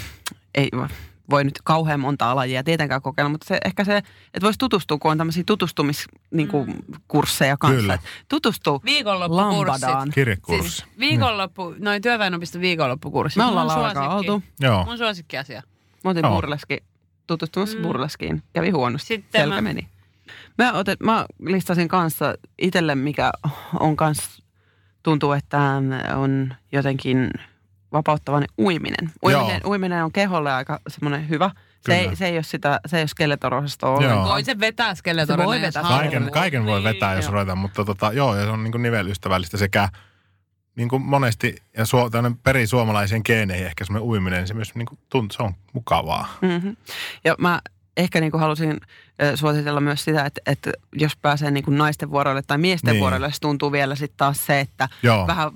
ei 0.55 0.69
voi- 0.77 0.89
voi 1.33 1.45
nyt 1.45 1.59
kauhean 1.65 2.01
monta 2.01 2.37
lajia 2.37 2.65
tietenkään 2.65 3.03
kokeilla, 3.03 3.29
mutta 3.31 3.47
se, 3.49 3.59
ehkä 3.65 3.85
se, 3.85 3.97
että 3.97 4.41
voisi 4.43 4.59
tutustua, 4.59 4.99
kun 4.99 5.11
on 5.11 5.19
tämmöisiä 5.19 5.43
tutustumiskursseja 5.47 6.27
niin 6.31 6.49
kuin, 6.49 6.75
kursseja 7.09 7.57
kanssa. 7.57 7.81
Kyllä. 7.81 7.99
Tutustuu 8.29 8.83
lambadaan. 9.27 10.11
Kirjekurssi. 10.15 10.69
Siis 10.71 10.85
viikonloppu, 10.99 11.75
noin 11.79 12.03
työväenopiston 12.03 12.61
viikonloppukurssit. 12.61 13.37
Me 13.37 13.45
ollaan 13.45 13.67
Laurakaan 13.69 14.11
oltu. 14.17 14.43
Joo. 14.61 14.85
Mun 14.85 14.99
suosikkiasia. 14.99 15.63
Mä 16.05 16.11
otin 16.11 16.27
burleski, 16.29 16.79
tutustumassa 17.27 17.77
Mm. 17.77 17.81
mm. 17.83 17.87
burleskiin. 17.87 18.43
Kävi 18.53 18.71
huonosti. 18.71 19.07
Sitten 19.07 19.41
Selkä 19.41 19.55
mä- 19.55 19.61
meni. 19.61 19.89
Mä, 20.59 20.73
otet, 20.73 21.01
mä 21.01 21.27
listasin 21.47 21.89
kanssa 21.89 22.35
itselle, 22.59 22.95
mikä 22.95 23.33
on 23.81 23.97
kans, 23.97 24.43
tuntuu, 25.03 25.33
että 25.33 25.61
on 26.17 26.55
jotenkin 26.73 27.31
vapauttavainen 27.93 28.49
uiminen. 28.59 29.13
Uiminen, 29.25 29.61
Joo. 29.63 29.71
uiminen 29.71 30.05
on 30.05 30.13
keholle 30.13 30.53
aika 30.53 30.81
semmoinen 30.89 31.29
hyvä. 31.29 31.51
Se 31.55 31.55
Kyllä. 31.85 32.11
ei, 32.11 32.17
se 32.17 32.27
ei 32.27 32.37
ole 32.37 32.43
sitä, 32.43 32.81
se 32.87 32.97
ei 32.97 33.03
ole 33.03 33.09
skeletorosasta 33.09 33.87
Joo. 33.87 33.97
ollenkaan. 33.97 34.29
Voi 34.29 34.45
se 34.45 34.61
vetää 34.61 34.95
skeletorina. 34.95 35.43
Se 35.43 35.47
voi 35.47 35.57
jos 35.57 35.63
vetää 35.63 35.83
haluaa. 35.83 36.01
Kaiken, 36.01 36.31
kaiken 36.33 36.67
voi 36.67 36.83
vetää, 36.83 37.15
jos 37.15 37.25
Joo. 37.25 37.33
ruvetaan, 37.33 37.59
mutta 37.59 37.85
tota, 37.85 38.13
joo, 38.13 38.37
ja 38.37 38.45
se 38.45 38.51
on 38.51 38.65
niin 38.65 38.73
kuin 38.73 38.83
nivelystävällistä 38.83 39.57
sekä 39.57 39.89
niin 40.77 40.89
kuin 40.89 41.03
monesti, 41.03 41.57
ja 41.77 41.87
suo, 41.87 42.11
tämmöinen 42.11 42.39
perisuomalaisen 42.39 43.21
geeneihin 43.25 43.67
ehkä 43.67 43.85
semmoinen 43.85 44.09
uiminen, 44.09 44.39
niin 44.39 44.49
se 44.49 44.55
myös 44.55 44.75
niin 44.75 44.87
kuin 44.87 44.99
tuntuu, 45.09 45.37
se 45.37 45.43
on 45.43 45.55
mukavaa. 45.73 46.29
Mm-hmm. 46.43 46.77
Ja 47.25 47.35
mä 47.39 47.61
ehkä 47.97 48.21
niin 48.21 48.31
kuin 48.31 48.41
halusin 48.41 48.81
suositella 49.35 49.81
myös 49.81 50.05
sitä, 50.05 50.25
että, 50.27 50.41
että 50.47 50.73
jos 50.93 51.17
pääsee 51.17 51.51
niin 51.51 51.65
kuin 51.65 51.79
naisten 51.79 52.11
vuoroille 52.11 52.43
tai 52.43 52.59
miesten 52.59 52.93
Niin. 52.93 53.01
vuoroille, 53.01 53.33
se 53.33 53.41
tuntuu 53.41 53.73
vielä 53.73 53.95
sitten 53.95 54.17
taas 54.17 54.47
se, 54.47 54.61
että 54.61 54.89
Joo, 55.03 55.27
vähän 55.27 55.51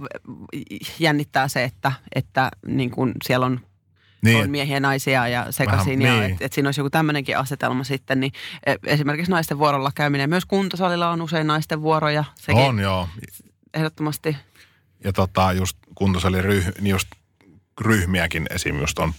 jännittää 0.99 1.49
se, 1.49 1.65
että, 1.65 1.93
että 2.15 2.51
niin 2.67 2.91
kuin 2.91 3.13
siellä 3.25 3.47
on, 3.47 3.61
niin, 4.23 4.43
on 4.43 4.51
miehiä 4.51 4.77
ja 4.77 4.81
naisia 4.81 5.29
ja 5.29 5.47
sekaisin. 5.53 5.99
Vähän, 6.03 6.15
Ja 6.17 6.21
niin. 6.21 6.33
että 6.33 6.45
et 6.45 6.53
siinä 6.53 6.69
olisi 6.69 6.81
joku 6.81 6.91
tämmöinenkin 6.91 7.39
asetelma 7.39 7.85
sitten. 7.85 8.21
Niin 8.21 8.33
e, 8.67 8.75
esimerkiksi 8.87 9.31
naisten 9.33 9.59
vuorolla 9.59 9.91
käyminen. 9.95 10.31
Myös 10.31 10.45
kuntosalilla 10.47 11.11
on 11.11 11.23
usein 11.23 11.47
naisten 11.47 11.83
vuoroja. 11.83 12.25
Sekin 12.35 12.63
on 12.63 12.79
joo. 12.79 13.09
ehdottomasti. 13.75 14.37
Ja 15.05 15.13
tota, 15.13 15.53
just 15.53 15.77
kuntosaliryh, 15.95 16.65
niin 16.81 16.91
just 16.91 17.09
ryhmiäkin 17.81 18.47
esim. 18.51 18.81
just 18.81 18.99
on, 18.99 19.13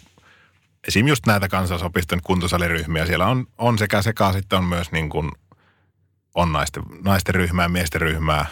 esim. 0.88 1.08
just 1.08 1.26
näitä 1.26 1.48
kansallisopiston 1.48 2.20
kuntosaliryhmiä. 2.24 3.06
Siellä 3.06 3.28
on, 3.28 3.48
on 3.58 3.78
sekä 3.78 4.02
sekä 4.02 4.32
sitten 4.32 4.60
on 4.60 4.66
myös 4.66 4.92
niin 4.92 5.10
kuin, 5.10 5.32
on 6.36 6.52
naisten, 6.52 6.84
naisten 7.04 7.36
ryhmää, 7.36 7.70
miesten 7.70 8.02
ryhmää. 8.02 8.46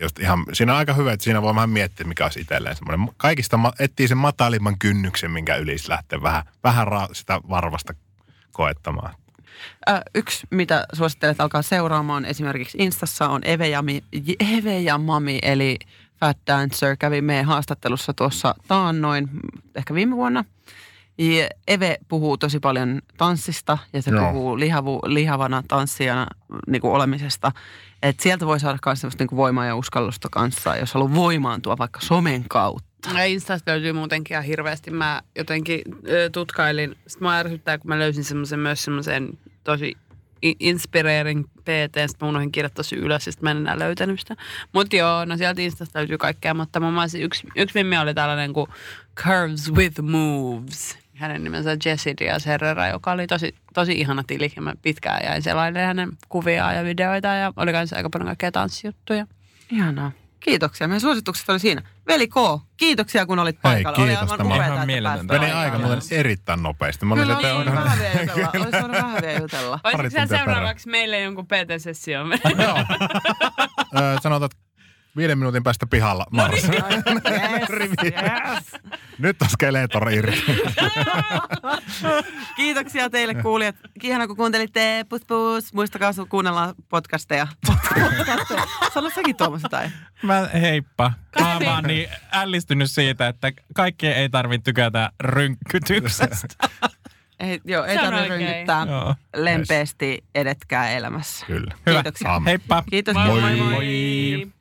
Just 0.00 0.18
ihan, 0.18 0.44
siinä 0.52 0.72
on 0.72 0.78
aika 0.78 0.94
hyvä, 0.94 1.12
että 1.12 1.24
siinä 1.24 1.42
voi 1.42 1.54
vähän 1.54 1.70
miettiä, 1.70 2.06
mikä 2.06 2.24
olisi 2.24 2.40
itselleen 2.40 2.76
semmoinen. 2.76 3.14
Kaikista 3.16 3.58
etsii 3.78 4.08
sen 4.08 4.18
matalimman 4.18 4.78
kynnyksen, 4.78 5.30
minkä 5.30 5.56
yli 5.56 5.76
lähtee 5.88 6.22
vähän, 6.22 6.42
vähän 6.64 6.86
ra- 6.86 7.14
sitä 7.14 7.40
varvasta 7.48 7.94
koettamaan. 8.52 9.14
Ö, 9.88 10.00
yksi, 10.14 10.46
mitä 10.50 10.86
suosittelet 10.92 11.40
alkaa 11.40 11.62
seuraamaan 11.62 12.24
esimerkiksi 12.24 12.78
Instassa 12.80 13.28
on 13.28 13.40
Eve 13.44 13.68
ja, 13.68 13.82
Mi, 13.82 14.04
Eve 14.40 14.80
ja 14.80 14.98
Mami, 14.98 15.38
eli 15.42 15.78
Fat 16.20 16.38
Dancer 16.46 16.96
kävi 16.96 17.20
meidän 17.20 17.46
haastattelussa 17.46 18.14
tuossa 18.14 18.54
taannoin, 18.68 19.28
ehkä 19.74 19.94
viime 19.94 20.16
vuonna. 20.16 20.44
Ja 21.18 21.48
Eve 21.68 21.98
puhuu 22.08 22.38
tosi 22.38 22.60
paljon 22.60 23.00
tanssista 23.16 23.78
ja 23.92 24.02
se 24.02 24.10
Joo. 24.10 24.32
Puhuu 24.32 24.58
lihavu, 24.58 25.00
lihavana 25.06 25.62
tanssijana 25.68 26.26
niin 26.66 26.80
kuin 26.80 26.92
olemisesta. 26.92 27.52
Et 28.02 28.20
sieltä 28.20 28.46
voi 28.46 28.60
saada 28.60 28.78
myös 28.86 29.00
semmoista 29.00 29.22
niin 29.22 29.28
kuin 29.28 29.36
voimaa 29.36 29.66
ja 29.66 29.76
uskallusta 29.76 30.28
kanssa, 30.30 30.76
jos 30.76 30.94
haluaa 30.94 31.14
voimaantua 31.14 31.78
vaikka 31.78 32.00
somen 32.00 32.44
kautta. 32.48 33.10
Ja 33.14 33.24
Instasta 33.24 33.70
löytyy 33.70 33.92
muutenkin 33.92 34.34
ihan 34.34 34.44
hirveästi. 34.44 34.90
Mä 34.90 35.22
jotenkin 35.36 35.82
ö, 36.08 36.30
tutkailin. 36.30 36.96
Sitten 37.06 37.28
mä 37.28 37.38
ärsyttää, 37.38 37.78
kun 37.78 37.88
mä 37.88 37.98
löysin 37.98 38.24
semmoisen 38.24 38.58
myös 38.58 38.84
semmoisen 38.84 39.38
tosi 39.64 39.96
inspireering 40.42 41.44
PT. 41.44 41.96
Sitten 42.06 42.16
mä 42.20 42.28
unohdin 42.28 42.52
kirjoittaa 42.52 42.82
sen 42.82 42.98
ylös, 42.98 43.24
sitten 43.24 43.44
mä 43.44 43.50
en 43.50 43.56
enää 43.56 43.78
löytänyt 43.78 44.20
sitä. 44.20 44.36
Mutta 44.72 44.96
joo, 44.96 45.24
no 45.24 45.36
sieltä 45.36 45.62
Instasta 45.62 45.98
löytyy 45.98 46.18
kaikkea. 46.18 46.54
Mutta 46.54 46.80
muun 46.80 46.94
muassa 46.94 47.18
yksi, 47.18 47.46
yksi 47.56 47.78
mimmi 47.78 47.98
oli 47.98 48.14
tällainen 48.14 48.52
kuin 48.52 48.70
Curves 49.16 49.72
with 49.72 50.00
Moves. 50.02 50.98
Hänen 51.14 51.44
nimensä 51.44 51.76
Jessie 51.84 52.14
Diaz 52.20 52.46
Herrera, 52.46 52.88
joka 52.88 53.12
oli 53.12 53.26
tosi, 53.26 53.54
tosi 53.74 53.92
ihana 53.92 54.24
tili. 54.26 54.52
Ja 54.56 54.62
mä 54.62 54.72
pitkään 54.82 55.20
jäin 55.24 55.42
selailemaan 55.42 55.86
hänen 55.86 56.10
kuviaan 56.28 56.76
ja 56.76 56.84
videoita. 56.84 57.28
Ja 57.28 57.52
oli 57.56 57.72
kanssa 57.72 57.96
aika 57.96 58.10
paljon 58.10 58.26
kaikkea 58.26 58.52
tanssijuttuja. 58.52 59.26
Ihanaa. 59.70 60.12
Kiitoksia. 60.40 60.88
Meidän 60.88 61.00
suositukset 61.00 61.48
oli 61.48 61.58
siinä. 61.58 61.82
Veli 62.06 62.28
K, 62.28 62.34
kiitoksia 62.76 63.26
kun 63.26 63.38
olit 63.38 63.56
Hei, 63.56 63.62
paikalla. 63.62 63.98
oli 63.98 64.06
kiitos. 64.06 64.22
aivan 64.22 64.38
Tämä 64.38 64.48
on 64.48 64.56
upeata, 64.56 64.84
ihan 64.84 65.02
pääsit 65.02 65.26
Meni 65.28 65.52
aika 65.52 65.78
muuten 65.78 66.00
erittäin 66.10 66.62
nopeasti. 66.62 67.06
Mä 67.06 67.14
olin, 67.14 67.24
Kyllä, 67.26 67.36
olisi 67.36 67.54
voinut 67.54 67.74
vähän 67.74 67.98
vielä 67.98 68.20
jutella. 68.20 68.50
Olisi 68.64 68.72
voinut 68.80 68.96
vähän 68.96 69.22
vielä 69.22 69.38
jutella. 69.38 69.80
Olisitko 69.84 69.96
Pari 69.96 70.10
sä 70.10 70.18
tuntia 70.18 70.38
seuraavaksi 70.38 70.88
meille 70.88 71.20
jonkun 71.20 71.46
PT-session? 71.46 72.32
Sanotaan, 74.22 74.50
että 74.50 74.61
Viiden 75.16 75.38
minuutin 75.38 75.62
päästä 75.62 75.86
pihalla 75.86 76.26
Mars. 76.30 76.64
Yes, 76.68 77.68
Rivi. 77.68 77.94
yes. 78.04 78.82
Nyt 79.18 79.42
on 79.42 79.48
Skeletor 79.48 80.12
irti. 80.12 80.42
Kiitoksia 82.56 83.10
teille 83.10 83.34
kuulijat. 83.34 83.76
Kiihana 84.00 84.26
kun 84.26 84.36
kuuntelitte. 84.36 85.06
Pus 85.08 85.22
pus. 85.26 85.74
Muistakaa 85.74 86.12
sun 86.12 86.28
kuunnella 86.28 86.74
podcasteja. 86.88 87.46
podcasteja. 87.66 88.64
Sano 88.94 89.10
säkin 89.10 89.36
Tuomas 89.36 89.62
jotain. 89.62 89.92
Mä, 90.22 90.48
heippa. 90.60 91.12
Mä 91.40 91.52
oon 91.52 91.64
vaan 91.64 91.84
niin 91.84 92.08
ällistynyt 92.32 92.90
siitä, 92.90 93.28
että 93.28 93.52
kaikkien 93.74 94.16
ei 94.16 94.28
tarvitse 94.28 94.64
tykätä 94.64 95.10
rynkkytyksestä. 95.20 96.68
Ei, 97.40 97.60
joo, 97.64 97.84
ei 97.84 97.96
tarvitse 97.96 98.28
rynkyttää. 98.28 98.86
Lempeästi 99.36 100.24
edetkää 100.34 100.90
elämässä. 100.90 101.46
Kyllä. 101.46 101.74
Hyvä. 101.86 102.02
Kiitoksia. 102.02 102.34
Amen. 102.34 102.46
Heippa. 102.46 102.84
Kiitos. 102.90 103.14
Moi. 103.14 103.40
moi. 103.40 103.56
Moi. 103.56 104.52